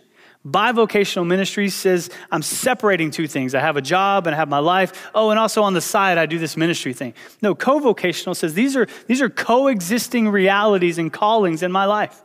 Bivocational 0.47 1.27
ministry 1.27 1.67
says 1.67 2.09
I'm 2.31 2.41
separating 2.41 3.11
two 3.11 3.27
things. 3.27 3.53
I 3.53 3.59
have 3.59 3.75
a 3.75 3.81
job 3.81 4.25
and 4.25 4.33
I 4.33 4.37
have 4.37 4.47
my 4.47 4.59
life. 4.59 5.09
Oh, 5.13 5.31
and 5.31 5.39
also 5.39 5.63
on 5.63 5.73
the 5.73 5.81
side, 5.81 6.17
I 6.17 6.25
do 6.25 6.39
this 6.39 6.55
ministry 6.55 6.93
thing. 6.93 7.13
No, 7.41 7.53
co-vocational 7.55 8.35
says 8.35 8.53
these 8.53 8.77
are, 8.77 8.87
these 9.07 9.21
are 9.21 9.29
coexisting 9.29 10.29
realities 10.29 10.97
and 10.97 11.11
callings 11.11 11.61
in 11.61 11.71
my 11.71 11.85
life. 11.85 12.21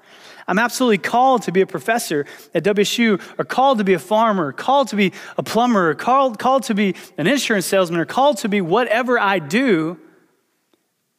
I'm 0.47 0.59
absolutely 0.59 0.99
called 0.99 1.43
to 1.43 1.53
be 1.53 1.63
a 1.63 1.67
professor 1.67 2.27
at 2.55 2.63
WSU, 2.63 3.21
or 3.39 3.45
called 3.45 3.79
to 3.79 3.85
be 3.85 3.95
a 3.95 3.99
farmer, 3.99 4.53
called 4.53 4.89
to 4.89 4.97
be 4.97 5.13
a 5.39 5.43
plumber, 5.43 5.91
or 5.91 5.95
called, 5.95 6.39
called 6.39 6.65
to 6.65 6.75
be 6.75 6.95
an 7.17 7.27
insurance 7.27 7.65
salesman, 7.65 7.99
or 7.99 8.05
called 8.05 8.37
to 8.39 8.49
be 8.51 8.61
whatever 8.61 9.19
I 9.19 9.39
do. 9.39 9.99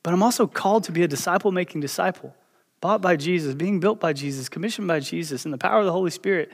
But 0.03 0.13
I'm 0.13 0.21
also 0.21 0.45
called 0.45 0.83
to 0.85 0.91
be 0.91 1.01
a 1.01 1.07
disciple 1.07 1.51
making 1.51 1.81
disciple, 1.81 2.35
bought 2.81 3.01
by 3.01 3.15
Jesus, 3.15 3.55
being 3.55 3.79
built 3.79 3.99
by 3.99 4.13
Jesus, 4.13 4.47
commissioned 4.47 4.87
by 4.87 4.99
Jesus, 4.99 5.43
in 5.43 5.49
the 5.49 5.57
power 5.57 5.79
of 5.79 5.85
the 5.85 5.91
Holy 5.91 6.11
Spirit 6.11 6.51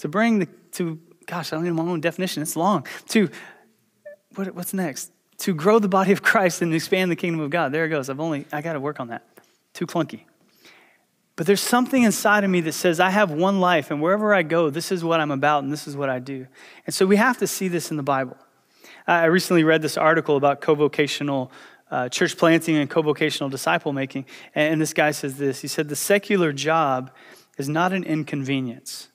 to 0.00 0.08
bring 0.08 0.40
the, 0.40 0.48
to, 0.72 0.98
gosh, 1.26 1.52
I 1.52 1.56
don't 1.56 1.64
even 1.64 1.76
know 1.76 1.84
my 1.84 1.92
own 1.92 2.00
definition, 2.00 2.42
it's 2.42 2.56
long. 2.56 2.86
To, 3.08 3.30
what, 4.34 4.54
what's 4.54 4.74
next? 4.74 5.12
To 5.38 5.54
grow 5.54 5.78
the 5.78 5.88
body 5.88 6.12
of 6.12 6.22
Christ 6.22 6.60
and 6.62 6.74
expand 6.74 7.10
the 7.10 7.16
kingdom 7.16 7.40
of 7.40 7.50
God. 7.50 7.72
There 7.72 7.86
it 7.86 7.88
goes. 7.88 8.10
I've 8.10 8.20
only, 8.20 8.46
I 8.52 8.60
got 8.60 8.74
to 8.74 8.80
work 8.80 9.00
on 9.00 9.08
that. 9.08 9.24
Too 9.72 9.86
clunky. 9.86 10.24
But 11.36 11.46
there's 11.46 11.60
something 11.60 12.02
inside 12.02 12.44
of 12.44 12.50
me 12.50 12.60
that 12.62 12.72
says, 12.72 13.00
I 13.00 13.10
have 13.10 13.30
one 13.30 13.60
life, 13.60 13.90
and 13.90 14.02
wherever 14.02 14.34
I 14.34 14.42
go, 14.42 14.68
this 14.68 14.92
is 14.92 15.02
what 15.02 15.20
I'm 15.20 15.30
about, 15.30 15.62
and 15.62 15.72
this 15.72 15.88
is 15.88 15.96
what 15.96 16.10
I 16.10 16.18
do. 16.18 16.46
And 16.84 16.94
so 16.94 17.06
we 17.06 17.16
have 17.16 17.38
to 17.38 17.46
see 17.46 17.68
this 17.68 17.90
in 17.90 17.96
the 17.96 18.02
Bible. 18.02 18.36
I 19.06 19.24
recently 19.24 19.64
read 19.64 19.80
this 19.82 19.96
article 19.96 20.36
about 20.36 20.60
co 20.60 20.74
vocational 20.74 21.50
uh, 21.90 22.08
church 22.08 22.36
planting 22.36 22.76
and 22.76 22.88
co 22.88 23.02
vocational 23.02 23.48
disciple 23.48 23.92
making. 23.92 24.26
And 24.54 24.80
this 24.80 24.92
guy 24.92 25.10
says 25.10 25.36
this 25.36 25.60
He 25.60 25.68
said, 25.68 25.88
The 25.88 25.96
secular 25.96 26.52
job 26.52 27.10
is 27.56 27.68
not 27.68 27.92
an 27.92 28.04
inconvenience, 28.04 29.08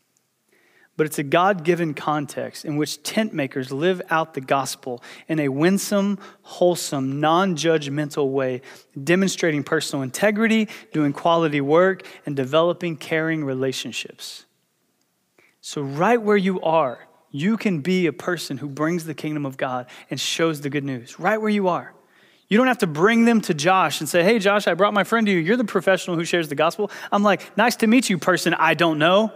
but 0.98 1.06
it's 1.06 1.20
a 1.20 1.24
God 1.24 1.64
given 1.64 1.94
context 1.94 2.64
in 2.64 2.78
which 2.78 3.04
tent 3.04 3.34
makers 3.34 3.72
live 3.72 4.02
out 4.10 4.34
the 4.34 4.42
gospel 4.42 5.04
in 5.28 5.40
a 5.40 5.50
winsome, 5.50 6.18
wholesome, 6.44 7.20
non 7.20 7.56
judgmental 7.56 8.30
way, 8.32 8.62
demonstrating 9.02 9.64
personal 9.64 10.04
integrity, 10.04 10.70
doing 10.94 11.12
quality 11.12 11.60
work, 11.62 12.08
and 12.26 12.36
developing 12.36 12.96
caring 12.96 13.44
relationships. 13.44 14.46
So, 15.60 15.82
right 15.82 16.22
where 16.22 16.38
you 16.38 16.62
are, 16.62 17.08
you 17.32 17.58
can 17.58 17.82
be 17.82 18.06
a 18.06 18.14
person 18.14 18.58
who 18.58 18.70
brings 18.70 19.04
the 19.04 19.14
kingdom 19.14 19.46
of 19.46 19.58
God 19.58 19.88
and 20.10 20.20
shows 20.20 20.62
the 20.62 20.70
good 20.70 20.86
news, 20.86 21.20
right 21.20 21.42
where 21.42 21.50
you 21.50 21.68
are. 21.68 21.94
You 22.48 22.58
don't 22.58 22.68
have 22.68 22.78
to 22.78 22.88
bring 22.88 23.26
them 23.26 23.42
to 23.42 23.54
Josh 23.54 24.00
and 24.00 24.08
say, 24.08 24.24
Hey, 24.24 24.40
Josh, 24.40 24.68
I 24.68 24.76
brought 24.76 24.94
my 24.94 25.04
friend 25.04 25.26
to 25.28 25.34
you. 25.34 25.40
You're 25.40 25.58
the 25.58 25.66
professional 25.66 26.16
who 26.16 26.24
shares 26.24 26.48
the 26.48 26.56
gospel. 26.56 26.92
I'm 27.12 27.24
like, 27.24 27.58
Nice 27.58 27.76
to 27.78 27.88
meet 27.88 28.10
you, 28.10 28.18
person 28.18 28.54
I 28.54 28.76
don't 28.76 29.00
know. 29.00 29.34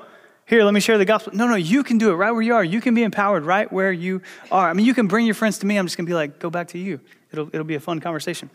Here, 0.50 0.64
let 0.64 0.74
me 0.74 0.80
share 0.80 0.98
the 0.98 1.06
gospel. 1.06 1.32
No, 1.36 1.48
no, 1.48 1.54
you 1.54 1.84
can 1.84 2.00
do 2.00 2.10
it 2.10 2.16
right 2.16 2.32
where 2.32 2.42
you 2.42 2.56
are. 2.56 2.64
You 2.64 2.82
can 2.82 2.96
be 2.96 3.04
empowered 3.04 3.46
right 3.46 3.72
where 3.72 3.92
you 3.92 4.24
are. 4.52 4.68
I 4.68 4.74
mean, 4.74 4.88
you 4.88 4.96
can 4.96 5.06
bring 5.06 5.28
your 5.28 5.36
friends 5.36 5.60
to 5.60 5.68
me. 5.68 5.78
I'm 5.78 5.86
just 5.86 5.96
going 5.96 6.08
to 6.08 6.10
be 6.10 6.16
like, 6.16 6.40
go 6.40 6.50
back 6.50 6.70
to 6.70 6.80
you. 6.80 7.00
It'll, 7.32 7.48
it'll 7.50 7.66
be 7.66 7.76
a 7.76 7.80
fun 7.80 8.00
conversation. 8.00 8.50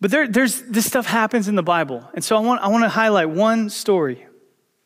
But 0.00 0.12
there, 0.12 0.28
there's, 0.28 0.62
this 0.62 0.86
stuff 0.86 1.06
happens 1.06 1.48
in 1.48 1.56
the 1.56 1.64
Bible. 1.64 2.08
And 2.14 2.22
so 2.22 2.36
I 2.36 2.40
want, 2.40 2.62
I 2.62 2.68
want 2.68 2.84
to 2.84 2.88
highlight 2.88 3.28
one 3.28 3.70
story. 3.70 4.24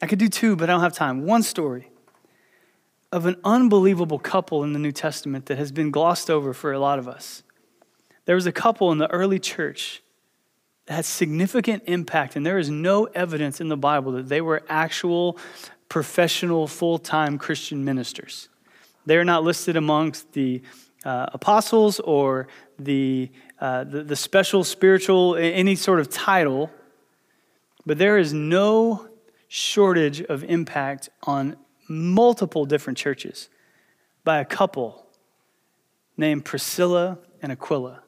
I 0.01 0.07
could 0.07 0.18
do 0.18 0.31
two, 0.31 0.57
but 0.57 0.71
I 0.71 0.73
don't 0.73 0.81
have 0.81 0.94
time. 0.94 1.27
One 1.27 1.42
story 1.42 1.90
of 3.12 3.27
an 3.27 3.37
unbelievable 3.44 4.18
couple 4.18 4.64
in 4.64 4.73
the 4.73 4.79
New 4.79 4.92
Testament 4.92 5.44
that 5.44 5.59
has 5.59 5.73
been 5.73 5.90
glossed 5.90 6.31
over 6.31 6.55
for 6.55 6.73
a 6.73 6.79
lot 6.79 6.99
of 6.99 7.07
us. 7.07 7.42
There 8.25 8.35
was 8.35 8.47
a 8.47 8.53
couple 8.53 8.90
in 8.92 8.97
the 8.97 9.11
early 9.11 9.38
church 9.38 10.03
that 10.87 10.94
had 10.94 11.05
significant 11.05 11.83
impact, 11.85 12.35
and 12.35 12.47
there 12.47 12.57
is 12.57 12.71
no 12.71 13.05
evidence 13.14 13.61
in 13.61 13.68
the 13.68 13.77
Bible 13.77 14.12
that 14.12 14.31
they 14.31 14.40
were 14.40 14.62
actual 14.71 15.37
professional, 15.88 16.66
full 16.66 16.98
time 16.98 17.38
Christian 17.38 17.85
ministers. 17.85 18.48
They're 19.07 19.24
not 19.24 19.42
listed 19.42 19.77
amongst 19.77 20.33
the 20.33 20.62
uh, 21.05 21.27
apostles 21.33 22.01
or 22.01 22.48
the, 22.79 23.31
uh, 23.61 23.85
the, 23.85 24.03
the 24.03 24.16
special 24.16 24.64
spiritual, 24.64 25.37
any 25.37 25.74
sort 25.74 26.01
of 26.01 26.11
title, 26.11 26.70
but 27.87 27.98
there 27.98 28.18
is 28.18 28.33
no 28.35 29.09
shortage 29.48 30.20
of 30.20 30.44
impact 30.44 31.09
on 31.22 31.57
multiple 31.88 32.66
different 32.66 32.98
churches 32.98 33.48
by 34.24 34.40
a 34.40 34.44
couple 34.44 35.07
named 36.18 36.44
Priscilla 36.44 37.18
and 37.40 37.51
Aquila 37.51 38.03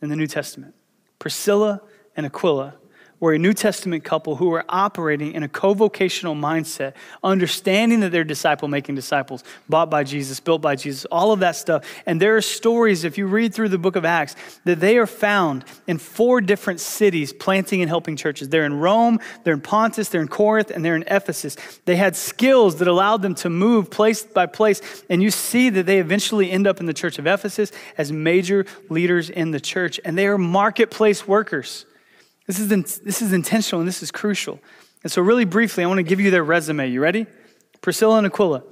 in 0.00 0.08
the 0.08 0.16
New 0.16 0.28
Testament. 0.28 0.74
Priscilla 1.18 1.82
and 2.16 2.24
Aquila 2.26 2.76
were 3.20 3.32
a 3.32 3.38
New 3.38 3.52
Testament 3.52 4.04
couple 4.04 4.36
who 4.36 4.48
were 4.48 4.64
operating 4.68 5.32
in 5.32 5.42
a 5.42 5.48
co 5.48 5.74
vocational 5.74 6.34
mindset, 6.34 6.94
understanding 7.22 8.00
that 8.00 8.12
they're 8.12 8.24
disciple 8.24 8.68
making 8.68 8.94
disciples, 8.94 9.44
bought 9.68 9.90
by 9.90 10.04
Jesus, 10.04 10.40
built 10.40 10.62
by 10.62 10.76
Jesus, 10.76 11.04
all 11.06 11.32
of 11.32 11.40
that 11.40 11.56
stuff. 11.56 11.84
And 12.06 12.20
there 12.20 12.36
are 12.36 12.40
stories, 12.40 13.04
if 13.04 13.18
you 13.18 13.26
read 13.26 13.54
through 13.54 13.70
the 13.70 13.78
book 13.78 13.96
of 13.96 14.04
Acts, 14.04 14.36
that 14.64 14.80
they 14.80 14.98
are 14.98 15.06
found 15.06 15.64
in 15.86 15.98
four 15.98 16.40
different 16.40 16.80
cities 16.80 17.32
planting 17.32 17.80
and 17.80 17.88
helping 17.88 18.16
churches. 18.16 18.48
They're 18.48 18.66
in 18.66 18.74
Rome, 18.74 19.18
they're 19.44 19.54
in 19.54 19.60
Pontus, 19.60 20.08
they're 20.08 20.22
in 20.22 20.28
Corinth, 20.28 20.70
and 20.70 20.84
they're 20.84 20.96
in 20.96 21.04
Ephesus. 21.06 21.56
They 21.84 21.96
had 21.96 22.14
skills 22.16 22.76
that 22.76 22.88
allowed 22.88 23.22
them 23.22 23.34
to 23.36 23.50
move 23.50 23.90
place 23.90 24.22
by 24.22 24.46
place. 24.46 25.04
And 25.10 25.22
you 25.22 25.30
see 25.30 25.70
that 25.70 25.86
they 25.86 25.98
eventually 25.98 26.50
end 26.50 26.66
up 26.66 26.80
in 26.80 26.86
the 26.86 26.94
church 26.94 27.18
of 27.18 27.26
Ephesus 27.26 27.72
as 27.96 28.12
major 28.12 28.66
leaders 28.88 29.30
in 29.30 29.50
the 29.50 29.60
church. 29.60 29.98
And 30.04 30.16
they 30.16 30.26
are 30.26 30.38
marketplace 30.38 31.26
workers. 31.26 31.84
This 32.48 32.58
is, 32.58 32.72
in, 32.72 32.80
this 33.04 33.22
is 33.22 33.32
intentional 33.32 33.80
and 33.80 33.86
this 33.86 34.02
is 34.02 34.10
crucial. 34.10 34.58
And 35.02 35.12
so, 35.12 35.22
really 35.22 35.44
briefly, 35.44 35.84
I 35.84 35.86
want 35.86 35.98
to 35.98 36.02
give 36.02 36.18
you 36.18 36.30
their 36.30 36.42
resume. 36.42 36.88
You 36.88 37.00
ready? 37.00 37.26
Priscilla 37.82 38.16
and 38.18 38.26
Aquila. 38.26 38.64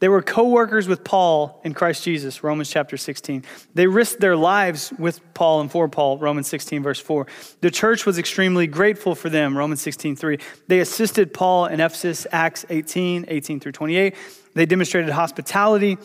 They 0.00 0.08
were 0.08 0.22
co 0.22 0.48
workers 0.48 0.88
with 0.88 1.04
Paul 1.04 1.60
in 1.62 1.74
Christ 1.74 2.02
Jesus, 2.02 2.42
Romans 2.42 2.70
chapter 2.70 2.96
16. 2.96 3.44
They 3.74 3.86
risked 3.86 4.20
their 4.20 4.36
lives 4.36 4.92
with 4.98 5.20
Paul 5.34 5.60
and 5.60 5.70
for 5.70 5.86
Paul, 5.88 6.16
Romans 6.16 6.48
16, 6.48 6.82
verse 6.82 6.98
4. 6.98 7.26
The 7.60 7.70
church 7.70 8.06
was 8.06 8.18
extremely 8.18 8.66
grateful 8.66 9.14
for 9.14 9.28
them, 9.28 9.56
Romans 9.56 9.82
16, 9.82 10.16
3. 10.16 10.38
They 10.68 10.80
assisted 10.80 11.34
Paul 11.34 11.66
in 11.66 11.80
Ephesus, 11.80 12.26
Acts 12.32 12.64
18, 12.70 13.26
18 13.28 13.60
through 13.60 13.72
28. 13.72 14.14
They 14.54 14.64
demonstrated 14.64 15.10
hospitality 15.10 15.98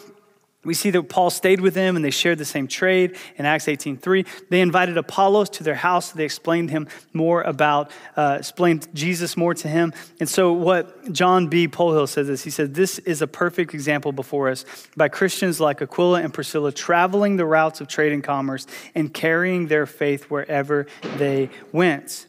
we 0.66 0.74
see 0.74 0.90
that 0.90 1.04
Paul 1.04 1.30
stayed 1.30 1.62
with 1.62 1.76
them 1.76 1.96
and 1.96 2.04
they 2.04 2.10
shared 2.10 2.40
the 2.40 2.46
same 2.46 2.68
trade 2.68 3.16
in 3.38 3.46
Acts 3.46 3.68
18.3. 3.68 4.26
They 4.50 4.62
invited 4.62 4.98
Apollos 4.98 5.50
to 5.52 5.64
their 5.64 5.76
house. 5.76 6.12
They 6.12 6.26
explained 6.26 6.72
him 6.72 6.88
more 7.14 7.44
about, 7.44 7.92
uh, 8.18 8.38
explained 8.40 8.88
Jesus 8.94 9.38
more 9.38 9.54
to 9.54 9.68
him. 9.68 9.94
And 10.20 10.28
so 10.28 10.52
what 10.52 11.12
John 11.14 11.48
B. 11.48 11.68
Polhill 11.68 12.10
says 12.10 12.28
is, 12.30 12.44
he 12.44 12.50
said, 12.50 12.74
this 12.74 12.98
is 13.00 13.22
a 13.22 13.28
perfect 13.28 13.74
example 13.74 14.12
before 14.12 14.50
us 14.50 14.66
by 14.98 15.08
Christians 15.08 15.60
like 15.60 15.82
Aquila 15.82 16.22
and 16.22 16.34
Priscilla 16.34 16.72
traveling 16.72 17.38
the 17.38 17.46
routes 17.46 17.80
of 17.80 17.88
trade 17.88 18.12
and 18.12 18.24
commerce 18.24 18.66
and 18.96 19.14
carrying 19.14 19.68
their 19.68 19.86
faith 19.86 20.26
wherever 20.32 20.88
they 21.18 21.50
went. 21.72 22.26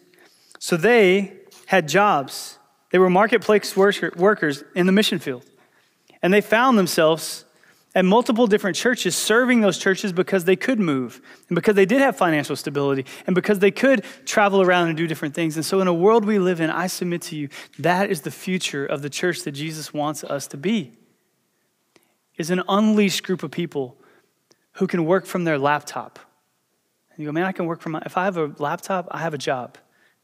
So 0.59 0.77
they 0.77 1.33
had 1.66 1.88
jobs. 1.88 2.59
They 2.90 2.99
were 2.99 3.09
marketplace 3.09 3.75
workers 3.77 4.62
in 4.75 4.87
the 4.87 4.92
mission 4.92 5.18
field. 5.18 5.44
And 6.22 6.35
they 6.35 6.40
found 6.40 6.79
themselves 6.79 7.45
at 7.96 8.04
multiple 8.04 8.46
different 8.46 8.76
churches, 8.76 9.16
serving 9.16 9.62
those 9.62 9.78
churches 9.78 10.12
because 10.12 10.44
they 10.44 10.54
could 10.54 10.78
move 10.78 11.22
and 11.48 11.54
because 11.54 11.74
they 11.74 11.87
did 11.87 12.02
have 12.02 12.14
financial 12.14 12.54
stability 12.54 13.06
and 13.26 13.35
because 13.35 13.59
they 13.59 13.70
could 13.70 14.04
travel 14.26 14.61
around 14.61 14.88
and 14.88 14.98
do 14.98 15.06
different 15.06 15.35
things. 15.35 15.56
And 15.56 15.64
so, 15.64 15.80
in 15.80 15.88
a 15.88 15.94
world 15.94 16.26
we 16.26 16.38
live 16.38 16.61
in, 16.61 16.68
I 16.68 16.88
submit 16.88 17.22
to 17.22 17.37
you 17.37 17.48
that 17.78 18.11
is 18.11 18.20
the 18.20 18.30
future 18.30 18.85
of 18.85 19.00
the 19.00 19.09
church 19.09 19.42
that 19.44 19.52
Jesus 19.52 19.94
wants 19.94 20.22
us 20.22 20.46
to 20.48 20.59
be. 20.59 20.92
Is 22.37 22.50
an 22.50 22.62
unleashed 22.68 23.24
group 23.24 23.42
of 23.42 23.50
people 23.50 23.96
who 24.72 24.87
can 24.87 25.06
work 25.06 25.24
from 25.24 25.44
their 25.44 25.59
laptop. 25.59 26.18
And 27.11 27.20
you 27.20 27.24
go, 27.24 27.32
man, 27.32 27.46
I 27.46 27.52
can 27.52 27.64
work 27.64 27.80
from 27.80 27.92
my, 27.92 28.02
if 28.04 28.18
I 28.18 28.24
have 28.24 28.37
a 28.37 28.52
laptop, 28.59 29.09
I 29.11 29.20
have 29.20 29.32
a 29.32 29.38
job. 29.38 29.78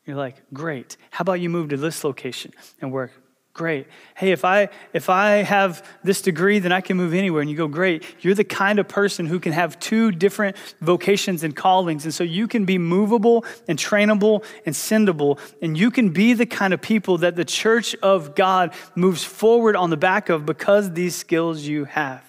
You're 0.05 0.17
like, 0.17 0.37
great. 0.53 0.99
How 1.11 1.23
about 1.23 1.41
you 1.41 1.49
move 1.49 1.71
to 1.71 1.79
this 1.79 2.05
location 2.05 2.53
and 2.83 2.93
work? 2.93 3.13
Great. 3.55 3.87
Hey, 4.15 4.33
if 4.33 4.47
I 4.47 4.71
if 4.95 5.11
I 5.11 5.43
have 5.43 5.87
this 6.03 6.23
degree, 6.23 6.59
then 6.59 6.73
I 6.73 6.81
can 6.81 6.97
move 6.97 7.13
anywhere. 7.13 7.43
And 7.43 7.51
you 7.51 7.57
go, 7.57 7.69
great. 7.69 8.03
You're 8.21 8.35
the 8.35 8.45
kind 8.45 8.79
of 8.79 8.89
person 8.89 9.27
who 9.27 9.39
can 9.39 9.53
have 9.53 9.79
two 9.79 10.11
different 10.11 10.57
vocations 10.81 11.45
and 11.45 11.55
callings. 11.55 12.05
And 12.05 12.15
so 12.15 12.25
you 12.25 12.49
can 12.49 12.65
be 12.65 12.79
movable 12.79 13.45
and 13.69 13.79
trainable 13.79 14.43
and 14.65 14.75
sendable. 14.75 15.39
And 15.61 15.77
you 15.77 15.91
can 15.91 16.11
be 16.11 16.33
the 16.33 16.47
kind 16.47 16.73
of 16.73 16.81
people 16.81 17.19
that 17.19 17.37
the 17.37 17.45
church 17.45 17.95
of 17.97 18.35
God 18.35 18.73
moves 18.95 19.23
forward 19.23 19.77
on 19.77 19.91
the 19.91 19.99
back 19.99 20.31
of 20.31 20.47
because 20.47 20.93
these 20.93 21.15
skills 21.15 21.61
you 21.63 21.85
have. 21.85 22.25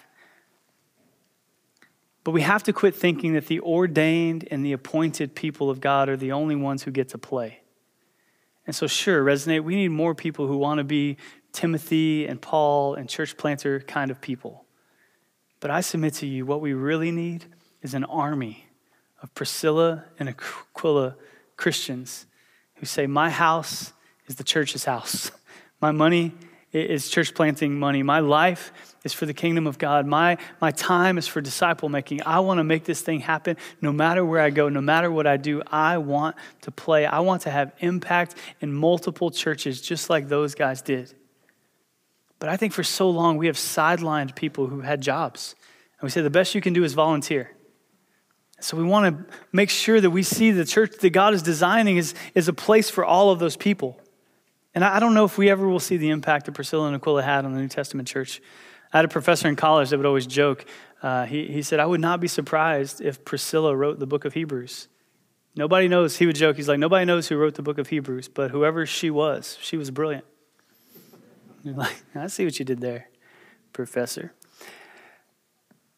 But 2.25 2.31
we 2.31 2.41
have 2.41 2.63
to 2.63 2.73
quit 2.73 2.95
thinking 2.95 3.33
that 3.33 3.47
the 3.47 3.61
ordained 3.61 4.45
and 4.51 4.65
the 4.65 4.73
appointed 4.73 5.35
people 5.35 5.69
of 5.69 5.79
God 5.79 6.09
are 6.09 6.17
the 6.17 6.33
only 6.33 6.55
ones 6.55 6.83
who 6.83 6.91
get 6.91 7.09
to 7.09 7.17
play. 7.17 7.62
And 8.65 8.75
so, 8.75 8.87
sure, 8.87 9.23
resonate, 9.23 9.63
we 9.63 9.75
need 9.75 9.89
more 9.89 10.15
people 10.15 10.47
who 10.47 10.57
want 10.57 10.77
to 10.77 10.83
be 10.83 11.17
Timothy 11.51 12.25
and 12.25 12.41
Paul 12.41 12.95
and 12.95 13.09
church 13.09 13.37
planter 13.37 13.79
kind 13.81 14.09
of 14.09 14.21
people. 14.21 14.65
But 15.59 15.71
I 15.71 15.81
submit 15.81 16.15
to 16.15 16.25
you, 16.25 16.45
what 16.45 16.61
we 16.61 16.73
really 16.73 17.11
need 17.11 17.45
is 17.81 17.93
an 17.93 18.03
army 18.05 18.67
of 19.21 19.33
Priscilla 19.35 20.05
and 20.19 20.29
Aquila 20.29 21.15
Christians 21.57 22.25
who 22.75 22.85
say, 22.85 23.07
My 23.07 23.29
house 23.29 23.93
is 24.27 24.35
the 24.35 24.43
church's 24.43 24.85
house. 24.85 25.31
My 25.81 25.91
money 25.91 26.33
is 26.73 27.09
church 27.09 27.33
planting 27.35 27.77
money. 27.77 28.01
My 28.01 28.19
life 28.19 28.73
is 29.03 29.13
for 29.13 29.25
the 29.25 29.33
kingdom 29.33 29.67
of 29.67 29.77
God. 29.77 30.07
My, 30.07 30.37
my 30.59 30.71
time 30.71 31.17
is 31.17 31.27
for 31.27 31.39
disciple 31.39 31.89
making. 31.89 32.21
I 32.25 32.39
want 32.39 32.57
to 32.57 32.63
make 32.63 32.85
this 32.85 33.01
thing 33.01 33.19
happen 33.19 33.57
no 33.81 33.91
matter 33.91 34.25
where 34.25 34.41
I 34.41 34.49
go, 34.49 34.69
no 34.69 34.81
matter 34.81 35.11
what 35.11 35.27
I 35.27 35.37
do. 35.37 35.61
I 35.67 35.97
want 35.99 36.35
to 36.61 36.71
play. 36.71 37.05
I 37.05 37.19
want 37.19 37.43
to 37.43 37.51
have 37.51 37.73
impact 37.79 38.35
in 38.61 38.73
multiple 38.73 39.29
churches 39.29 39.81
just 39.81 40.09
like 40.09 40.27
those 40.27 40.55
guys 40.55 40.81
did. 40.81 41.13
But 42.39 42.49
I 42.49 42.57
think 42.57 42.73
for 42.73 42.83
so 42.83 43.09
long 43.09 43.37
we 43.37 43.47
have 43.47 43.55
sidelined 43.55 44.35
people 44.35 44.67
who 44.67 44.81
had 44.81 45.01
jobs. 45.01 45.55
And 45.99 46.07
we 46.07 46.09
say 46.09 46.21
the 46.21 46.29
best 46.29 46.55
you 46.55 46.61
can 46.61 46.73
do 46.73 46.83
is 46.83 46.93
volunteer. 46.93 47.51
So 48.59 48.77
we 48.77 48.83
want 48.83 49.17
to 49.17 49.35
make 49.51 49.69
sure 49.69 49.99
that 49.99 50.09
we 50.09 50.23
see 50.23 50.51
the 50.51 50.65
church 50.65 50.93
that 51.01 51.09
God 51.09 51.33
is 51.33 51.43
designing 51.43 51.97
is, 51.97 52.15
is 52.33 52.47
a 52.47 52.53
place 52.53 52.89
for 52.89 53.03
all 53.03 53.29
of 53.29 53.39
those 53.39 53.57
people. 53.57 53.99
And 54.75 54.83
I 54.83 54.99
don't 54.99 55.13
know 55.13 55.25
if 55.25 55.37
we 55.37 55.49
ever 55.49 55.67
will 55.67 55.79
see 55.79 55.97
the 55.97 56.09
impact 56.09 56.45
that 56.47 56.53
Priscilla 56.53 56.87
and 56.87 56.95
Aquila 56.95 57.21
had 57.21 57.45
on 57.45 57.53
the 57.53 57.61
New 57.61 57.67
Testament 57.67 58.07
church. 58.07 58.41
I 58.91 58.97
had 58.97 59.05
a 59.05 59.09
professor 59.09 59.47
in 59.47 59.55
college 59.55 59.89
that 59.89 59.97
would 59.97 60.05
always 60.05 60.27
joke. 60.27 60.65
Uh, 61.01 61.25
he, 61.25 61.47
he 61.47 61.61
said, 61.61 61.79
I 61.79 61.85
would 61.85 62.01
not 62.01 62.19
be 62.19 62.27
surprised 62.27 63.01
if 63.01 63.23
Priscilla 63.25 63.75
wrote 63.75 63.99
the 63.99 64.07
book 64.07 64.25
of 64.25 64.33
Hebrews. 64.33 64.87
Nobody 65.55 65.87
knows, 65.87 66.17
he 66.17 66.25
would 66.25 66.35
joke, 66.35 66.55
he's 66.55 66.67
like, 66.67 66.79
nobody 66.79 67.05
knows 67.05 67.27
who 67.27 67.37
wrote 67.37 67.53
the 67.55 67.61
book 67.61 67.77
of 67.77 67.87
Hebrews, 67.89 68.27
but 68.27 68.49
whoever 68.49 68.87
she 68.87 69.11
was, 69.11 69.57
she 69.61 69.77
was 69.77 69.91
brilliant. 69.91 70.25
You're 71.63 71.75
like, 71.75 71.95
I 72.15 72.27
see 72.27 72.43
what 72.43 72.57
you 72.57 72.65
did 72.65 72.81
there, 72.81 73.09
professor. 73.71 74.33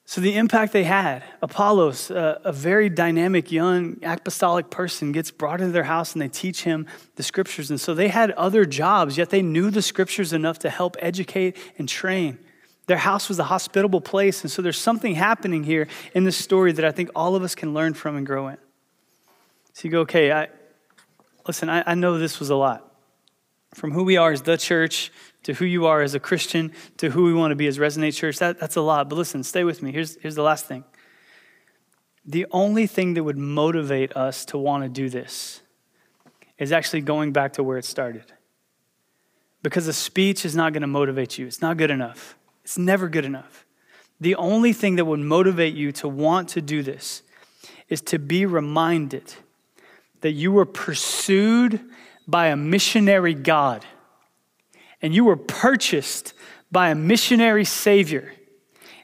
So, 0.08 0.22
the 0.22 0.36
impact 0.36 0.72
they 0.72 0.84
had 0.84 1.24
Apollos, 1.42 2.12
uh, 2.12 2.40
a 2.44 2.54
very 2.54 2.90
dynamic 2.90 3.52
young 3.52 3.98
apostolic 4.04 4.70
person, 4.70 5.12
gets 5.12 5.32
brought 5.32 5.62
into 5.62 5.74
their 5.74 5.86
house 5.86 6.14
and 6.14 6.22
they 6.22 6.28
teach 6.28 6.64
him 6.64 6.86
the 7.16 7.24
scriptures. 7.24 7.72
And 7.72 7.82
so 7.82 7.96
they 7.96 8.10
had 8.10 8.30
other 8.32 8.66
jobs, 8.66 9.18
yet 9.18 9.32
they 9.32 9.42
knew 9.42 9.72
the 9.72 9.82
scriptures 9.82 10.32
enough 10.32 10.60
to 10.60 10.70
help 10.70 10.96
educate 11.00 11.58
and 11.80 11.90
train. 11.90 12.38
Their 12.86 12.98
house 12.98 13.30
was 13.30 13.40
a 13.40 13.46
hospitable 13.46 14.00
place. 14.00 14.44
And 14.44 14.52
so 14.52 14.62
there's 14.62 14.80
something 14.80 15.16
happening 15.16 15.64
here 15.64 15.88
in 16.14 16.24
this 16.24 16.38
story 16.38 16.72
that 16.74 16.86
I 16.86 16.92
think 16.92 17.10
all 17.16 17.36
of 17.36 17.42
us 17.42 17.56
can 17.56 17.74
learn 17.74 17.96
from 17.96 18.16
and 18.16 18.28
grow 18.28 18.48
in. 18.50 18.58
So 19.74 19.88
you 19.88 19.90
go, 19.90 20.02
okay, 20.02 20.32
I, 20.32 20.50
listen, 21.48 21.68
I, 21.68 21.84
I 21.86 21.96
know 21.96 22.20
this 22.20 22.40
was 22.40 22.52
a 22.52 22.56
lot. 22.56 22.95
From 23.76 23.92
who 23.92 24.06
we 24.06 24.16
are 24.16 24.32
as 24.32 24.44
the 24.44 24.58
church 24.58 25.12
to 25.44 25.54
who 25.54 25.66
you 25.66 25.86
are 25.86 26.02
as 26.02 26.16
a 26.16 26.20
Christian 26.20 26.72
to 26.96 27.10
who 27.10 27.26
we 27.26 27.34
want 27.34 27.52
to 27.52 27.56
be 27.56 27.68
as 27.68 27.78
Resonate 27.78 28.16
Church, 28.16 28.40
that, 28.40 28.58
that's 28.58 28.78
a 28.78 28.82
lot. 28.82 29.10
But 29.10 29.18
listen, 29.18 29.44
stay 29.44 29.66
with 29.66 29.84
me. 29.84 29.92
Here's, 29.92 30.16
here's 30.22 30.36
the 30.36 30.44
last 30.44 30.66
thing. 30.66 30.86
The 32.26 32.46
only 32.52 32.88
thing 32.88 33.16
that 33.16 33.24
would 33.26 33.38
motivate 33.38 34.16
us 34.16 34.46
to 34.46 34.58
want 34.58 34.84
to 34.84 34.90
do 34.90 35.10
this 35.10 35.62
is 36.58 36.72
actually 36.72 37.02
going 37.02 37.34
back 37.34 37.52
to 37.54 37.64
where 37.64 37.78
it 37.78 37.84
started. 37.84 38.32
Because 39.62 39.90
a 39.90 39.94
speech 39.94 40.46
is 40.46 40.56
not 40.56 40.72
going 40.72 40.82
to 40.82 40.88
motivate 40.88 41.38
you, 41.38 41.46
it's 41.46 41.62
not 41.62 41.76
good 41.76 41.92
enough. 41.92 42.38
It's 42.64 42.78
never 42.78 43.10
good 43.10 43.26
enough. 43.26 43.66
The 44.22 44.36
only 44.36 44.72
thing 44.72 44.96
that 44.96 45.04
would 45.04 45.20
motivate 45.20 45.76
you 45.76 45.92
to 45.92 46.08
want 46.08 46.48
to 46.50 46.62
do 46.62 46.82
this 46.82 47.24
is 47.90 48.00
to 48.04 48.20
be 48.20 48.46
reminded 48.46 49.34
that 50.22 50.32
you 50.32 50.54
were 50.54 50.66
pursued 50.66 51.82
by 52.28 52.48
a 52.48 52.56
missionary 52.56 53.34
God 53.34 53.86
and 55.02 55.14
you 55.14 55.26
were 55.26 55.36
purchased 55.36 56.34
by 56.72 56.90
a 56.90 56.96
missionary 56.96 57.66
Savior. 57.66 58.34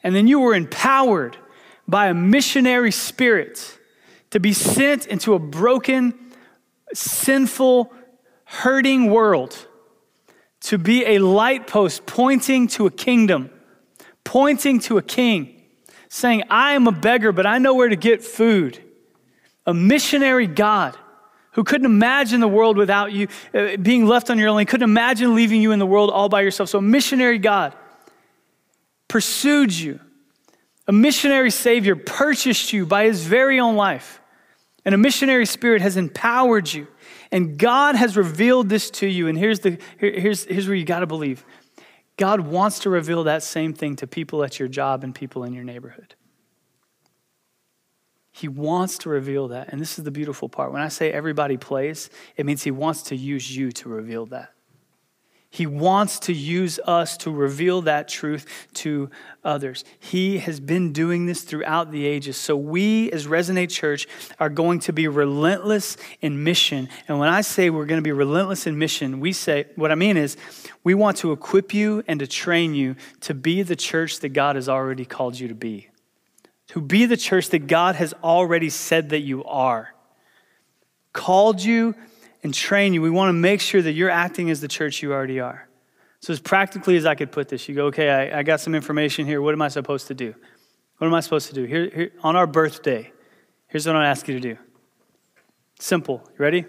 And 0.03 0.15
then 0.15 0.27
you 0.27 0.39
were 0.39 0.55
empowered 0.55 1.37
by 1.87 2.07
a 2.07 2.13
missionary 2.13 2.91
spirit 2.91 3.77
to 4.31 4.39
be 4.39 4.51
sent 4.53 5.05
into 5.05 5.33
a 5.33 5.39
broken, 5.39 6.31
sinful, 6.93 7.93
hurting 8.45 9.11
world 9.11 9.67
to 10.61 10.77
be 10.77 11.05
a 11.05 11.19
light 11.19 11.67
post 11.67 12.05
pointing 12.05 12.67
to 12.67 12.85
a 12.85 12.91
kingdom, 12.91 13.49
pointing 14.23 14.79
to 14.79 14.97
a 14.97 15.01
king, 15.01 15.61
saying, 16.09 16.43
I 16.49 16.73
am 16.73 16.87
a 16.87 16.91
beggar, 16.91 17.31
but 17.31 17.45
I 17.45 17.57
know 17.57 17.73
where 17.73 17.89
to 17.89 17.95
get 17.95 18.23
food. 18.23 18.79
A 19.65 19.73
missionary 19.73 20.47
God 20.47 20.97
who 21.51 21.63
couldn't 21.63 21.85
imagine 21.85 22.39
the 22.39 22.47
world 22.47 22.77
without 22.77 23.11
you, 23.11 23.27
uh, 23.53 23.77
being 23.77 24.05
left 24.05 24.29
on 24.29 24.37
your 24.37 24.49
own, 24.49 24.65
couldn't 24.65 24.89
imagine 24.89 25.35
leaving 25.35 25.61
you 25.61 25.71
in 25.71 25.79
the 25.79 25.85
world 25.85 26.09
all 26.09 26.29
by 26.29 26.41
yourself. 26.41 26.69
So, 26.69 26.79
a 26.79 26.81
missionary 26.81 27.39
God 27.39 27.75
pursued 29.07 29.73
you. 29.73 29.99
A 30.87 30.91
missionary 30.91 31.51
Savior 31.51 31.95
purchased 31.95 32.73
you 32.73 32.85
by 32.85 33.05
his 33.05 33.25
very 33.25 33.59
own 33.59 33.75
life. 33.75 34.19
And 34.83 34.95
a 34.95 34.97
missionary 34.97 35.45
spirit 35.45 35.81
has 35.81 35.95
empowered 35.95 36.71
you. 36.71 36.87
And 37.31 37.57
God 37.57 37.95
has 37.95 38.17
revealed 38.17 38.67
this 38.67 38.89
to 38.91 39.07
you. 39.07 39.27
And 39.27 39.37
here's, 39.37 39.59
the, 39.59 39.77
here, 39.99 40.19
here's, 40.19 40.45
here's 40.45 40.67
where 40.67 40.75
you 40.75 40.85
got 40.85 41.01
to 41.01 41.07
believe 41.07 41.45
God 42.17 42.41
wants 42.41 42.79
to 42.79 42.89
reveal 42.89 43.23
that 43.25 43.43
same 43.43 43.73
thing 43.73 43.95
to 43.97 44.07
people 44.07 44.43
at 44.43 44.59
your 44.59 44.67
job 44.67 45.03
and 45.03 45.13
people 45.13 45.43
in 45.43 45.53
your 45.53 45.63
neighborhood. 45.63 46.15
He 48.31 48.47
wants 48.47 48.97
to 48.99 49.09
reveal 49.09 49.49
that. 49.49 49.69
And 49.71 49.81
this 49.81 49.99
is 49.99 50.05
the 50.05 50.11
beautiful 50.11 50.47
part. 50.47 50.71
When 50.71 50.81
I 50.81 50.87
say 50.87 51.11
everybody 51.11 51.57
plays, 51.57 52.09
it 52.37 52.45
means 52.45 52.63
He 52.63 52.71
wants 52.71 53.03
to 53.03 53.15
use 53.15 53.55
you 53.55 53.71
to 53.73 53.89
reveal 53.89 54.25
that. 54.27 54.53
He 55.53 55.65
wants 55.65 56.19
to 56.19 56.33
use 56.33 56.79
us 56.87 57.17
to 57.17 57.29
reveal 57.29 57.81
that 57.81 58.07
truth 58.07 58.69
to 58.75 59.09
others. 59.43 59.83
He 59.99 60.37
has 60.37 60.61
been 60.61 60.93
doing 60.93 61.25
this 61.25 61.41
throughout 61.41 61.91
the 61.91 62.05
ages. 62.05 62.37
So, 62.37 62.55
we 62.55 63.11
as 63.11 63.27
Resonate 63.27 63.69
Church 63.69 64.07
are 64.39 64.47
going 64.47 64.79
to 64.81 64.93
be 64.93 65.09
relentless 65.09 65.97
in 66.21 66.41
mission. 66.45 66.87
And 67.09 67.19
when 67.19 67.27
I 67.27 67.41
say 67.41 67.69
we're 67.69 67.85
going 67.85 67.97
to 67.97 68.01
be 68.01 68.13
relentless 68.13 68.65
in 68.65 68.79
mission, 68.79 69.19
we 69.19 69.33
say, 69.33 69.65
what 69.75 69.91
I 69.91 69.95
mean 69.95 70.15
is, 70.15 70.37
we 70.85 70.93
want 70.93 71.17
to 71.17 71.33
equip 71.33 71.73
you 71.73 72.01
and 72.07 72.21
to 72.21 72.27
train 72.27 72.73
you 72.73 72.95
to 73.19 73.33
be 73.33 73.61
the 73.61 73.75
church 73.75 74.21
that 74.21 74.29
God 74.29 74.55
has 74.55 74.69
already 74.69 75.03
called 75.03 75.37
you 75.37 75.49
to 75.49 75.55
be 75.55 75.89
to 76.71 76.79
be 76.79 77.05
the 77.05 77.17
church 77.17 77.49
that 77.49 77.67
God 77.67 77.95
has 77.95 78.13
already 78.23 78.69
said 78.69 79.09
that 79.09 79.19
you 79.19 79.43
are. 79.43 79.93
Called 81.11 81.61
you 81.61 81.95
and 82.43 82.53
trained 82.53 82.95
you. 82.95 83.01
We 83.01 83.09
want 83.09 83.27
to 83.27 83.33
make 83.33 83.59
sure 83.59 83.81
that 83.81 83.91
you're 83.91 84.09
acting 84.09 84.49
as 84.49 84.61
the 84.61 84.69
church 84.69 85.03
you 85.03 85.11
already 85.11 85.41
are. 85.41 85.67
So, 86.21 86.31
as 86.31 86.39
practically 86.39 86.95
as 86.95 87.05
I 87.05 87.15
could 87.15 87.29
put 87.29 87.49
this, 87.49 87.67
you 87.67 87.75
go, 87.75 87.87
okay, 87.87 88.09
I, 88.31 88.39
I 88.39 88.43
got 88.43 88.61
some 88.61 88.73
information 88.73 89.25
here. 89.25 89.41
What 89.41 89.53
am 89.53 89.61
I 89.61 89.67
supposed 89.67 90.07
to 90.07 90.13
do? 90.13 90.33
What 90.97 91.07
am 91.07 91.13
I 91.13 91.19
supposed 91.19 91.49
to 91.49 91.53
do? 91.53 91.65
Here, 91.65 91.89
here, 91.93 92.11
on 92.21 92.37
our 92.37 92.47
birthday, 92.47 93.11
here's 93.67 93.85
what 93.85 93.93
I'm 93.93 93.97
going 93.97 94.05
to 94.05 94.09
ask 94.09 94.27
you 94.29 94.35
to 94.35 94.39
do. 94.39 94.57
Simple. 95.77 96.21
You 96.29 96.35
ready? 96.37 96.65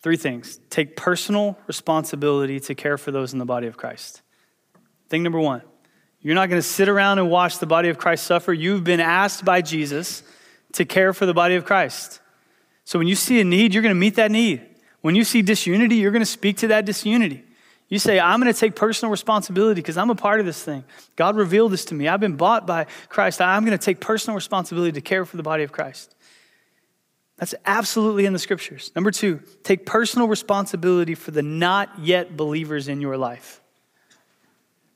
Three 0.00 0.16
things. 0.16 0.60
Take 0.70 0.96
personal 0.96 1.58
responsibility 1.66 2.58
to 2.60 2.74
care 2.74 2.96
for 2.96 3.10
those 3.10 3.34
in 3.34 3.38
the 3.38 3.44
body 3.44 3.66
of 3.66 3.76
Christ. 3.76 4.22
Thing 5.10 5.22
number 5.22 5.40
one 5.40 5.62
you're 6.24 6.34
not 6.34 6.48
going 6.48 6.60
to 6.60 6.66
sit 6.66 6.88
around 6.88 7.18
and 7.18 7.30
watch 7.30 7.58
the 7.58 7.66
body 7.66 7.90
of 7.90 7.98
Christ 7.98 8.24
suffer. 8.24 8.52
You've 8.52 8.82
been 8.82 8.98
asked 8.98 9.44
by 9.44 9.60
Jesus 9.60 10.22
to 10.72 10.86
care 10.86 11.12
for 11.12 11.26
the 11.26 11.34
body 11.34 11.54
of 11.54 11.66
Christ. 11.66 12.18
So 12.84 12.98
when 12.98 13.06
you 13.06 13.14
see 13.14 13.40
a 13.40 13.44
need, 13.44 13.74
you're 13.74 13.82
going 13.82 13.94
to 13.94 14.00
meet 14.00 14.16
that 14.16 14.30
need. 14.30 14.62
When 15.02 15.14
you 15.14 15.22
see 15.22 15.42
disunity, 15.42 15.96
you're 15.96 16.12
going 16.12 16.22
to 16.22 16.26
speak 16.26 16.56
to 16.58 16.68
that 16.68 16.86
disunity. 16.86 17.44
You 17.90 17.98
say, 17.98 18.18
I'm 18.18 18.40
going 18.40 18.52
to 18.52 18.58
take 18.58 18.74
personal 18.74 19.10
responsibility 19.10 19.82
because 19.82 19.98
I'm 19.98 20.08
a 20.08 20.14
part 20.14 20.40
of 20.40 20.46
this 20.46 20.62
thing. 20.62 20.84
God 21.14 21.36
revealed 21.36 21.72
this 21.72 21.84
to 21.86 21.94
me. 21.94 22.08
I've 22.08 22.20
been 22.20 22.36
bought 22.36 22.66
by 22.66 22.86
Christ. 23.10 23.42
I'm 23.42 23.66
going 23.66 23.76
to 23.78 23.84
take 23.84 24.00
personal 24.00 24.34
responsibility 24.34 24.92
to 24.92 25.02
care 25.02 25.26
for 25.26 25.36
the 25.36 25.42
body 25.42 25.62
of 25.62 25.72
Christ. 25.72 26.16
That's 27.36 27.54
absolutely 27.66 28.24
in 28.24 28.32
the 28.32 28.38
scriptures. 28.38 28.92
Number 28.94 29.10
two, 29.10 29.42
take 29.62 29.84
personal 29.84 30.26
responsibility 30.26 31.14
for 31.14 31.32
the 31.32 31.42
not 31.42 31.90
yet 32.00 32.34
believers 32.34 32.88
in 32.88 33.02
your 33.02 33.18
life. 33.18 33.60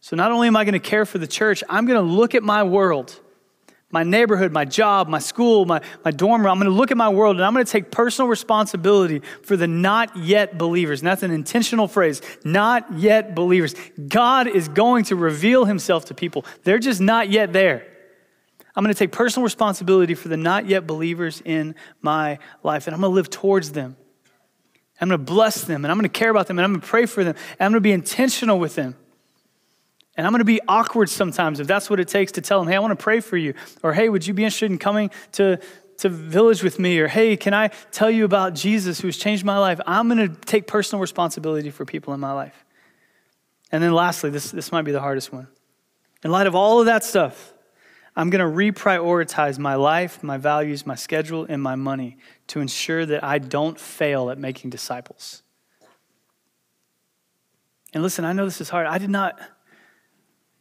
So 0.00 0.16
not 0.16 0.30
only 0.30 0.48
am 0.48 0.56
I 0.56 0.64
going 0.64 0.74
to 0.74 0.78
care 0.78 1.04
for 1.04 1.18
the 1.18 1.26
church, 1.26 1.64
I'm 1.68 1.86
going 1.86 1.98
to 1.98 2.14
look 2.14 2.34
at 2.34 2.42
my 2.42 2.62
world, 2.62 3.18
my 3.90 4.04
neighborhood, 4.04 4.52
my 4.52 4.64
job, 4.64 5.08
my 5.08 5.18
school, 5.18 5.64
my, 5.64 5.80
my 6.04 6.10
dorm 6.10 6.42
room. 6.42 6.52
I'm 6.52 6.58
going 6.58 6.70
to 6.70 6.76
look 6.76 6.90
at 6.90 6.96
my 6.96 7.08
world 7.08 7.36
and 7.36 7.44
I'm 7.44 7.52
going 7.52 7.64
to 7.64 7.70
take 7.70 7.90
personal 7.90 8.28
responsibility 8.28 9.22
for 9.42 9.56
the 9.56 9.66
not 9.66 10.16
yet 10.16 10.56
believers. 10.56 11.00
And 11.00 11.08
that's 11.08 11.22
an 11.22 11.30
intentional 11.30 11.88
phrase 11.88 12.22
not 12.44 12.92
yet 12.94 13.34
believers. 13.34 13.74
God 14.08 14.46
is 14.46 14.68
going 14.68 15.04
to 15.04 15.16
reveal 15.16 15.64
himself 15.64 16.06
to 16.06 16.14
people, 16.14 16.44
they're 16.64 16.78
just 16.78 17.00
not 17.00 17.30
yet 17.30 17.52
there. 17.52 17.86
I'm 18.76 18.84
going 18.84 18.94
to 18.94 18.98
take 18.98 19.10
personal 19.10 19.42
responsibility 19.42 20.14
for 20.14 20.28
the 20.28 20.36
not 20.36 20.66
yet 20.66 20.86
believers 20.86 21.42
in 21.44 21.74
my 22.00 22.38
life, 22.62 22.86
and 22.86 22.94
I'm 22.94 23.00
going 23.00 23.10
to 23.10 23.14
live 23.16 23.28
towards 23.28 23.72
them. 23.72 23.96
I'm 25.00 25.08
going 25.08 25.18
to 25.18 25.24
bless 25.24 25.64
them, 25.64 25.84
and 25.84 25.90
I'm 25.90 25.98
going 25.98 26.08
to 26.08 26.16
care 26.16 26.30
about 26.30 26.46
them, 26.46 26.60
and 26.60 26.64
I'm 26.64 26.70
going 26.74 26.80
to 26.80 26.86
pray 26.86 27.04
for 27.04 27.24
them, 27.24 27.34
and 27.58 27.66
I'm 27.66 27.72
going 27.72 27.82
to 27.82 27.88
be 27.88 27.90
intentional 27.90 28.60
with 28.60 28.76
them. 28.76 28.94
And 30.18 30.26
I'm 30.26 30.32
going 30.32 30.40
to 30.40 30.44
be 30.44 30.60
awkward 30.66 31.08
sometimes 31.08 31.60
if 31.60 31.68
that's 31.68 31.88
what 31.88 32.00
it 32.00 32.08
takes 32.08 32.32
to 32.32 32.40
tell 32.40 32.58
them, 32.58 32.68
hey, 32.68 32.74
I 32.74 32.80
want 32.80 32.98
to 32.98 33.02
pray 33.02 33.20
for 33.20 33.36
you. 33.36 33.54
Or, 33.84 33.92
hey, 33.92 34.08
would 34.08 34.26
you 34.26 34.34
be 34.34 34.42
interested 34.42 34.68
in 34.68 34.76
coming 34.76 35.12
to, 35.32 35.60
to 35.98 36.08
Village 36.08 36.64
with 36.64 36.80
me? 36.80 36.98
Or, 36.98 37.06
hey, 37.06 37.36
can 37.36 37.54
I 37.54 37.68
tell 37.92 38.10
you 38.10 38.24
about 38.24 38.52
Jesus 38.52 39.00
who's 39.00 39.16
changed 39.16 39.44
my 39.44 39.58
life? 39.58 39.80
I'm 39.86 40.08
going 40.08 40.28
to 40.28 40.34
take 40.40 40.66
personal 40.66 41.00
responsibility 41.00 41.70
for 41.70 41.84
people 41.84 42.14
in 42.14 42.20
my 42.20 42.32
life. 42.32 42.64
And 43.70 43.80
then 43.80 43.92
lastly, 43.92 44.30
this, 44.30 44.50
this 44.50 44.72
might 44.72 44.82
be 44.82 44.90
the 44.90 45.00
hardest 45.00 45.32
one. 45.32 45.46
In 46.24 46.32
light 46.32 46.48
of 46.48 46.56
all 46.56 46.80
of 46.80 46.86
that 46.86 47.04
stuff, 47.04 47.54
I'm 48.16 48.28
going 48.28 48.40
to 48.40 48.72
reprioritize 48.72 49.56
my 49.60 49.76
life, 49.76 50.24
my 50.24 50.36
values, 50.36 50.84
my 50.84 50.96
schedule, 50.96 51.46
and 51.48 51.62
my 51.62 51.76
money 51.76 52.16
to 52.48 52.58
ensure 52.58 53.06
that 53.06 53.22
I 53.22 53.38
don't 53.38 53.78
fail 53.78 54.30
at 54.30 54.38
making 54.38 54.70
disciples. 54.70 55.44
And 57.94 58.02
listen, 58.02 58.24
I 58.24 58.32
know 58.32 58.44
this 58.44 58.60
is 58.60 58.68
hard. 58.68 58.88
I 58.88 58.98
did 58.98 59.10
not. 59.10 59.38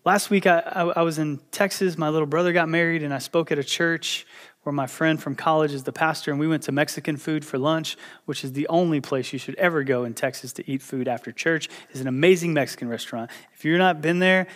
Last 0.07 0.29
week, 0.29 0.47
I, 0.47 0.59
I, 0.59 0.83
I, 0.83 1.01
was 1.01 1.19
in 1.19 1.41
Texas. 1.51 1.97
My 1.97 2.07
little 2.07 2.27
brother 2.27 2.53
got 2.53 2.69
married, 2.69 3.03
and 3.03 3.13
I 3.13 3.17
spoke 3.17 3.51
at 3.51 3.59
a 3.59 3.63
church 3.63 4.25
where 4.63 4.71
my 4.71 4.87
friend 4.87 5.21
from 5.21 5.35
college 5.35 5.73
is 5.73 5.83
the 5.83 5.91
pastor, 5.91 6.31
and 6.31 6.39
we 6.39 6.47
went 6.47 6.63
to 6.63 6.71
Mexican 6.71 7.17
food 7.17 7.43
for 7.43 7.57
lunch, 7.57 7.97
which 8.23 8.45
is 8.45 8.53
the 8.53 8.69
only 8.69 9.01
place 9.01 9.33
you 9.33 9.37
should 9.37 9.55
ever 9.55 9.83
go 9.83 10.05
in 10.05 10.13
Texas 10.13 10.53
to 10.53 10.71
eat 10.71 10.81
food 10.81 11.09
after 11.09 11.33
church. 11.33 11.67
is 11.91 11.99
an 11.99 12.07
amazing 12.07 12.53
Mexican 12.53 12.87
restaurant. 12.87 13.29
If 13.53 13.65
you're 13.65 13.77
not 13.77 14.01
been 14.01 14.19
there, 14.19 14.47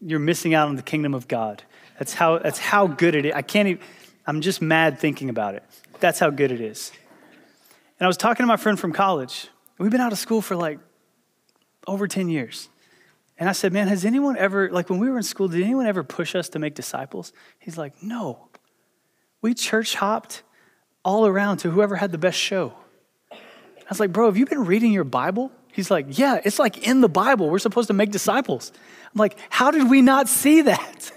you're 0.00 0.18
missing 0.18 0.54
out 0.54 0.68
on 0.68 0.76
the 0.76 0.82
kingdom 0.82 1.12
of 1.12 1.28
God. 1.28 1.64
That's 1.98 2.14
how, 2.14 2.38
that's 2.38 2.58
how 2.58 2.86
good 2.86 3.14
it 3.14 3.26
is. 3.26 3.34
I 3.34 3.42
can't 3.42 3.68
even, 3.68 3.84
I'm 4.26 4.40
just 4.40 4.62
mad 4.62 4.98
thinking 4.98 5.28
about 5.28 5.54
it. 5.54 5.64
That's 6.00 6.18
how 6.18 6.30
good 6.30 6.50
it 6.50 6.62
is. 6.62 6.92
And 8.00 8.06
I 8.06 8.08
was 8.08 8.16
talking 8.16 8.42
to 8.42 8.48
my 8.48 8.56
friend 8.56 8.80
from 8.80 8.94
college. 8.94 9.48
We've 9.76 9.92
been 9.92 10.00
out 10.00 10.12
of 10.12 10.18
school 10.18 10.40
for 10.40 10.56
like 10.56 10.78
over 11.86 12.08
10 12.08 12.30
years. 12.30 12.70
And 13.38 13.48
I 13.48 13.52
said, 13.52 13.72
Man, 13.72 13.88
has 13.88 14.04
anyone 14.04 14.36
ever, 14.36 14.70
like 14.70 14.90
when 14.90 14.98
we 14.98 15.08
were 15.08 15.16
in 15.16 15.22
school, 15.22 15.48
did 15.48 15.62
anyone 15.62 15.86
ever 15.86 16.02
push 16.02 16.34
us 16.34 16.48
to 16.50 16.58
make 16.58 16.74
disciples? 16.74 17.32
He's 17.58 17.78
like, 17.78 18.02
No. 18.02 18.48
We 19.40 19.54
church 19.54 19.94
hopped 19.94 20.42
all 21.04 21.26
around 21.26 21.58
to 21.58 21.70
whoever 21.70 21.94
had 21.94 22.10
the 22.10 22.18
best 22.18 22.38
show. 22.38 22.72
I 23.30 23.36
was 23.88 24.00
like, 24.00 24.12
Bro, 24.12 24.26
have 24.26 24.36
you 24.36 24.46
been 24.46 24.64
reading 24.64 24.92
your 24.92 25.04
Bible? 25.04 25.52
He's 25.72 25.90
like, 25.90 26.18
Yeah, 26.18 26.40
it's 26.44 26.58
like 26.58 26.86
in 26.86 27.00
the 27.00 27.08
Bible. 27.08 27.48
We're 27.48 27.60
supposed 27.60 27.86
to 27.88 27.94
make 27.94 28.10
disciples. 28.10 28.72
I'm 29.14 29.18
like, 29.18 29.38
How 29.50 29.70
did 29.70 29.88
we 29.88 30.02
not 30.02 30.28
see 30.28 30.62
that? 30.62 31.12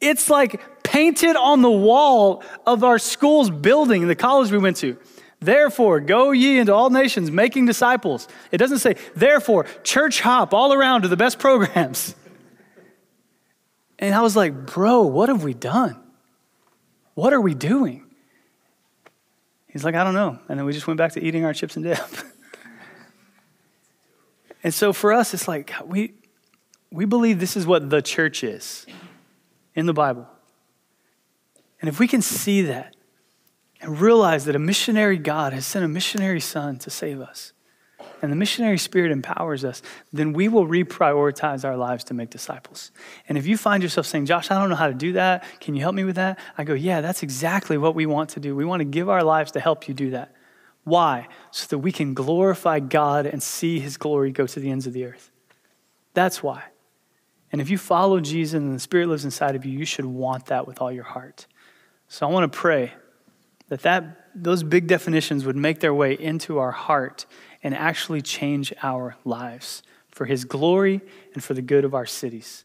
It's 0.00 0.30
like 0.30 0.60
painted 0.82 1.36
on 1.36 1.62
the 1.62 1.70
wall 1.70 2.42
of 2.66 2.84
our 2.84 2.98
school's 2.98 3.50
building, 3.50 4.06
the 4.08 4.16
college 4.16 4.50
we 4.50 4.58
went 4.58 4.78
to. 4.78 4.96
Therefore, 5.44 6.00
go 6.00 6.30
ye 6.30 6.58
into 6.58 6.72
all 6.72 6.88
nations, 6.88 7.30
making 7.30 7.66
disciples. 7.66 8.28
It 8.50 8.58
doesn't 8.58 8.78
say, 8.78 8.96
therefore, 9.14 9.64
church 9.82 10.20
hop 10.20 10.54
all 10.54 10.72
around 10.72 11.02
to 11.02 11.08
the 11.08 11.16
best 11.16 11.38
programs. 11.38 12.14
And 13.98 14.14
I 14.14 14.22
was 14.22 14.34
like, 14.34 14.66
bro, 14.66 15.02
what 15.02 15.28
have 15.28 15.44
we 15.44 15.52
done? 15.52 16.00
What 17.14 17.32
are 17.32 17.40
we 17.40 17.54
doing? 17.54 18.06
He's 19.68 19.84
like, 19.84 19.94
I 19.94 20.02
don't 20.02 20.14
know. 20.14 20.38
And 20.48 20.58
then 20.58 20.64
we 20.64 20.72
just 20.72 20.86
went 20.86 20.98
back 20.98 21.12
to 21.12 21.22
eating 21.22 21.44
our 21.44 21.52
chips 21.52 21.76
and 21.76 21.84
dip. 21.84 21.98
and 24.64 24.72
so 24.72 24.92
for 24.92 25.12
us, 25.12 25.34
it's 25.34 25.46
like 25.46 25.72
we, 25.84 26.14
we 26.90 27.04
believe 27.04 27.38
this 27.38 27.56
is 27.56 27.66
what 27.66 27.90
the 27.90 28.00
church 28.00 28.42
is 28.42 28.86
in 29.74 29.86
the 29.86 29.92
Bible. 29.92 30.26
And 31.80 31.88
if 31.88 31.98
we 31.98 32.08
can 32.08 32.22
see 32.22 32.62
that, 32.62 32.96
and 33.84 34.00
realize 34.00 34.46
that 34.46 34.56
a 34.56 34.58
missionary 34.58 35.18
God 35.18 35.52
has 35.52 35.66
sent 35.66 35.84
a 35.84 35.88
missionary 35.88 36.40
son 36.40 36.78
to 36.78 36.88
save 36.90 37.20
us, 37.20 37.52
and 38.22 38.32
the 38.32 38.36
missionary 38.36 38.78
spirit 38.78 39.12
empowers 39.12 39.62
us, 39.62 39.82
then 40.10 40.32
we 40.32 40.48
will 40.48 40.66
reprioritize 40.66 41.66
our 41.66 41.76
lives 41.76 42.02
to 42.04 42.14
make 42.14 42.30
disciples. 42.30 42.92
And 43.28 43.36
if 43.36 43.46
you 43.46 43.58
find 43.58 43.82
yourself 43.82 44.06
saying, 44.06 44.24
Josh, 44.24 44.50
I 44.50 44.58
don't 44.58 44.70
know 44.70 44.74
how 44.74 44.88
to 44.88 44.94
do 44.94 45.12
that, 45.12 45.44
can 45.60 45.74
you 45.74 45.82
help 45.82 45.94
me 45.94 46.04
with 46.04 46.16
that? 46.16 46.38
I 46.56 46.64
go, 46.64 46.72
yeah, 46.72 47.02
that's 47.02 47.22
exactly 47.22 47.76
what 47.76 47.94
we 47.94 48.06
want 48.06 48.30
to 48.30 48.40
do. 48.40 48.56
We 48.56 48.64
want 48.64 48.80
to 48.80 48.86
give 48.86 49.10
our 49.10 49.22
lives 49.22 49.52
to 49.52 49.60
help 49.60 49.86
you 49.86 49.92
do 49.92 50.10
that. 50.12 50.34
Why? 50.84 51.28
So 51.50 51.66
that 51.68 51.78
we 51.78 51.92
can 51.92 52.14
glorify 52.14 52.80
God 52.80 53.26
and 53.26 53.42
see 53.42 53.80
his 53.80 53.98
glory 53.98 54.32
go 54.32 54.46
to 54.46 54.60
the 54.60 54.70
ends 54.70 54.86
of 54.86 54.94
the 54.94 55.04
earth. 55.04 55.30
That's 56.14 56.42
why. 56.42 56.64
And 57.52 57.60
if 57.60 57.68
you 57.68 57.76
follow 57.76 58.18
Jesus 58.18 58.54
and 58.54 58.74
the 58.74 58.80
Spirit 58.80 59.08
lives 59.08 59.26
inside 59.26 59.56
of 59.56 59.66
you, 59.66 59.78
you 59.78 59.84
should 59.84 60.06
want 60.06 60.46
that 60.46 60.66
with 60.66 60.80
all 60.80 60.90
your 60.90 61.04
heart. 61.04 61.46
So 62.08 62.26
I 62.26 62.30
want 62.30 62.50
to 62.50 62.58
pray 62.58 62.94
that, 63.74 63.82
that 63.82 64.30
those 64.34 64.62
big 64.62 64.86
definitions 64.86 65.44
would 65.44 65.56
make 65.56 65.80
their 65.80 65.94
way 65.94 66.14
into 66.14 66.58
our 66.58 66.70
heart 66.70 67.26
and 67.62 67.74
actually 67.74 68.22
change 68.22 68.72
our 68.82 69.16
lives 69.24 69.82
for 70.10 70.26
his 70.26 70.44
glory 70.44 71.00
and 71.34 71.42
for 71.42 71.54
the 71.54 71.62
good 71.62 71.84
of 71.84 71.94
our 71.94 72.06
cities. 72.06 72.64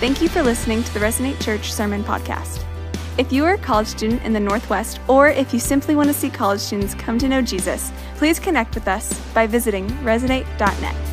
Thank 0.00 0.20
you 0.20 0.28
for 0.28 0.42
listening 0.42 0.82
to 0.82 0.94
the 0.94 1.00
Resonate 1.00 1.40
Church 1.42 1.72
Sermon 1.72 2.02
Podcast. 2.04 2.64
If 3.18 3.32
you 3.32 3.44
are 3.44 3.54
a 3.54 3.58
college 3.58 3.88
student 3.88 4.22
in 4.22 4.32
the 4.32 4.40
Northwest, 4.40 5.00
or 5.08 5.28
if 5.28 5.52
you 5.52 5.60
simply 5.60 5.94
want 5.94 6.08
to 6.08 6.14
see 6.14 6.30
college 6.30 6.60
students 6.60 6.94
come 6.94 7.18
to 7.18 7.28
know 7.28 7.42
Jesus, 7.42 7.92
please 8.16 8.38
connect 8.38 8.74
with 8.74 8.88
us 8.88 9.18
by 9.32 9.46
visiting 9.46 9.86
resonate.net. 10.02 11.09